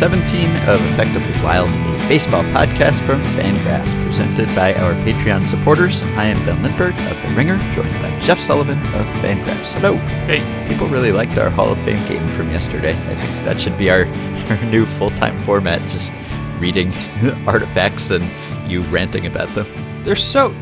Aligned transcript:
welcome 0.00 0.20
to 0.20 0.36
episode 0.36 0.50
1317 0.50 0.68
of 0.68 0.92
Effectively 0.92 1.42
Wild, 1.42 1.68
a 1.70 2.08
baseball 2.08 2.42
podcast 2.44 3.00
from 3.06 3.20
Fangraphs, 3.34 3.94
presented 4.04 4.46
by 4.54 4.74
our 4.74 4.92
Patreon 5.04 5.48
supporters. 5.48 6.02
I 6.02 6.24
am 6.26 6.44
Ben 6.44 6.62
Lindbergh 6.62 6.94
of 7.10 7.22
The 7.22 7.34
Ringer, 7.34 7.56
joined 7.72 7.92
by 8.02 8.18
Jeff 8.20 8.38
Sullivan 8.38 8.78
of 8.78 9.06
Fangraphs. 9.22 9.72
Hello. 9.74 9.96
Hey. 10.26 10.40
People 10.68 10.86
really 10.88 11.12
liked 11.12 11.38
our 11.38 11.48
Hall 11.50 11.72
of 11.72 11.78
Fame 11.80 12.04
game 12.06 12.26
from 12.28 12.50
yesterday. 12.50 12.92
I 12.92 13.14
think 13.14 13.44
that 13.44 13.60
should 13.60 13.76
be 13.78 13.90
our, 13.90 14.04
our 14.50 14.64
new 14.66 14.84
full 14.86 15.10
time 15.10 15.36
format, 15.38 15.80
just 15.88 16.12
reading 16.58 16.92
artifacts 17.46 18.10
and 18.10 18.24
you 18.70 18.82
ranting 18.82 19.26
about 19.26 19.48
them. 19.54 19.66
They're 20.04 20.16
so. 20.16 20.54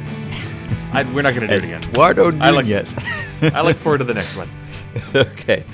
I, 0.92 1.02
we're 1.12 1.22
not 1.22 1.34
going 1.34 1.48
to 1.48 1.48
do 1.48 1.54
it 1.54 1.64
again. 1.64 1.82
Eduardo 1.82 2.26
I 2.38 2.50
like- 2.50 2.66
Nunez. 2.66 2.94
I 3.42 3.62
look 3.62 3.76
forward 3.76 3.98
to 3.98 4.04
the 4.04 4.14
next 4.14 4.36
one. 4.36 4.48
okay. 5.14 5.64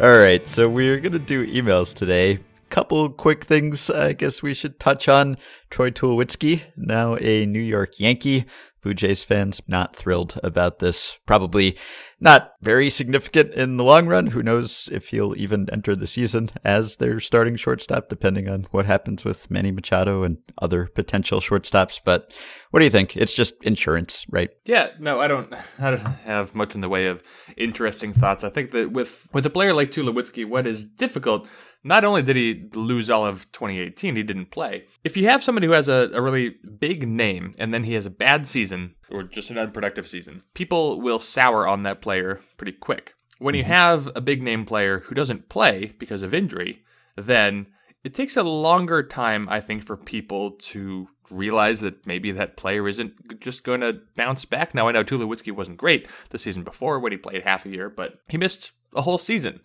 All 0.00 0.18
right. 0.18 0.46
So 0.46 0.68
we're 0.70 0.98
going 1.00 1.12
to 1.12 1.18
do 1.18 1.46
emails 1.46 1.94
today. 1.94 2.38
Couple 2.70 3.10
quick 3.10 3.44
things 3.44 3.90
I 3.90 4.12
guess 4.12 4.42
we 4.42 4.54
should 4.54 4.78
touch 4.78 5.08
on. 5.08 5.36
Troy 5.70 5.90
Tulowitzki, 5.90 6.62
now 6.76 7.16
a 7.16 7.44
New 7.44 7.60
York 7.60 7.98
Yankee. 7.98 8.46
Blue 8.82 8.94
Jays 8.94 9.22
fans 9.24 9.60
not 9.68 9.94
thrilled 9.94 10.40
about 10.42 10.78
this. 10.78 11.18
Probably 11.26 11.76
not 12.18 12.52
very 12.62 12.88
significant 12.88 13.52
in 13.52 13.76
the 13.76 13.84
long 13.84 14.06
run. 14.06 14.28
Who 14.28 14.42
knows 14.42 14.88
if 14.90 15.08
he'll 15.08 15.36
even 15.36 15.68
enter 15.70 15.94
the 15.94 16.06
season 16.06 16.50
as 16.64 16.96
their 16.96 17.20
starting 17.20 17.56
shortstop, 17.56 18.08
depending 18.08 18.48
on 18.48 18.66
what 18.70 18.86
happens 18.86 19.24
with 19.24 19.50
Manny 19.50 19.70
Machado 19.70 20.22
and 20.22 20.38
other 20.62 20.86
potential 20.86 21.40
shortstops. 21.40 22.00
But 22.02 22.32
what 22.70 22.80
do 22.80 22.84
you 22.84 22.90
think? 22.90 23.16
It's 23.16 23.34
just 23.34 23.54
insurance, 23.62 24.24
right? 24.30 24.50
Yeah, 24.64 24.90
no, 24.98 25.20
I 25.20 25.28
don't. 25.28 25.52
I 25.78 25.90
don't 25.90 26.06
have 26.24 26.54
much 26.54 26.74
in 26.74 26.80
the 26.80 26.88
way 26.88 27.06
of 27.06 27.22
interesting 27.56 28.14
thoughts. 28.14 28.44
I 28.44 28.50
think 28.50 28.70
that 28.70 28.92
with 28.92 29.26
with 29.34 29.44
a 29.44 29.50
player 29.50 29.74
like 29.74 29.90
Tulowitzki, 29.90 30.46
what 30.46 30.66
is 30.66 30.84
difficult. 30.84 31.48
Not 31.82 32.04
only 32.04 32.22
did 32.22 32.36
he 32.36 32.68
lose 32.74 33.08
all 33.08 33.24
of 33.24 33.50
2018, 33.52 34.16
he 34.16 34.22
didn't 34.22 34.50
play. 34.50 34.84
If 35.02 35.16
you 35.16 35.28
have 35.28 35.42
somebody 35.42 35.66
who 35.66 35.72
has 35.72 35.88
a, 35.88 36.10
a 36.12 36.20
really 36.20 36.56
big 36.78 37.08
name 37.08 37.52
and 37.58 37.72
then 37.72 37.84
he 37.84 37.94
has 37.94 38.06
a 38.06 38.10
bad 38.10 38.46
season 38.46 38.94
or 39.10 39.22
just 39.22 39.50
an 39.50 39.58
unproductive 39.58 40.08
season, 40.08 40.42
people 40.54 41.00
will 41.00 41.20
sour 41.20 41.66
on 41.66 41.82
that 41.84 42.02
player 42.02 42.40
pretty 42.58 42.72
quick. 42.72 43.14
When 43.38 43.54
you 43.54 43.62
mm-hmm. 43.62 43.72
have 43.72 44.10
a 44.14 44.20
big 44.20 44.42
name 44.42 44.66
player 44.66 45.00
who 45.00 45.14
doesn't 45.14 45.48
play 45.48 45.94
because 45.98 46.22
of 46.22 46.34
injury, 46.34 46.84
then 47.16 47.66
it 48.04 48.14
takes 48.14 48.36
a 48.36 48.42
longer 48.42 49.02
time, 49.02 49.48
I 49.48 49.60
think, 49.60 49.82
for 49.82 49.96
people 49.96 50.52
to 50.52 51.08
realize 51.30 51.80
that 51.80 52.06
maybe 52.06 52.32
that 52.32 52.56
player 52.56 52.88
isn't 52.88 53.40
just 53.40 53.62
going 53.62 53.80
to 53.80 54.00
bounce 54.16 54.44
back. 54.44 54.74
Now, 54.74 54.88
I 54.88 54.92
know 54.92 55.04
Tulowitzki 55.04 55.52
wasn't 55.52 55.78
great 55.78 56.08
the 56.30 56.38
season 56.38 56.62
before 56.62 56.98
when 56.98 57.12
he 57.12 57.18
played 57.18 57.42
half 57.42 57.64
a 57.64 57.70
year, 57.70 57.88
but 57.88 58.20
he 58.28 58.36
missed 58.36 58.72
a 58.94 59.02
whole 59.02 59.18
season, 59.18 59.60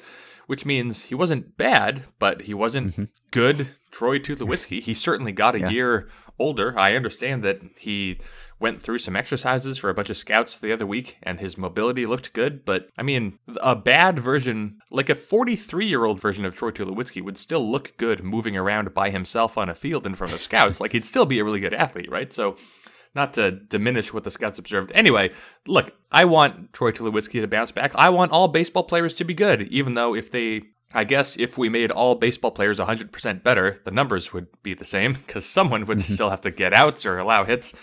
which 0.47 0.65
means 0.65 1.03
he 1.03 1.15
wasn't 1.15 1.57
bad, 1.57 2.03
but 2.19 2.41
he 2.43 2.53
wasn't 2.53 2.91
mm-hmm. 2.93 3.03
good 3.31 3.69
Troy 3.91 4.19
Tulowitzki. 4.19 4.81
He 4.81 4.93
certainly 4.93 5.31
got 5.31 5.55
a 5.55 5.59
Yeah. 5.59 5.69
year 5.69 6.09
older. 6.37 6.77
I 6.77 6.95
understand 6.95 7.43
that 7.43 7.61
he 7.79 8.19
went 8.59 8.81
through 8.81 8.97
some 8.97 9.15
exercises 9.15 9.77
for 9.77 9.89
a 9.89 9.93
bunch 9.93 10.09
of 10.09 10.17
scouts 10.17 10.57
the 10.57 10.71
other 10.71 10.85
week 10.85 11.17
and 11.23 11.39
his 11.39 11.57
mobility 11.57 12.05
looked 12.05 12.33
good, 12.33 12.63
but 12.65 12.89
I 12.97 13.03
mean, 13.03 13.39
a 13.61 13.75
bad 13.75 14.19
version, 14.19 14.79
like 14.91 15.09
a 15.09 15.15
43 15.15 15.85
year 15.85 16.05
old 16.05 16.21
version 16.21 16.45
of 16.45 16.55
Troy 16.55 16.71
Tulowitzki 16.71 17.21
would 17.21 17.37
still 17.37 17.69
look 17.69 17.95
good 17.97 18.23
moving 18.23 18.55
around 18.55 18.93
by 18.93 19.09
himself 19.09 19.57
on 19.57 19.69
a 19.69 19.75
field 19.75 20.05
in 20.05 20.15
front 20.15 20.33
of 20.33 20.41
scouts. 20.41 20.79
like 20.79 20.93
he'd 20.93 21.05
still 21.05 21.25
be 21.25 21.39
a 21.39 21.43
really 21.43 21.59
good 21.59 21.73
athlete, 21.73 22.09
right? 22.09 22.33
So, 22.33 22.55
not 23.15 23.33
to 23.35 23.51
diminish 23.51 24.13
what 24.13 24.23
the 24.23 24.31
scouts 24.31 24.59
observed. 24.59 24.91
Anyway, 24.93 25.31
look, 25.65 25.93
I 26.11 26.25
want 26.25 26.73
Troy 26.73 26.91
Tulowitzki 26.91 27.41
to 27.41 27.47
bounce 27.47 27.71
back. 27.71 27.91
I 27.95 28.09
want 28.09 28.31
all 28.31 28.47
baseball 28.47 28.83
players 28.83 29.13
to 29.15 29.23
be 29.23 29.33
good, 29.33 29.63
even 29.63 29.93
though 29.93 30.13
if 30.13 30.29
they 30.29 30.63
I 30.93 31.03
guess 31.03 31.35
if 31.35 31.57
we 31.57 31.67
made 31.67 31.91
all 31.91 32.15
baseball 32.15 32.51
players 32.51 32.79
100% 32.79 33.43
better, 33.43 33.81
the 33.83 33.91
numbers 33.91 34.31
would 34.31 34.47
be 34.63 34.73
the 34.73 34.85
same 34.85 35.13
because 35.13 35.45
someone 35.45 35.85
would 35.87 35.97
mm-hmm. 35.97 36.13
still 36.13 36.29
have 36.29 36.41
to 36.41 36.51
get 36.51 36.73
outs 36.73 37.05
or 37.05 37.17
allow 37.17 37.43
hits. 37.43 37.73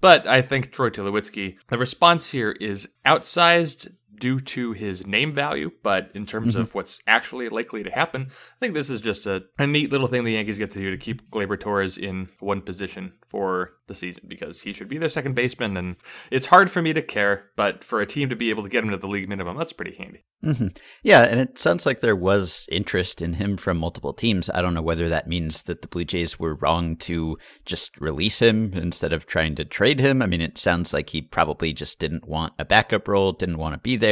But 0.00 0.26
I 0.26 0.42
think 0.42 0.70
Troy 0.70 0.90
Tulowitzki, 0.90 1.56
the 1.68 1.76
response 1.76 2.30
here 2.30 2.52
is 2.60 2.88
outsized 3.04 3.92
due 4.18 4.40
to 4.40 4.72
his 4.72 5.06
name 5.06 5.32
value, 5.32 5.70
but 5.82 6.10
in 6.14 6.26
terms 6.26 6.54
of 6.56 6.74
what's 6.74 7.00
actually 7.06 7.48
likely 7.48 7.82
to 7.82 7.90
happen, 7.90 8.28
I 8.30 8.58
think 8.60 8.74
this 8.74 8.90
is 8.90 9.00
just 9.00 9.26
a, 9.26 9.44
a 9.58 9.66
neat 9.66 9.90
little 9.90 10.08
thing 10.08 10.24
the 10.24 10.32
Yankees 10.32 10.58
get 10.58 10.70
to 10.72 10.78
do 10.78 10.90
to 10.90 10.96
keep 10.96 11.30
Gleyber 11.30 11.58
Torres 11.58 11.98
in 11.98 12.28
one 12.40 12.60
position 12.60 13.14
for 13.28 13.72
the 13.88 13.94
season 13.94 14.24
because 14.28 14.60
he 14.60 14.72
should 14.72 14.88
be 14.88 14.98
their 14.98 15.08
second 15.08 15.34
baseman. 15.34 15.76
And 15.76 15.96
it's 16.30 16.46
hard 16.46 16.70
for 16.70 16.82
me 16.82 16.92
to 16.92 17.02
care, 17.02 17.50
but 17.56 17.82
for 17.82 18.00
a 18.00 18.06
team 18.06 18.28
to 18.28 18.36
be 18.36 18.50
able 18.50 18.62
to 18.62 18.68
get 18.68 18.84
him 18.84 18.90
to 18.90 18.96
the 18.96 19.08
league 19.08 19.28
minimum, 19.28 19.56
that's 19.56 19.72
pretty 19.72 19.94
handy. 19.96 20.24
hmm 20.42 20.68
Yeah, 21.02 21.22
and 21.22 21.40
it 21.40 21.58
sounds 21.58 21.86
like 21.86 22.00
there 22.00 22.16
was 22.16 22.66
interest 22.70 23.22
in 23.22 23.34
him 23.34 23.56
from 23.56 23.78
multiple 23.78 24.12
teams. 24.12 24.50
I 24.50 24.62
don't 24.62 24.74
know 24.74 24.82
whether 24.82 25.08
that 25.08 25.28
means 25.28 25.62
that 25.62 25.82
the 25.82 25.88
Blue 25.88 26.04
Jays 26.04 26.38
were 26.38 26.56
wrong 26.56 26.96
to 26.98 27.38
just 27.64 27.98
release 28.00 28.40
him 28.40 28.72
instead 28.74 29.12
of 29.12 29.26
trying 29.26 29.54
to 29.56 29.64
trade 29.64 29.98
him. 29.98 30.22
I 30.22 30.26
mean, 30.26 30.42
it 30.42 30.58
sounds 30.58 30.92
like 30.92 31.10
he 31.10 31.22
probably 31.22 31.72
just 31.72 31.98
didn't 31.98 32.28
want 32.28 32.52
a 32.58 32.64
backup 32.64 33.08
role, 33.08 33.32
didn't 33.32 33.58
want 33.58 33.74
to 33.74 33.80
be 33.80 33.96
there 33.96 34.11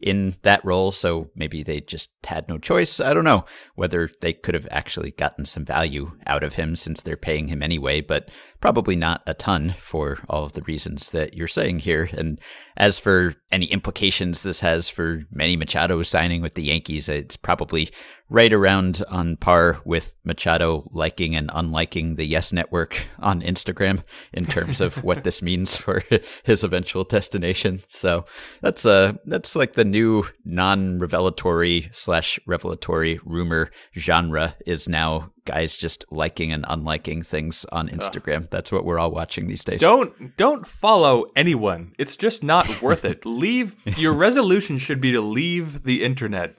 in 0.00 0.34
that 0.42 0.64
role, 0.64 0.92
so 0.92 1.30
maybe 1.34 1.62
they 1.62 1.80
just 1.80 2.10
had 2.24 2.48
no 2.48 2.58
choice. 2.58 3.00
I 3.00 3.14
don't 3.14 3.24
know 3.24 3.44
whether 3.74 4.08
they 4.20 4.32
could 4.32 4.54
have 4.54 4.68
actually 4.70 5.12
gotten 5.12 5.44
some 5.44 5.64
value 5.64 6.12
out 6.26 6.42
of 6.42 6.54
him 6.54 6.76
since 6.76 7.00
they're 7.00 7.16
paying 7.16 7.48
him 7.48 7.62
anyway, 7.62 8.00
but 8.00 8.30
probably 8.60 8.96
not 8.96 9.22
a 9.26 9.34
ton 9.34 9.74
for 9.78 10.18
all 10.28 10.44
of 10.44 10.54
the 10.54 10.62
reasons 10.62 11.10
that 11.10 11.34
you're 11.34 11.46
saying 11.46 11.80
here. 11.80 12.08
And 12.12 12.38
as 12.76 12.98
for 12.98 13.34
any 13.50 13.66
implications 13.66 14.42
this 14.42 14.60
has 14.60 14.88
for 14.88 15.22
Manny 15.30 15.56
Machado 15.56 16.02
signing 16.02 16.40
with 16.40 16.54
the 16.54 16.64
Yankees, 16.64 17.08
it's 17.08 17.36
probably 17.36 17.90
right 18.34 18.52
around 18.52 19.00
on 19.08 19.36
par 19.36 19.80
with 19.84 20.12
Machado 20.24 20.82
liking 20.90 21.36
and 21.36 21.48
unliking 21.50 22.16
the 22.16 22.24
Yes 22.24 22.52
Network 22.52 23.06
on 23.20 23.40
Instagram 23.40 24.02
in 24.32 24.44
terms 24.44 24.80
of 24.80 25.04
what 25.04 25.22
this 25.22 25.40
means 25.40 25.76
for 25.84 26.02
his 26.42 26.64
eventual 26.64 27.04
destination. 27.04 27.78
So 27.86 28.24
that's 28.60 28.84
uh 28.84 29.12
that's 29.24 29.54
like 29.54 29.74
the 29.74 29.84
new 29.84 30.24
non-revelatory 30.44 31.90
slash 31.92 32.40
revelatory 32.44 33.20
rumor 33.24 33.70
genre 33.96 34.56
is 34.66 34.88
now 34.88 35.30
guys 35.44 35.76
just 35.76 36.04
liking 36.10 36.52
and 36.52 36.64
unliking 36.64 37.24
things 37.24 37.64
on 37.70 37.88
Instagram. 37.88 38.50
That's 38.50 38.72
what 38.72 38.84
we're 38.84 38.98
all 38.98 39.12
watching 39.12 39.46
these 39.46 39.62
days. 39.62 39.80
Don't 39.80 40.36
don't 40.36 40.66
follow 40.66 41.26
anyone. 41.36 41.92
It's 41.98 42.16
just 42.16 42.42
not 42.42 42.82
worth 42.82 43.04
it. 43.04 43.24
Leave 43.24 43.76
your 43.96 44.14
resolution 44.14 44.78
should 44.78 45.00
be 45.00 45.12
to 45.12 45.20
leave 45.20 45.84
the 45.84 46.02
internet. 46.02 46.56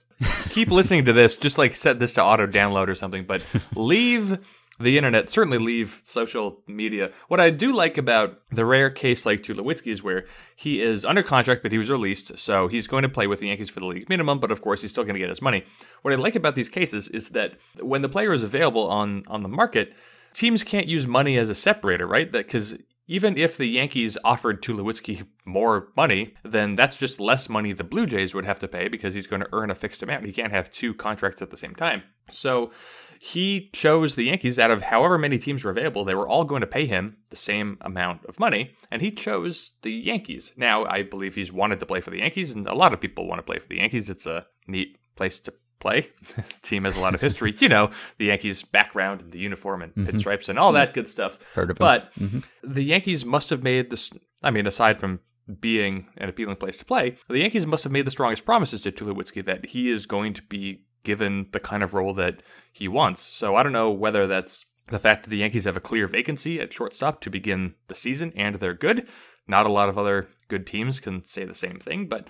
Keep 0.49 0.71
listening 0.71 1.05
to 1.05 1.13
this, 1.13 1.37
just 1.37 1.57
like 1.57 1.75
set 1.75 1.99
this 1.99 2.13
to 2.13 2.23
auto 2.23 2.47
download 2.47 2.87
or 2.87 2.95
something, 2.95 3.25
but 3.25 3.43
leave 3.75 4.39
the 4.79 4.97
internet, 4.97 5.29
certainly 5.29 5.57
leave 5.57 6.01
social 6.05 6.61
media. 6.67 7.11
What 7.27 7.39
I 7.39 7.49
do 7.49 7.73
like 7.73 7.97
about 7.97 8.39
the 8.51 8.65
rare 8.65 8.89
case 8.89 9.25
like 9.25 9.41
Tulowitzki 9.41 9.87
is 9.91 10.03
where 10.03 10.25
he 10.55 10.81
is 10.81 11.05
under 11.05 11.23
contract, 11.23 11.63
but 11.63 11.71
he 11.71 11.77
was 11.77 11.89
released, 11.89 12.37
so 12.37 12.67
he's 12.67 12.87
going 12.87 13.03
to 13.03 13.09
play 13.09 13.27
with 13.27 13.39
the 13.39 13.47
Yankees 13.47 13.69
for 13.69 13.79
the 13.79 13.85
league 13.85 14.09
minimum, 14.09 14.39
but 14.39 14.51
of 14.51 14.61
course 14.61 14.81
he's 14.81 14.91
still 14.91 15.03
going 15.03 15.15
to 15.15 15.19
get 15.19 15.29
his 15.29 15.41
money. 15.41 15.63
What 16.01 16.13
I 16.13 16.17
like 16.17 16.35
about 16.35 16.55
these 16.55 16.69
cases 16.69 17.07
is 17.09 17.29
that 17.29 17.55
when 17.79 18.01
the 18.01 18.09
player 18.09 18.33
is 18.33 18.43
available 18.43 18.87
on 18.87 19.23
on 19.27 19.43
the 19.43 19.49
market, 19.49 19.93
teams 20.33 20.63
can't 20.63 20.87
use 20.87 21.07
money 21.07 21.37
as 21.37 21.49
a 21.49 21.55
separator, 21.55 22.05
right? 22.05 22.31
That 22.31 22.45
because 22.45 22.75
even 23.07 23.37
if 23.37 23.57
the 23.57 23.67
Yankees 23.67 24.17
offered 24.23 24.61
Tulowitzki 24.61 25.27
more 25.45 25.89
money, 25.95 26.35
then 26.43 26.75
that's 26.75 26.95
just 26.95 27.19
less 27.19 27.49
money 27.49 27.71
the 27.73 27.83
Blue 27.83 28.05
Jays 28.05 28.33
would 28.33 28.45
have 28.45 28.59
to 28.59 28.67
pay 28.67 28.87
because 28.87 29.13
he's 29.13 29.27
going 29.27 29.41
to 29.41 29.49
earn 29.53 29.69
a 29.69 29.75
fixed 29.75 30.01
amount. 30.01 30.25
He 30.25 30.31
can't 30.31 30.53
have 30.53 30.71
two 30.71 30.93
contracts 30.93 31.41
at 31.41 31.51
the 31.51 31.57
same 31.57 31.75
time. 31.75 32.03
So 32.31 32.71
he 33.19 33.69
chose 33.73 34.15
the 34.15 34.25
Yankees 34.25 34.59
out 34.59 34.71
of 34.71 34.83
however 34.83 35.17
many 35.17 35.37
teams 35.37 35.63
were 35.63 35.71
available. 35.71 36.03
They 36.03 36.15
were 36.15 36.27
all 36.27 36.43
going 36.43 36.61
to 36.61 36.67
pay 36.67 36.85
him 36.85 37.17
the 37.29 37.35
same 37.35 37.77
amount 37.81 38.25
of 38.25 38.39
money, 38.39 38.75
and 38.91 39.01
he 39.01 39.11
chose 39.11 39.71
the 39.83 39.91
Yankees. 39.91 40.53
Now, 40.57 40.85
I 40.85 41.03
believe 41.03 41.35
he's 41.35 41.51
wanted 41.51 41.79
to 41.79 41.85
play 41.85 42.01
for 42.01 42.11
the 42.11 42.19
Yankees, 42.19 42.51
and 42.51 42.67
a 42.67 42.75
lot 42.75 42.93
of 42.93 43.01
people 43.01 43.27
want 43.27 43.39
to 43.39 43.43
play 43.43 43.59
for 43.59 43.67
the 43.67 43.77
Yankees. 43.77 44.09
It's 44.09 44.25
a 44.25 44.47
neat 44.67 44.97
place 45.15 45.39
to 45.41 45.53
play. 45.79 46.09
Team 46.61 46.85
has 46.85 46.95
a 46.95 46.99
lot 46.99 47.15
of 47.15 47.21
history. 47.21 47.55
You 47.59 47.69
know, 47.69 47.91
the 48.17 48.25
Yankees' 48.25 48.63
background 48.63 49.21
and 49.21 49.31
the 49.31 49.39
uniform 49.39 49.81
and 49.81 49.93
mm-hmm. 49.93 50.17
pinstripes 50.17 50.49
and 50.49 50.59
all 50.59 50.71
that 50.73 50.93
good 50.93 51.09
stuff. 51.09 51.39
Heard 51.53 51.71
of. 51.71 51.77
But 51.77 52.13
mm-hmm. 52.19 52.39
the 52.63 52.83
Yankees 52.83 53.25
must 53.25 53.49
have 53.49 53.63
made 53.63 53.89
this. 53.89 54.11
I 54.43 54.51
mean, 54.51 54.67
aside 54.67 54.97
from 54.97 55.19
being 55.59 56.07
an 56.17 56.29
appealing 56.29 56.55
place 56.55 56.77
to 56.77 56.85
play, 56.85 57.17
the 57.27 57.39
Yankees 57.39 57.65
must 57.65 57.83
have 57.83 57.93
made 57.93 58.05
the 58.05 58.11
strongest 58.11 58.45
promises 58.45 58.81
to 58.81 58.91
Tulowitzki 58.91 59.43
that 59.45 59.67
he 59.67 59.89
is 59.89 60.05
going 60.05 60.33
to 60.33 60.41
be 60.43 60.83
given 61.03 61.47
the 61.51 61.59
kind 61.59 61.83
of 61.83 61.93
role 61.93 62.13
that 62.13 62.41
he 62.73 62.87
wants. 62.87 63.21
So 63.21 63.55
I 63.55 63.63
don't 63.63 63.71
know 63.71 63.91
whether 63.91 64.27
that's 64.27 64.65
the 64.87 64.99
fact 64.99 65.23
that 65.23 65.29
the 65.29 65.37
Yankees 65.37 65.65
have 65.65 65.77
a 65.77 65.81
clear 65.81 66.07
vacancy 66.07 66.59
at 66.59 66.73
shortstop 66.73 67.21
to 67.21 67.29
begin 67.29 67.75
the 67.87 67.95
season 67.95 68.33
and 68.35 68.55
they're 68.55 68.73
good. 68.73 69.07
Not 69.47 69.65
a 69.65 69.71
lot 69.71 69.89
of 69.89 69.97
other 69.97 70.27
good 70.47 70.65
teams 70.65 70.99
can 70.99 71.23
say 71.25 71.45
the 71.45 71.55
same 71.55 71.79
thing, 71.79 72.07
but 72.07 72.27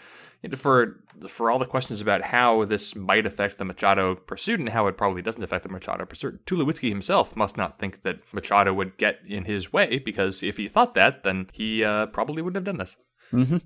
for 0.55 0.99
for 1.27 1.49
all 1.49 1.59
the 1.59 1.65
questions 1.65 2.01
about 2.01 2.21
how 2.21 2.65
this 2.65 2.95
might 2.95 3.25
affect 3.25 3.57
the 3.57 3.65
Machado 3.65 4.15
pursuit 4.15 4.59
and 4.59 4.69
how 4.69 4.87
it 4.87 4.97
probably 4.97 5.21
doesn't 5.21 5.43
affect 5.43 5.63
the 5.63 5.69
Machado 5.69 6.05
pursuit, 6.05 6.45
Tulowitzki 6.45 6.89
himself 6.89 7.35
must 7.35 7.57
not 7.57 7.79
think 7.79 8.03
that 8.03 8.19
Machado 8.33 8.73
would 8.73 8.97
get 8.97 9.19
in 9.25 9.45
his 9.45 9.71
way 9.71 9.99
because 9.99 10.43
if 10.43 10.57
he 10.57 10.67
thought 10.67 10.95
that, 10.95 11.23
then 11.23 11.47
he 11.53 11.83
uh, 11.83 12.07
probably 12.07 12.41
wouldn't 12.41 12.57
have 12.57 12.65
done 12.65 12.79
this. 12.79 12.97
Mm-hmm. 13.33 13.57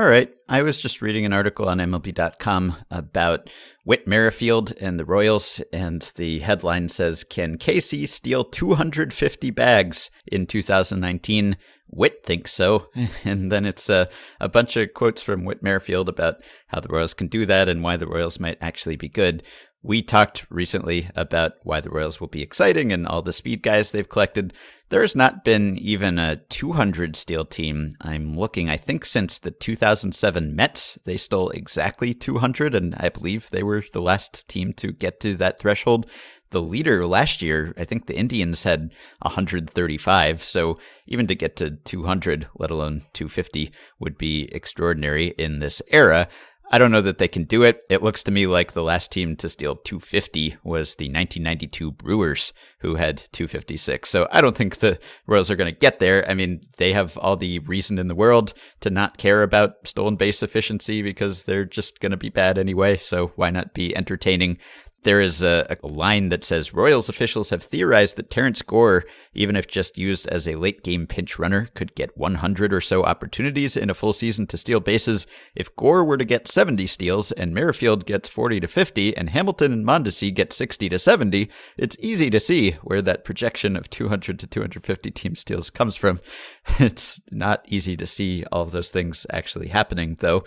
All 0.00 0.08
right. 0.08 0.32
I 0.48 0.62
was 0.62 0.80
just 0.80 1.02
reading 1.02 1.24
an 1.24 1.32
article 1.32 1.68
on 1.68 1.78
MLB.com 1.78 2.76
about 2.90 3.50
Whit 3.84 4.06
Merrifield 4.08 4.72
and 4.80 4.98
the 4.98 5.04
Royals, 5.04 5.60
and 5.72 6.10
the 6.16 6.40
headline 6.40 6.88
says 6.88 7.22
Can 7.22 7.58
KC 7.58 8.08
steal 8.08 8.44
250 8.44 9.50
bags 9.50 10.10
in 10.26 10.46
2019? 10.46 11.56
Whit 11.94 12.24
thinks 12.24 12.52
so. 12.52 12.88
And 13.24 13.50
then 13.50 13.64
it's 13.64 13.88
a, 13.88 14.08
a 14.40 14.48
bunch 14.48 14.76
of 14.76 14.92
quotes 14.94 15.22
from 15.22 15.44
Whit 15.44 15.62
Merrifield 15.62 16.08
about 16.08 16.42
how 16.68 16.80
the 16.80 16.88
Royals 16.88 17.14
can 17.14 17.28
do 17.28 17.46
that 17.46 17.68
and 17.68 17.82
why 17.82 17.96
the 17.96 18.06
Royals 18.06 18.40
might 18.40 18.58
actually 18.60 18.96
be 18.96 19.08
good. 19.08 19.42
We 19.82 20.02
talked 20.02 20.46
recently 20.50 21.10
about 21.14 21.52
why 21.62 21.80
the 21.80 21.90
Royals 21.90 22.20
will 22.20 22.28
be 22.28 22.42
exciting 22.42 22.90
and 22.90 23.06
all 23.06 23.22
the 23.22 23.32
speed 23.32 23.62
guys 23.62 23.90
they've 23.90 24.08
collected. 24.08 24.54
There 24.88 25.02
has 25.02 25.14
not 25.14 25.44
been 25.44 25.76
even 25.78 26.18
a 26.18 26.36
200 26.36 27.16
steal 27.16 27.44
team. 27.44 27.92
I'm 28.00 28.36
looking, 28.36 28.70
I 28.70 28.76
think 28.76 29.04
since 29.04 29.38
the 29.38 29.50
2007 29.50 30.54
Mets, 30.54 30.98
they 31.04 31.16
stole 31.16 31.50
exactly 31.50 32.14
200, 32.14 32.74
and 32.74 32.94
I 32.98 33.08
believe 33.08 33.50
they 33.50 33.62
were 33.62 33.82
the 33.92 34.02
last 34.02 34.46
team 34.48 34.72
to 34.74 34.92
get 34.92 35.20
to 35.20 35.36
that 35.36 35.58
threshold. 35.58 36.06
The 36.50 36.62
leader 36.62 37.06
last 37.06 37.42
year, 37.42 37.74
I 37.76 37.84
think 37.84 38.06
the 38.06 38.16
Indians 38.16 38.62
had 38.62 38.92
135. 39.22 40.42
So 40.42 40.78
even 41.06 41.26
to 41.26 41.34
get 41.34 41.56
to 41.56 41.70
200, 41.70 42.48
let 42.56 42.70
alone 42.70 43.02
250, 43.12 43.72
would 43.98 44.16
be 44.16 44.48
extraordinary 44.52 45.28
in 45.38 45.58
this 45.58 45.82
era. 45.88 46.28
I 46.70 46.78
don't 46.78 46.90
know 46.90 47.02
that 47.02 47.18
they 47.18 47.28
can 47.28 47.44
do 47.44 47.62
it. 47.62 47.84
It 47.90 48.02
looks 48.02 48.22
to 48.24 48.32
me 48.32 48.46
like 48.46 48.72
the 48.72 48.82
last 48.82 49.12
team 49.12 49.36
to 49.36 49.48
steal 49.48 49.76
250 49.76 50.56
was 50.64 50.94
the 50.94 51.04
1992 51.04 51.92
Brewers, 51.92 52.52
who 52.80 52.96
had 52.96 53.18
256. 53.32 54.08
So 54.08 54.26
I 54.32 54.40
don't 54.40 54.56
think 54.56 54.78
the 54.78 54.98
Royals 55.26 55.50
are 55.50 55.56
going 55.56 55.72
to 55.72 55.78
get 55.78 55.98
there. 55.98 56.28
I 56.28 56.34
mean, 56.34 56.62
they 56.78 56.92
have 56.92 57.18
all 57.18 57.36
the 57.36 57.58
reason 57.60 57.98
in 57.98 58.08
the 58.08 58.14
world 58.14 58.54
to 58.80 58.90
not 58.90 59.18
care 59.18 59.42
about 59.42 59.86
stolen 59.86 60.16
base 60.16 60.42
efficiency 60.42 61.02
because 61.02 61.44
they're 61.44 61.66
just 61.66 62.00
going 62.00 62.12
to 62.12 62.16
be 62.16 62.30
bad 62.30 62.58
anyway. 62.58 62.96
So 62.96 63.28
why 63.36 63.50
not 63.50 63.74
be 63.74 63.94
entertaining? 63.94 64.58
There 65.04 65.20
is 65.20 65.42
a, 65.42 65.76
a, 65.82 65.86
line 65.86 66.30
that 66.30 66.44
says 66.44 66.72
Royals 66.72 67.10
officials 67.10 67.50
have 67.50 67.62
theorized 67.62 68.16
that 68.16 68.30
Terrence 68.30 68.62
Gore, 68.62 69.04
even 69.34 69.54
if 69.54 69.68
just 69.68 69.98
used 69.98 70.26
as 70.28 70.48
a 70.48 70.54
late 70.56 70.82
game 70.82 71.06
pinch 71.06 71.38
runner, 71.38 71.68
could 71.74 71.94
get 71.94 72.16
100 72.16 72.72
or 72.72 72.80
so 72.80 73.04
opportunities 73.04 73.76
in 73.76 73.90
a 73.90 73.94
full 73.94 74.14
season 74.14 74.46
to 74.46 74.56
steal 74.56 74.80
bases. 74.80 75.26
If 75.54 75.76
Gore 75.76 76.04
were 76.04 76.16
to 76.16 76.24
get 76.24 76.48
70 76.48 76.86
steals 76.86 77.32
and 77.32 77.54
Merrifield 77.54 78.06
gets 78.06 78.30
40 78.30 78.60
to 78.60 78.66
50 78.66 79.14
and 79.14 79.28
Hamilton 79.28 79.74
and 79.74 79.84
Mondesi 79.84 80.32
get 80.32 80.54
60 80.54 80.88
to 80.88 80.98
70, 80.98 81.50
it's 81.76 81.98
easy 82.00 82.30
to 82.30 82.40
see 82.40 82.72
where 82.82 83.02
that 83.02 83.26
projection 83.26 83.76
of 83.76 83.90
200 83.90 84.38
to 84.38 84.46
250 84.46 85.10
team 85.10 85.34
steals 85.34 85.70
comes 85.70 85.96
from. 85.96 86.20
It's 86.80 87.20
not 87.30 87.64
easy 87.68 87.96
to 87.96 88.06
see 88.06 88.44
all 88.50 88.62
of 88.62 88.70
those 88.70 88.90
things 88.90 89.26
actually 89.30 89.68
happening, 89.68 90.16
though. 90.20 90.44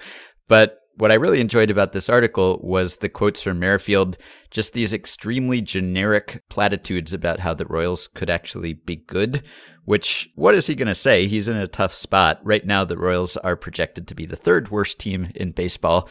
But 0.48 0.80
what 0.98 1.12
I 1.12 1.16
really 1.16 1.40
enjoyed 1.40 1.70
about 1.70 1.92
this 1.92 2.10
article 2.10 2.60
was 2.64 2.98
the 2.98 3.10
quotes 3.10 3.42
from 3.42 3.60
Merrifield, 3.60 4.18
just 4.50 4.74
these 4.74 4.94
extremely 4.94 5.62
generic 5.62 6.44
platitudes 6.50 7.14
about 7.14 7.40
how 7.40 7.54
the 7.54 7.66
Royals 7.66 8.08
could 8.08 8.30
actually 8.30 8.74
be 8.74 8.96
good. 8.96 9.44
Which, 9.86 10.30
what 10.36 10.56
is 10.56 10.68
he 10.68 10.76
going 10.76 10.88
to 10.88 10.96
say? 10.96 11.28
He's 11.28 11.48
in 11.48 11.56
a 11.56 11.68
tough 11.68 11.94
spot. 11.94 12.42
Right 12.44 12.66
now, 12.66 12.84
the 12.84 12.98
Royals 12.98 13.38
are 13.38 13.56
projected 13.56 14.08
to 14.08 14.16
be 14.16 14.26
the 14.26 14.36
third 14.36 14.70
worst 14.70 15.00
team 15.00 15.30
in 15.36 15.52
baseball 15.52 16.10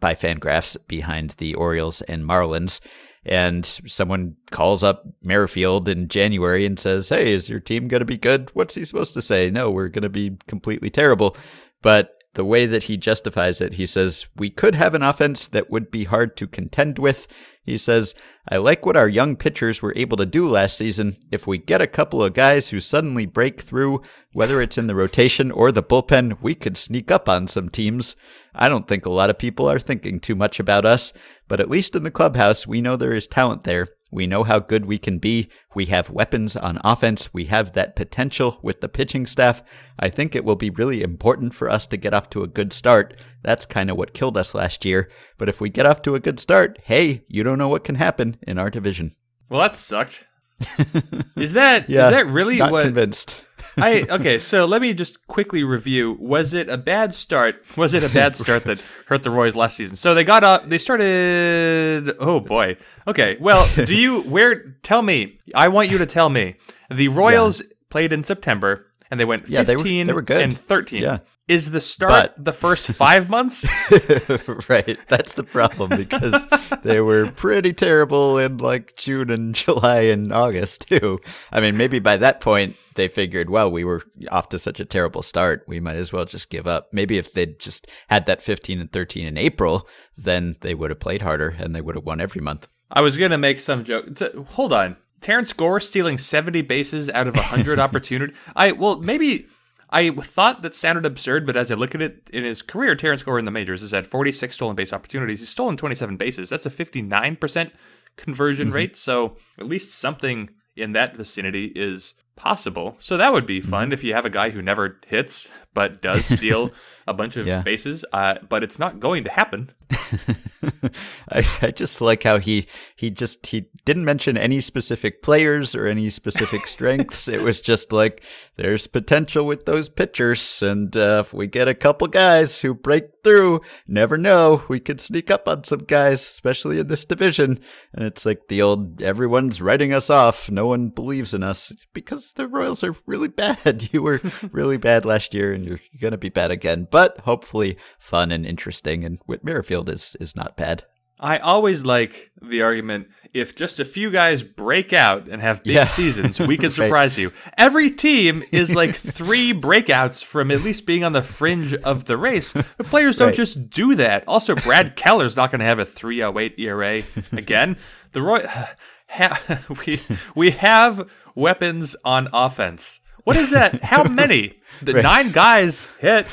by 0.00 0.14
Fangraphs 0.14 0.76
behind 0.86 1.30
the 1.30 1.54
Orioles 1.54 2.00
and 2.02 2.24
Marlins. 2.24 2.80
And 3.26 3.64
someone 3.64 4.36
calls 4.50 4.82
up 4.82 5.04
Merrifield 5.22 5.88
in 5.88 6.08
January 6.08 6.64
and 6.64 6.78
says, 6.78 7.08
Hey, 7.08 7.34
is 7.34 7.50
your 7.50 7.60
team 7.60 7.88
going 7.88 8.00
to 8.00 8.06
be 8.06 8.16
good? 8.16 8.50
What's 8.54 8.74
he 8.74 8.84
supposed 8.84 9.14
to 9.14 9.22
say? 9.22 9.50
No, 9.50 9.70
we're 9.70 9.88
going 9.88 10.02
to 10.02 10.08
be 10.08 10.38
completely 10.46 10.88
terrible. 10.88 11.36
But 11.82 12.17
the 12.38 12.44
way 12.44 12.66
that 12.66 12.84
he 12.84 12.96
justifies 12.96 13.60
it, 13.60 13.72
he 13.72 13.84
says, 13.84 14.28
We 14.36 14.48
could 14.48 14.76
have 14.76 14.94
an 14.94 15.02
offense 15.02 15.48
that 15.48 15.72
would 15.72 15.90
be 15.90 16.04
hard 16.04 16.36
to 16.36 16.46
contend 16.46 16.96
with. 16.96 17.26
He 17.64 17.76
says, 17.76 18.14
I 18.48 18.58
like 18.58 18.86
what 18.86 18.96
our 18.96 19.08
young 19.08 19.34
pitchers 19.34 19.82
were 19.82 19.92
able 19.96 20.16
to 20.18 20.24
do 20.24 20.46
last 20.46 20.78
season. 20.78 21.16
If 21.32 21.48
we 21.48 21.58
get 21.58 21.82
a 21.82 21.88
couple 21.88 22.22
of 22.22 22.34
guys 22.34 22.68
who 22.68 22.78
suddenly 22.78 23.26
break 23.26 23.60
through, 23.60 24.02
whether 24.34 24.60
it's 24.60 24.78
in 24.78 24.86
the 24.86 24.94
rotation 24.94 25.50
or 25.50 25.72
the 25.72 25.82
bullpen, 25.82 26.40
we 26.40 26.54
could 26.54 26.76
sneak 26.76 27.10
up 27.10 27.28
on 27.28 27.48
some 27.48 27.70
teams. 27.70 28.14
I 28.54 28.68
don't 28.68 28.86
think 28.86 29.04
a 29.04 29.10
lot 29.10 29.30
of 29.30 29.38
people 29.38 29.68
are 29.68 29.80
thinking 29.80 30.20
too 30.20 30.36
much 30.36 30.60
about 30.60 30.86
us, 30.86 31.12
but 31.48 31.58
at 31.58 31.68
least 31.68 31.96
in 31.96 32.04
the 32.04 32.10
clubhouse, 32.12 32.68
we 32.68 32.80
know 32.80 32.94
there 32.94 33.14
is 33.14 33.26
talent 33.26 33.64
there. 33.64 33.88
We 34.10 34.26
know 34.26 34.44
how 34.44 34.58
good 34.58 34.86
we 34.86 34.98
can 34.98 35.18
be. 35.18 35.50
We 35.74 35.86
have 35.86 36.10
weapons 36.10 36.56
on 36.56 36.80
offense. 36.82 37.32
We 37.34 37.46
have 37.46 37.72
that 37.72 37.94
potential 37.94 38.58
with 38.62 38.80
the 38.80 38.88
pitching 38.88 39.26
staff. 39.26 39.62
I 39.98 40.08
think 40.08 40.34
it 40.34 40.44
will 40.44 40.56
be 40.56 40.70
really 40.70 41.02
important 41.02 41.54
for 41.54 41.68
us 41.68 41.86
to 41.88 41.96
get 41.96 42.14
off 42.14 42.30
to 42.30 42.42
a 42.42 42.48
good 42.48 42.72
start. 42.72 43.14
That's 43.42 43.66
kind 43.66 43.90
of 43.90 43.96
what 43.96 44.14
killed 44.14 44.36
us 44.36 44.54
last 44.54 44.84
year. 44.84 45.10
But 45.36 45.48
if 45.48 45.60
we 45.60 45.68
get 45.68 45.86
off 45.86 46.02
to 46.02 46.14
a 46.14 46.20
good 46.20 46.40
start, 46.40 46.78
hey, 46.84 47.24
you 47.28 47.42
don't 47.42 47.58
know 47.58 47.68
what 47.68 47.84
can 47.84 47.96
happen 47.96 48.36
in 48.46 48.58
our 48.58 48.70
division. 48.70 49.12
Well, 49.48 49.60
that 49.60 49.76
sucked. 49.76 50.24
is 51.36 51.52
that 51.52 51.88
yeah, 51.88 52.06
is 52.06 52.10
that 52.10 52.26
really 52.26 52.58
not 52.58 52.72
what 52.72 52.84
convinced? 52.84 53.42
I 53.80 54.04
okay, 54.10 54.38
so 54.38 54.66
let 54.66 54.82
me 54.82 54.92
just 54.92 55.26
quickly 55.26 55.62
review. 55.62 56.16
Was 56.20 56.54
it 56.54 56.68
a 56.68 56.76
bad 56.76 57.14
start? 57.14 57.64
Was 57.76 57.94
it 57.94 58.02
a 58.02 58.08
bad 58.08 58.36
start 58.42 58.64
that 58.64 58.80
hurt 59.06 59.22
the 59.22 59.30
Royals 59.30 59.54
last 59.54 59.76
season? 59.76 59.96
So 59.96 60.14
they 60.14 60.24
got 60.24 60.44
up. 60.44 60.64
They 60.64 60.78
started. 60.78 62.14
Oh 62.18 62.40
boy. 62.40 62.76
Okay. 63.06 63.36
Well, 63.40 63.68
do 63.74 63.94
you 63.94 64.22
where? 64.22 64.72
Tell 64.82 65.02
me. 65.02 65.38
I 65.54 65.68
want 65.68 65.90
you 65.90 65.98
to 65.98 66.06
tell 66.06 66.28
me. 66.28 66.56
The 66.90 67.08
Royals 67.08 67.60
yeah. 67.60 67.68
played 67.90 68.12
in 68.12 68.24
September 68.24 68.87
and 69.10 69.18
they 69.18 69.24
went 69.24 69.42
15 69.42 69.54
yeah, 69.54 69.62
they 69.62 69.76
were, 69.76 69.82
they 69.82 70.12
were 70.12 70.22
good. 70.22 70.42
and 70.42 70.58
13. 70.58 71.02
Yeah. 71.02 71.18
Is 71.48 71.70
the 71.70 71.80
start 71.80 72.34
but, 72.36 72.44
the 72.44 72.52
first 72.52 72.86
five 72.88 73.30
months? 73.30 73.64
right. 74.68 74.98
That's 75.08 75.32
the 75.32 75.44
problem 75.44 75.96
because 75.96 76.46
they 76.82 77.00
were 77.00 77.30
pretty 77.30 77.72
terrible 77.72 78.36
in 78.36 78.58
like 78.58 78.96
June 78.96 79.30
and 79.30 79.54
July 79.54 80.00
and 80.02 80.30
August 80.30 80.88
too. 80.88 81.18
I 81.50 81.60
mean, 81.60 81.78
maybe 81.78 82.00
by 82.00 82.18
that 82.18 82.40
point 82.40 82.76
they 82.96 83.08
figured, 83.08 83.48
well, 83.48 83.70
we 83.70 83.82
were 83.82 84.02
off 84.30 84.50
to 84.50 84.58
such 84.58 84.78
a 84.78 84.84
terrible 84.84 85.22
start, 85.22 85.64
we 85.66 85.80
might 85.80 85.96
as 85.96 86.12
well 86.12 86.26
just 86.26 86.50
give 86.50 86.66
up. 86.66 86.88
Maybe 86.92 87.16
if 87.16 87.32
they'd 87.32 87.58
just 87.58 87.86
had 88.08 88.26
that 88.26 88.42
15 88.42 88.80
and 88.80 88.92
13 88.92 89.26
in 89.26 89.38
April, 89.38 89.88
then 90.18 90.56
they 90.60 90.74
would 90.74 90.90
have 90.90 91.00
played 91.00 91.22
harder 91.22 91.56
and 91.58 91.74
they 91.74 91.80
would 91.80 91.94
have 91.94 92.04
won 92.04 92.20
every 92.20 92.42
month. 92.42 92.68
I 92.90 93.00
was 93.00 93.16
going 93.16 93.30
to 93.30 93.38
make 93.38 93.60
some 93.60 93.84
joke. 93.84 94.18
Hold 94.50 94.74
on. 94.74 94.96
Terrence 95.20 95.52
Gore 95.52 95.80
stealing 95.80 96.18
70 96.18 96.62
bases 96.62 97.08
out 97.10 97.26
of 97.26 97.34
100 97.34 97.78
opportunity. 97.80 98.34
I 98.54 98.72
well, 98.72 98.98
maybe 99.00 99.48
I 99.90 100.10
thought 100.10 100.62
that 100.62 100.74
sounded 100.74 101.06
absurd, 101.06 101.46
but 101.46 101.56
as 101.56 101.70
I 101.70 101.74
look 101.74 101.94
at 101.94 102.02
it 102.02 102.28
in 102.32 102.44
his 102.44 102.62
career, 102.62 102.94
Terrence 102.94 103.22
Gore 103.22 103.38
in 103.38 103.44
the 103.44 103.50
majors 103.50 103.80
has 103.80 103.92
had 103.92 104.06
46 104.06 104.54
stolen 104.54 104.76
base 104.76 104.92
opportunities. 104.92 105.40
He's 105.40 105.48
stolen 105.48 105.76
27 105.76 106.16
bases. 106.16 106.48
That's 106.48 106.66
a 106.66 106.70
59% 106.70 107.70
conversion 108.16 108.68
mm-hmm. 108.68 108.74
rate. 108.74 108.96
So 108.96 109.36
at 109.58 109.66
least 109.66 109.98
something 109.98 110.50
in 110.76 110.92
that 110.92 111.16
vicinity 111.16 111.72
is 111.74 112.14
possible. 112.36 112.96
So 113.00 113.16
that 113.16 113.32
would 113.32 113.46
be 113.46 113.60
fun 113.60 113.86
mm-hmm. 113.86 113.92
if 113.94 114.04
you 114.04 114.14
have 114.14 114.26
a 114.26 114.30
guy 114.30 114.50
who 114.50 114.62
never 114.62 115.00
hits 115.06 115.48
but 115.72 116.02
does 116.02 116.26
steal 116.26 116.70
a 117.06 117.14
bunch 117.14 117.36
of 117.36 117.46
yeah. 117.46 117.62
bases. 117.62 118.04
Uh, 118.12 118.34
but 118.48 118.62
it's 118.62 118.78
not 118.78 119.00
going 119.00 119.24
to 119.24 119.30
happen. 119.30 119.72
I, 121.30 121.46
I, 121.62 121.70
just 121.70 122.00
like 122.00 122.22
how 122.22 122.38
he 122.38 122.66
he 122.96 123.10
just 123.10 123.46
he 123.46 123.66
didn't 123.84 124.04
mention 124.04 124.36
any 124.36 124.60
specific 124.60 125.22
players 125.22 125.74
or 125.74 125.86
any 125.86 126.10
specific 126.10 126.66
strengths. 126.66 127.28
it 127.28 127.42
was 127.42 127.60
just 127.60 127.92
like 127.92 128.22
there's 128.56 128.86
potential 128.86 129.46
with 129.46 129.64
those 129.64 129.88
pitchers, 129.88 130.62
and 130.62 130.94
uh, 130.96 131.22
if 131.24 131.32
we 131.32 131.46
get 131.46 131.68
a 131.68 131.74
couple 131.74 132.06
guys 132.08 132.60
who 132.60 132.74
break 132.74 133.04
through, 133.22 133.60
never 133.86 134.18
know, 134.18 134.62
we 134.68 134.80
could 134.80 135.00
sneak 135.00 135.30
up 135.30 135.48
on 135.48 135.64
some 135.64 135.80
guys, 135.80 136.20
especially 136.20 136.78
in 136.78 136.88
this 136.88 137.04
division. 137.04 137.60
And 137.94 138.04
it's 138.04 138.26
like 138.26 138.48
the 138.48 138.62
old 138.62 139.00
everyone's 139.00 139.62
writing 139.62 139.94
us 139.94 140.10
off. 140.10 140.50
No 140.50 140.66
one 140.66 140.88
believes 140.88 141.32
in 141.32 141.42
us 141.42 141.70
it's 141.70 141.86
because 141.92 142.32
the 142.32 142.48
Royals 142.48 142.82
are 142.82 142.96
really 143.06 143.28
bad. 143.28 143.88
You 143.98 144.02
were 144.02 144.20
really 144.52 144.76
bad 144.76 145.04
last 145.04 145.32
year, 145.32 145.52
and 145.52 145.64
you're 145.64 145.80
gonna 146.00 146.18
be 146.18 146.28
bad 146.28 146.50
again. 146.50 146.88
But 146.90 147.20
hopefully, 147.20 147.78
fun 147.98 148.30
and 148.30 148.44
interesting. 148.44 149.02
And 149.02 149.18
Whit 149.24 149.44
Merrifield 149.44 149.77
is 149.86 150.16
is 150.20 150.34
not 150.34 150.56
bad. 150.56 150.84
I 151.20 151.38
always 151.38 151.84
like 151.84 152.30
the 152.40 152.62
argument 152.62 153.08
if 153.34 153.54
just 153.54 153.80
a 153.80 153.84
few 153.84 154.10
guys 154.10 154.42
break 154.42 154.92
out 154.92 155.28
and 155.28 155.42
have 155.42 155.62
big 155.62 155.74
yeah. 155.74 155.84
seasons, 155.86 156.38
we 156.38 156.56
can 156.58 156.70
surprise 156.70 157.16
right. 157.16 157.22
you. 157.22 157.32
Every 157.56 157.90
team 157.90 158.42
is 158.52 158.74
like 158.74 158.94
three 158.94 159.52
breakouts 159.52 160.24
from 160.24 160.50
at 160.50 160.62
least 160.62 160.86
being 160.86 161.04
on 161.04 161.12
the 161.12 161.22
fringe 161.22 161.74
of 161.74 162.06
the 162.06 162.16
race. 162.16 162.52
But 162.52 162.86
players 162.86 163.16
don't 163.16 163.28
right. 163.28 163.36
just 163.36 163.70
do 163.70 163.94
that. 163.96 164.24
Also, 164.26 164.54
Brad 164.54 164.96
Keller's 164.96 165.36
not 165.36 165.50
going 165.50 165.60
to 165.60 165.66
have 165.66 165.78
a 165.78 165.84
308 165.84 166.58
ERA 166.58 167.02
again. 167.32 167.76
The 168.12 168.22
Roy 168.22 168.44
ha, 169.08 169.60
we 169.86 170.00
we 170.34 170.50
have 170.52 171.10
weapons 171.34 171.96
on 172.04 172.28
offense. 172.32 173.00
What 173.24 173.36
is 173.36 173.50
that? 173.50 173.82
How 173.82 174.04
many? 174.04 174.54
The 174.80 174.94
right. 174.94 175.02
nine 175.02 175.32
guys 175.32 175.88
hit. 175.98 176.26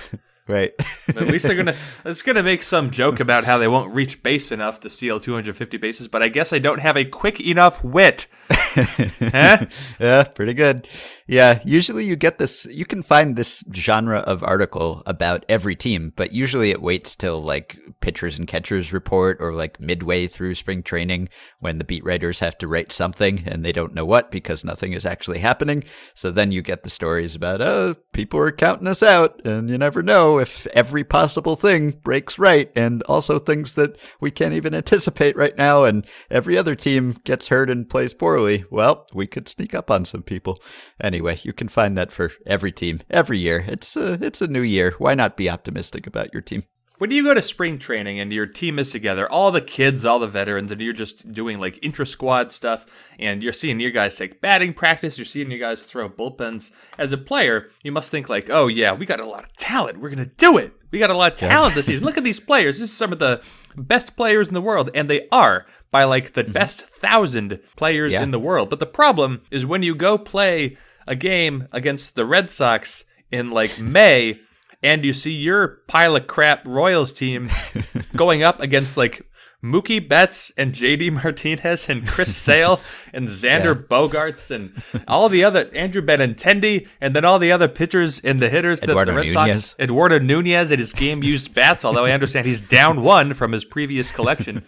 Right. 0.48 0.74
At 1.08 1.28
least 1.28 1.46
they're 1.48 1.56
gonna. 1.56 1.76
It's 2.06 2.22
gonna 2.22 2.44
make 2.44 2.62
some 2.62 2.92
joke 2.92 3.20
about 3.20 3.46
how 3.46 3.58
they 3.58 3.68
won't 3.68 3.94
reach 3.94 4.22
base 4.22 4.52
enough 4.52 4.80
to 4.82 4.92
steal 4.92 5.20
250 5.20 5.78
bases. 5.78 6.08
But 6.08 6.22
I 6.22 6.28
guess 6.28 6.54
I 6.54 6.60
don't 6.60 6.80
have 6.80 6.96
a 6.96 7.04
quick 7.04 7.40
enough 7.40 7.84
wit. 7.84 8.28
huh? 8.50 9.66
Yeah, 10.00 10.24
pretty 10.24 10.54
good. 10.54 10.88
Yeah, 11.28 11.60
usually 11.66 12.06
you 12.06 12.16
get 12.16 12.38
this, 12.38 12.68
you 12.68 12.86
can 12.86 13.02
find 13.02 13.36
this 13.36 13.64
genre 13.74 14.20
of 14.20 14.44
article 14.44 15.02
about 15.08 15.44
every 15.50 15.76
team, 15.76 16.14
but 16.16 16.34
usually 16.34 16.70
it 16.70 16.84
waits 16.84 17.16
till 17.16 17.42
like 17.42 17.80
pitchers 18.00 18.38
and 18.38 18.48
catchers 18.48 18.94
report 18.94 19.38
or 19.40 19.52
like 19.52 19.80
midway 19.80 20.28
through 20.28 20.54
spring 20.54 20.84
training 20.84 21.28
when 21.62 21.80
the 21.80 21.84
beat 21.84 22.06
writers 22.06 22.42
have 22.42 22.56
to 22.60 22.68
write 22.68 22.92
something 22.92 23.42
and 23.48 23.66
they 23.66 23.72
don't 23.72 23.96
know 23.96 24.06
what 24.06 24.30
because 24.30 24.64
nothing 24.64 24.94
is 24.94 25.04
actually 25.04 25.40
happening. 25.40 25.84
So 26.14 26.30
then 26.30 26.52
you 26.52 26.62
get 26.62 26.84
the 26.84 26.92
stories 26.92 27.34
about, 27.34 27.60
oh, 27.60 27.96
people 28.14 28.40
are 28.40 28.52
counting 28.52 28.88
us 28.88 29.02
out 29.02 29.44
and 29.44 29.68
you 29.68 29.80
never 29.80 30.04
know 30.04 30.38
if 30.38 30.68
every 30.68 31.04
possible 31.04 31.56
thing 31.56 31.90
breaks 31.90 32.38
right 32.38 32.72
and 32.76 33.02
also 33.04 33.40
things 33.40 33.74
that 33.74 33.98
we 34.22 34.30
can't 34.30 34.54
even 34.54 34.76
anticipate 34.76 35.36
right 35.36 35.58
now 35.58 35.86
and 35.86 36.06
every 36.30 36.56
other 36.56 36.76
team 36.76 37.16
gets 37.24 37.48
hurt 37.48 37.72
and 37.72 37.90
plays 37.90 38.14
poorly. 38.14 38.64
Well, 38.70 39.08
we 39.12 39.26
could 39.26 39.50
sneak 39.50 39.74
up 39.74 39.90
on 39.90 40.06
some 40.06 40.22
people. 40.22 40.62
Anyway, 41.02 41.15
you 41.18 41.54
can 41.54 41.68
find 41.68 41.98
that 41.98 42.12
for 42.12 42.32
every 42.46 42.72
team 42.72 43.00
every 43.10 43.38
year. 43.38 43.66
It's 43.68 43.96
a, 43.96 44.14
it's 44.22 44.42
a 44.42 44.48
new 44.48 44.62
year. 44.62 44.96
Why 44.98 45.14
not 45.16 45.38
be 45.38 45.50
optimistic 45.50 46.08
about 46.08 46.34
your 46.34 46.42
team? 46.42 46.64
When 46.98 47.12
you 47.12 47.24
go 47.24 47.34
to 47.34 47.42
spring 47.42 47.78
training 47.78 48.22
and 48.22 48.32
your 48.32 48.46
team 48.46 48.80
is 48.80 48.90
together, 48.90 49.30
all 49.30 49.52
the 49.52 49.60
kids, 49.60 50.06
all 50.06 50.18
the 50.18 50.28
veterans, 50.28 50.72
and 50.72 50.80
you're 50.80 50.94
just 50.94 51.34
doing 51.34 51.60
like 51.60 51.78
intra 51.84 52.06
squad 52.06 52.54
stuff, 52.54 52.86
and 53.20 53.44
you're 53.44 53.52
seeing 53.52 53.82
your 53.82 53.92
guys 53.92 54.16
take 54.16 54.40
batting 54.40 54.74
practice, 54.74 55.18
you're 55.18 55.26
seeing 55.26 55.52
your 55.52 55.60
guys 55.60 55.84
throw 55.84 56.08
bullpens. 56.08 56.72
As 56.98 57.12
a 57.12 57.18
player, 57.18 57.70
you 57.84 57.92
must 57.92 58.10
think 58.10 58.30
like, 58.30 58.50
oh 58.50 58.68
yeah, 58.68 58.94
we 58.94 59.06
got 59.06 59.20
a 59.20 59.26
lot 59.26 59.44
of 59.44 59.54
talent. 59.58 60.00
We're 60.00 60.10
gonna 60.10 60.26
do 60.26 60.58
it. 60.58 60.74
We 60.92 61.00
got 61.00 61.10
a 61.10 61.18
lot 61.18 61.34
of 61.34 61.38
talent 61.38 61.76
this 61.76 61.88
season. 61.88 62.06
Look 62.06 62.18
at 62.18 62.24
these 62.24 62.40
players. 62.40 62.80
This 62.80 62.90
is 62.92 62.96
some 62.96 63.12
of 63.12 63.20
the 63.20 63.42
best 63.76 64.16
players 64.16 64.48
in 64.48 64.54
the 64.54 64.62
world, 64.62 64.90
and 64.96 65.10
they 65.10 65.28
are 65.34 65.66
by 65.92 66.06
like 66.06 66.34
the 66.34 66.44
mm-hmm. 66.44 66.54
best 66.54 66.82
thousand 66.82 67.60
players 67.76 68.14
yeah. 68.14 68.24
in 68.24 68.32
the 68.32 68.40
world. 68.40 68.70
But 68.70 68.80
the 68.80 68.86
problem 68.86 69.42
is 69.52 69.66
when 69.66 69.84
you 69.84 69.96
go 69.96 70.18
play 70.18 70.78
a 71.08 71.16
game 71.16 71.68
against 71.72 72.16
the 72.16 72.26
Red 72.26 72.50
Sox 72.50 73.06
in 73.32 73.52
like 73.52 73.80
May 73.80 74.40
and 74.84 75.04
you 75.04 75.14
see 75.14 75.32
your 75.32 75.80
pile 75.88 76.16
of 76.16 76.28
crap 76.28 76.66
Royals 76.68 77.12
team 77.12 77.50
going 78.16 78.44
up 78.44 78.62
against 78.62 78.98
like 78.98 79.26
Mookie 79.64 80.08
Betts 80.08 80.52
and 80.58 80.76
JD 80.76 81.12
Martinez 81.12 81.90
and 81.90 82.08
Chris 82.08 82.36
Sale 82.38 82.80
and 83.12 83.28
Xander 83.28 83.76
yeah. 83.76 83.82
Bogaerts 83.88 84.52
and 84.52 84.74
all 85.08 85.28
the 85.28 85.44
other 85.44 85.70
Andrew 85.74 86.04
Benintendi 86.04 86.88
and 87.02 87.16
then 87.16 87.26
all 87.26 87.40
the 87.40 87.52
other 87.52 87.68
pitchers 87.68 88.20
and 88.20 88.40
the 88.40 88.50
hitters 88.50 88.80
that 88.82 88.88
the 88.88 88.96
Red 88.96 89.08
Nunez. 89.08 89.34
Sox 89.34 89.76
Eduardo 89.80 90.20
Nunez 90.20 90.70
and 90.70 90.80
his 90.80 90.94
game 90.94 91.24
used 91.24 91.56
bats, 91.56 91.84
although 91.84 92.06
I 92.06 92.12
understand 92.12 92.46
he's 92.46 92.62
down 92.62 93.02
one 93.02 93.34
from 93.34 93.54
his 93.54 93.66
previous 93.66 94.12
collection. 94.12 94.64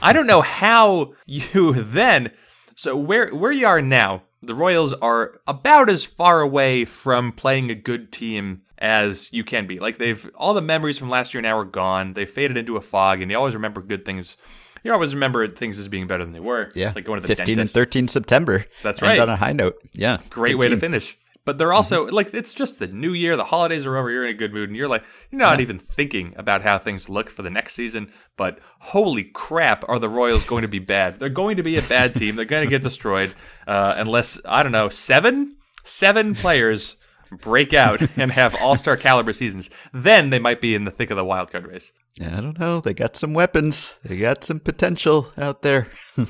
I 0.00 0.14
don't 0.14 0.26
know 0.26 0.40
how 0.40 1.12
you 1.26 1.74
then 1.74 2.30
so 2.76 2.96
where 2.96 3.28
where 3.34 3.52
you 3.52 3.66
are 3.66 3.82
now, 3.82 4.22
the 4.42 4.54
Royals 4.54 4.92
are 4.94 5.40
about 5.46 5.90
as 5.90 6.04
far 6.04 6.40
away 6.40 6.84
from 6.84 7.32
playing 7.32 7.70
a 7.70 7.74
good 7.74 8.10
team 8.12 8.62
as 8.78 9.30
you 9.32 9.44
can 9.44 9.66
be. 9.66 9.78
Like 9.78 9.98
they've 9.98 10.30
all 10.34 10.54
the 10.54 10.62
memories 10.62 10.98
from 10.98 11.10
last 11.10 11.34
year 11.34 11.42
now 11.42 11.58
are 11.58 11.64
gone. 11.64 12.14
They 12.14 12.26
faded 12.26 12.56
into 12.56 12.76
a 12.76 12.80
fog, 12.80 13.20
and 13.20 13.30
you 13.30 13.36
always 13.36 13.54
remember 13.54 13.82
good 13.82 14.04
things. 14.04 14.36
You 14.82 14.92
always 14.92 15.12
remember 15.12 15.46
things 15.46 15.78
as 15.78 15.88
being 15.88 16.06
better 16.06 16.24
than 16.24 16.32
they 16.32 16.40
were. 16.40 16.70
Yeah, 16.74 16.92
like 16.94 17.04
going 17.04 17.20
to 17.20 17.26
the 17.26 17.28
15 17.28 17.56
dentist. 17.56 17.76
and 17.76 17.82
13 17.82 18.08
September. 18.08 18.64
That's 18.82 19.02
right. 19.02 19.20
on 19.20 19.28
a 19.28 19.36
high 19.36 19.52
note. 19.52 19.78
Yeah, 19.92 20.18
great 20.30 20.56
way 20.56 20.68
to 20.68 20.76
finish. 20.78 21.18
But 21.44 21.58
they're 21.58 21.72
also 21.72 22.06
mm-hmm. 22.06 22.14
like 22.14 22.34
it's 22.34 22.52
just 22.52 22.78
the 22.78 22.86
new 22.86 23.12
year, 23.12 23.36
the 23.36 23.44
holidays 23.44 23.86
are 23.86 23.96
over, 23.96 24.10
you're 24.10 24.24
in 24.24 24.30
a 24.30 24.38
good 24.38 24.52
mood, 24.52 24.68
and 24.68 24.76
you're 24.76 24.88
like 24.88 25.04
you're 25.30 25.38
not 25.38 25.58
yeah. 25.58 25.62
even 25.62 25.78
thinking 25.78 26.34
about 26.36 26.62
how 26.62 26.78
things 26.78 27.08
look 27.08 27.30
for 27.30 27.42
the 27.42 27.50
next 27.50 27.74
season. 27.74 28.12
But 28.36 28.58
holy 28.80 29.24
crap, 29.24 29.88
are 29.88 29.98
the 29.98 30.08
Royals 30.08 30.44
going 30.44 30.62
to 30.62 30.68
be 30.68 30.78
bad? 30.78 31.18
They're 31.18 31.28
going 31.28 31.56
to 31.56 31.62
be 31.62 31.78
a 31.78 31.82
bad 31.82 32.14
team. 32.14 32.36
They're 32.36 32.44
going 32.44 32.64
to 32.64 32.70
get 32.70 32.82
destroyed 32.82 33.34
uh, 33.66 33.94
unless 33.96 34.40
I 34.44 34.62
don't 34.62 34.72
know 34.72 34.90
seven 34.90 35.56
seven 35.84 36.34
players 36.34 36.96
break 37.30 37.72
out 37.72 38.00
and 38.16 38.30
have 38.32 38.54
all 38.60 38.76
star 38.76 38.96
caliber 38.96 39.32
seasons, 39.32 39.70
then 39.92 40.30
they 40.30 40.38
might 40.38 40.60
be 40.60 40.74
in 40.74 40.84
the 40.84 40.90
thick 40.90 41.10
of 41.10 41.16
the 41.16 41.24
wild 41.24 41.50
card 41.50 41.66
race. 41.66 41.92
Yeah, 42.16 42.36
I 42.36 42.40
don't 42.40 42.58
know. 42.58 42.80
They 42.80 42.94
got 42.94 43.16
some 43.16 43.34
weapons. 43.34 43.94
They 44.04 44.16
got 44.16 44.44
some 44.44 44.60
potential 44.60 45.32
out 45.38 45.62
there. 45.62 45.88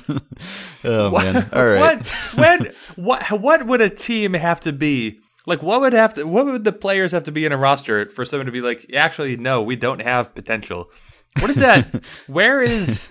oh 0.83 1.09
what, 1.09 1.23
man! 1.23 1.49
All 1.51 1.65
right. 1.65 1.79
What, 1.79 2.07
when, 2.35 2.73
what? 2.95 3.31
What 3.31 3.65
would 3.67 3.81
a 3.81 3.89
team 3.89 4.33
have 4.33 4.61
to 4.61 4.73
be? 4.73 5.19
Like, 5.47 5.63
what 5.63 5.81
would 5.81 5.93
have 5.93 6.13
to? 6.15 6.25
What 6.25 6.45
would 6.45 6.63
the 6.63 6.71
players 6.71 7.11
have 7.11 7.23
to 7.25 7.31
be 7.31 7.45
in 7.45 7.51
a 7.51 7.57
roster 7.57 8.09
for 8.09 8.25
someone 8.25 8.45
to 8.45 8.51
be 8.51 8.61
like, 8.61 8.85
actually, 8.95 9.37
no, 9.37 9.61
we 9.61 9.75
don't 9.75 10.01
have 10.01 10.35
potential. 10.35 10.89
What 11.39 11.49
is 11.49 11.57
that? 11.57 12.03
Where 12.27 12.61
is? 12.61 13.07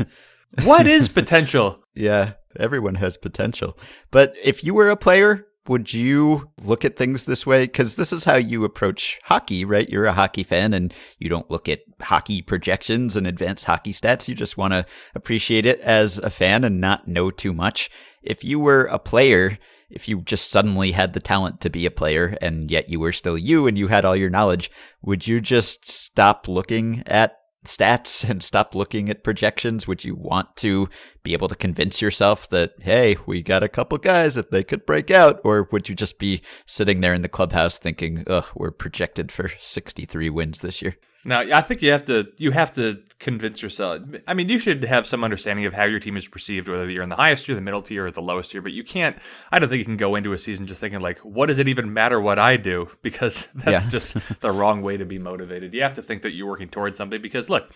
What 0.63 0.87
is 0.87 1.09
potential? 1.09 1.81
Yeah, 1.95 2.33
everyone 2.59 2.97
has 2.97 3.17
potential. 3.17 3.77
But 4.11 4.35
if 4.43 4.63
you 4.63 4.75
were 4.75 4.91
a 4.91 4.97
player 4.97 5.47
would 5.69 5.93
you 5.93 6.51
look 6.65 6.85
at 6.85 6.97
things 6.97 7.25
this 7.25 7.47
way? 7.47 7.65
Because 7.65 7.95
this 7.95 8.13
is 8.13 8.25
how 8.25 8.37
you 8.37 8.65
approach 8.65 9.21
hockey, 9.25 9.65
right? 9.65 9.89
You're 9.89 10.07
a 10.07 10.13
hockey 10.13 10.43
fan 10.43 10.73
and 10.73 10.93
you 11.19 11.29
don't 11.29 11.51
look 11.51 11.69
at 11.69 11.81
hockey 12.01 12.43
projections 12.43 13.15
and 13.15 13.27
advanced 13.27 13.67
hockey 13.67 13.93
stats. 13.93 14.27
You 14.27 14.35
just 14.35 14.57
want 14.57 14.73
to 14.73 14.87
appreciate 15.15 15.67
it 15.67 15.81
as 15.81 16.19
a 16.19 16.31
fan 16.31 16.65
and 16.65 16.81
not 16.81 17.09
know 17.09 17.31
too 17.31 17.53
much. 17.53 17.91
If 18.23 18.43
you 18.43 18.59
were 18.59 18.85
a 18.87 18.99
player, 18.99 19.59
if 19.91 20.09
you 20.09 20.23
just 20.23 20.51
suddenly 20.51 20.93
had 20.93 21.13
the 21.13 21.21
talent 21.21 21.61
to 21.61 21.71
be 21.71 21.85
a 21.85 21.91
player 21.91 22.37
and 22.41 22.71
yet 22.71 22.89
you 22.89 23.01
were 23.01 23.13
still 23.13 23.37
you 23.37 23.67
and 23.67 23.77
you 23.77 23.89
had 23.89 24.05
all 24.05 24.17
your 24.17 24.31
knowledge, 24.31 24.71
would 25.03 25.27
you 25.27 25.41
just 25.41 25.91
stop 25.91 26.49
looking 26.49 27.03
at 27.07 27.40
stats 27.65 28.23
and 28.29 28.43
stop 28.43 28.75
looking 28.75 29.09
at 29.09 29.25
projections? 29.25 29.87
Would 29.87 30.05
you 30.05 30.15
want 30.15 30.57
to 30.57 30.89
be 31.23 31.33
able 31.33 31.49
to 31.49 31.55
convince 31.55 32.01
yourself 32.01 32.49
that, 32.51 32.75
hey, 32.81 33.17
we 33.27 33.43
got 33.43 33.63
a 33.63 33.69
couple 33.69 33.99
guys 33.99 34.37
if 34.37 34.51
they 34.51 34.65
could 34.65 34.87
break 34.87 35.11
out? 35.11 35.41
Or 35.45 35.69
would 35.73 35.89
you 35.89 35.95
just 35.95 36.19
be 36.19 36.43
sitting 36.67 37.01
there 37.01 37.15
in 37.15 37.23
the 37.23 37.29
clubhouse 37.29 37.79
thinking, 37.79 38.25
ugh, 38.27 38.47
we're 38.55 38.71
projected 38.71 39.31
for 39.33 39.49
63 39.59 40.31
wins 40.31 40.59
this 40.61 40.83
year? 40.83 40.97
Now, 41.25 41.41
I 41.41 41.61
think 41.61 41.83
you 41.83 41.93
have 41.93 42.07
to 42.07 42.33
you 42.39 42.51
have 42.53 42.73
to 42.75 43.03
convince 43.19 43.61
yourself. 43.61 44.03
I 44.27 44.33
mean, 44.33 44.49
you 44.49 44.59
should 44.59 44.85
have 44.85 45.07
some 45.07 45.23
understanding 45.23 45.67
of 45.67 45.75
how 45.75 45.85
your 45.85 46.01
team 46.01 46.17
is 46.17 46.27
perceived, 46.27 46.67
whether 46.67 46.89
you're 46.89 47.03
in 47.03 47.11
the 47.11 47.17
highest 47.17 47.45
tier, 47.45 47.55
the 47.55 47.61
middle 47.61 47.83
tier, 47.83 48.07
or 48.07 48.11
the 48.11 48.23
lowest 48.23 48.51
tier. 48.51 48.63
But 48.63 48.73
you 48.73 48.83
can't. 48.83 49.17
I 49.53 49.59
don't 49.59 49.69
think 49.69 49.81
you 49.81 49.85
can 49.85 49.99
go 49.99 50.15
into 50.15 50.33
a 50.33 50.39
season 50.39 50.67
just 50.67 50.81
thinking 50.81 51.01
like, 51.01 51.19
"What 51.19 51.47
does 51.47 51.59
it 51.59 51.69
even 51.69 51.93
matter 51.93 52.21
what 52.21 52.39
I 52.39 52.57
do?" 52.57 52.89
Because 53.03 53.49
that's 53.55 53.87
yeah. 53.87 53.91
just 53.91 54.17
the 54.41 54.53
wrong 54.53 54.83
way 54.83 54.97
to 54.97 55.05
be 55.05 55.19
motivated. 55.19 55.75
You 55.75 55.83
have 55.83 55.95
to 55.95 56.03
think 56.03 56.23
that 56.23 56.33
you're 56.33 56.47
working 56.47 56.69
towards 56.69 56.97
something. 56.97 57.21
Because 57.21 57.51
look, 57.51 57.71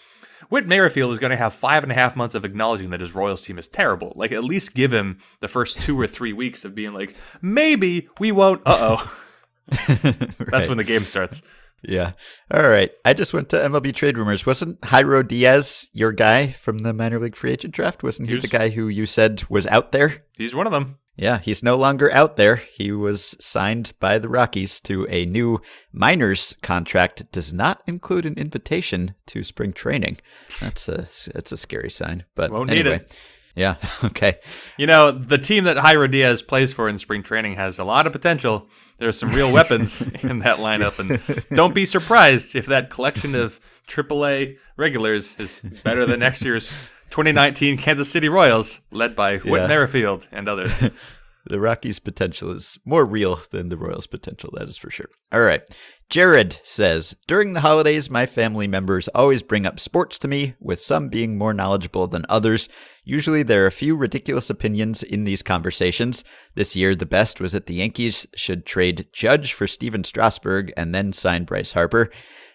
Whit 0.48 0.66
Merrifield 0.66 1.12
is 1.12 1.18
going 1.18 1.30
to 1.30 1.36
have 1.36 1.52
five 1.54 1.82
and 1.82 1.90
a 1.90 1.94
half 1.94 2.16
months 2.16 2.34
of 2.34 2.44
acknowledging 2.44 2.90
that 2.90 3.00
his 3.00 3.14
Royals 3.14 3.42
team 3.42 3.58
is 3.58 3.66
terrible. 3.66 4.12
Like, 4.16 4.32
at 4.32 4.44
least 4.44 4.74
give 4.74 4.92
him 4.92 5.18
the 5.40 5.48
first 5.48 5.80
two 5.80 5.98
or 5.98 6.06
three 6.06 6.32
weeks 6.32 6.64
of 6.64 6.74
being 6.74 6.92
like, 6.92 7.14
maybe 7.42 8.08
we 8.18 8.32
won't. 8.32 8.62
Uh 8.64 8.96
oh. 8.98 9.18
right. 9.88 10.50
That's 10.50 10.68
when 10.68 10.78
the 10.78 10.84
game 10.84 11.04
starts. 11.04 11.42
Yeah. 11.88 12.12
All 12.52 12.62
right. 12.66 12.90
I 13.04 13.12
just 13.14 13.32
went 13.34 13.48
to 13.50 13.56
MLB 13.56 13.94
trade 13.94 14.18
rumors. 14.18 14.46
Wasn't 14.46 14.80
Jairo 14.82 15.26
Diaz 15.26 15.88
your 15.92 16.12
guy 16.12 16.48
from 16.52 16.78
the 16.78 16.92
minor 16.92 17.18
league 17.18 17.36
free 17.36 17.52
agent 17.52 17.74
draft? 17.74 18.02
Wasn't 18.02 18.28
he, 18.28 18.32
he 18.32 18.36
was, 18.36 18.42
the 18.42 18.48
guy 18.48 18.70
who 18.70 18.88
you 18.88 19.06
said 19.06 19.44
was 19.48 19.66
out 19.66 19.92
there? 19.92 20.24
He's 20.36 20.54
one 20.54 20.66
of 20.66 20.72
them. 20.72 20.98
Yeah, 21.16 21.38
he's 21.38 21.62
no 21.62 21.76
longer 21.76 22.12
out 22.12 22.36
there. 22.36 22.56
He 22.56 22.90
was 22.90 23.36
signed 23.38 23.92
by 24.00 24.18
the 24.18 24.28
Rockies 24.28 24.80
to 24.80 25.06
a 25.08 25.24
new 25.26 25.60
minors 25.92 26.56
contract. 26.60 27.30
Does 27.30 27.52
not 27.52 27.82
include 27.86 28.26
an 28.26 28.34
invitation 28.34 29.14
to 29.26 29.44
spring 29.44 29.72
training. 29.72 30.16
That's 30.60 30.88
a 30.88 31.06
that's 31.32 31.52
a 31.52 31.56
scary 31.56 31.90
sign. 31.90 32.24
But 32.34 32.50
Won't 32.50 32.70
anyway. 32.70 32.84
need 32.90 33.00
it. 33.02 33.18
Yeah. 33.54 33.76
Okay. 34.04 34.38
You 34.76 34.86
know, 34.88 35.12
the 35.12 35.38
team 35.38 35.64
that 35.64 35.76
Jairo 35.76 36.10
Diaz 36.10 36.42
plays 36.42 36.72
for 36.72 36.88
in 36.88 36.98
spring 36.98 37.22
training 37.22 37.54
has 37.54 37.78
a 37.78 37.84
lot 37.84 38.06
of 38.08 38.12
potential. 38.12 38.68
There's 38.98 39.18
some 39.18 39.32
real 39.32 39.52
weapons 39.52 40.02
in 40.22 40.38
that 40.40 40.58
lineup, 40.58 40.98
and 40.98 41.20
don't 41.50 41.74
be 41.74 41.86
surprised 41.86 42.54
if 42.54 42.66
that 42.66 42.90
collection 42.90 43.34
of 43.34 43.60
AAA 43.88 44.58
regulars 44.76 45.38
is 45.38 45.60
better 45.82 46.06
than 46.06 46.20
next 46.20 46.42
year's 46.42 46.70
2019 47.10 47.76
Kansas 47.76 48.10
City 48.10 48.28
Royals, 48.28 48.80
led 48.90 49.14
by 49.14 49.38
Whit. 49.38 49.68
Merrifield 49.68 50.28
and 50.32 50.48
others. 50.48 50.72
the 51.46 51.60
Rockies' 51.60 51.98
potential 51.98 52.50
is 52.50 52.78
more 52.84 53.04
real 53.04 53.38
than 53.50 53.68
the 53.68 53.76
Royals' 53.76 54.06
potential, 54.06 54.50
that 54.54 54.68
is 54.68 54.76
for 54.76 54.90
sure. 54.90 55.10
All 55.32 55.42
right. 55.42 55.62
Jared 56.10 56.60
says 56.62 57.16
During 57.26 57.54
the 57.54 57.60
holidays, 57.60 58.10
my 58.10 58.26
family 58.26 58.66
members 58.66 59.08
always 59.08 59.42
bring 59.42 59.66
up 59.66 59.80
sports 59.80 60.18
to 60.20 60.28
me, 60.28 60.54
with 60.60 60.80
some 60.80 61.08
being 61.08 61.36
more 61.36 61.54
knowledgeable 61.54 62.06
than 62.06 62.26
others. 62.28 62.68
Usually, 63.04 63.42
there 63.42 63.64
are 63.64 63.68
a 63.68 63.72
few 63.72 63.96
ridiculous 63.96 64.50
opinions 64.50 65.02
in 65.02 65.24
these 65.24 65.42
conversations. 65.42 66.24
This 66.54 66.76
year, 66.76 66.94
the 66.94 67.06
best 67.06 67.40
was 67.40 67.52
that 67.52 67.66
the 67.66 67.74
Yankees 67.74 68.26
should 68.34 68.64
trade 68.64 69.08
Judge 69.12 69.52
for 69.52 69.66
Stephen 69.66 70.04
Strasburg 70.04 70.72
and 70.76 70.94
then 70.94 71.12
sign 71.12 71.44
Bryce 71.44 71.72
Harper. 71.72 72.10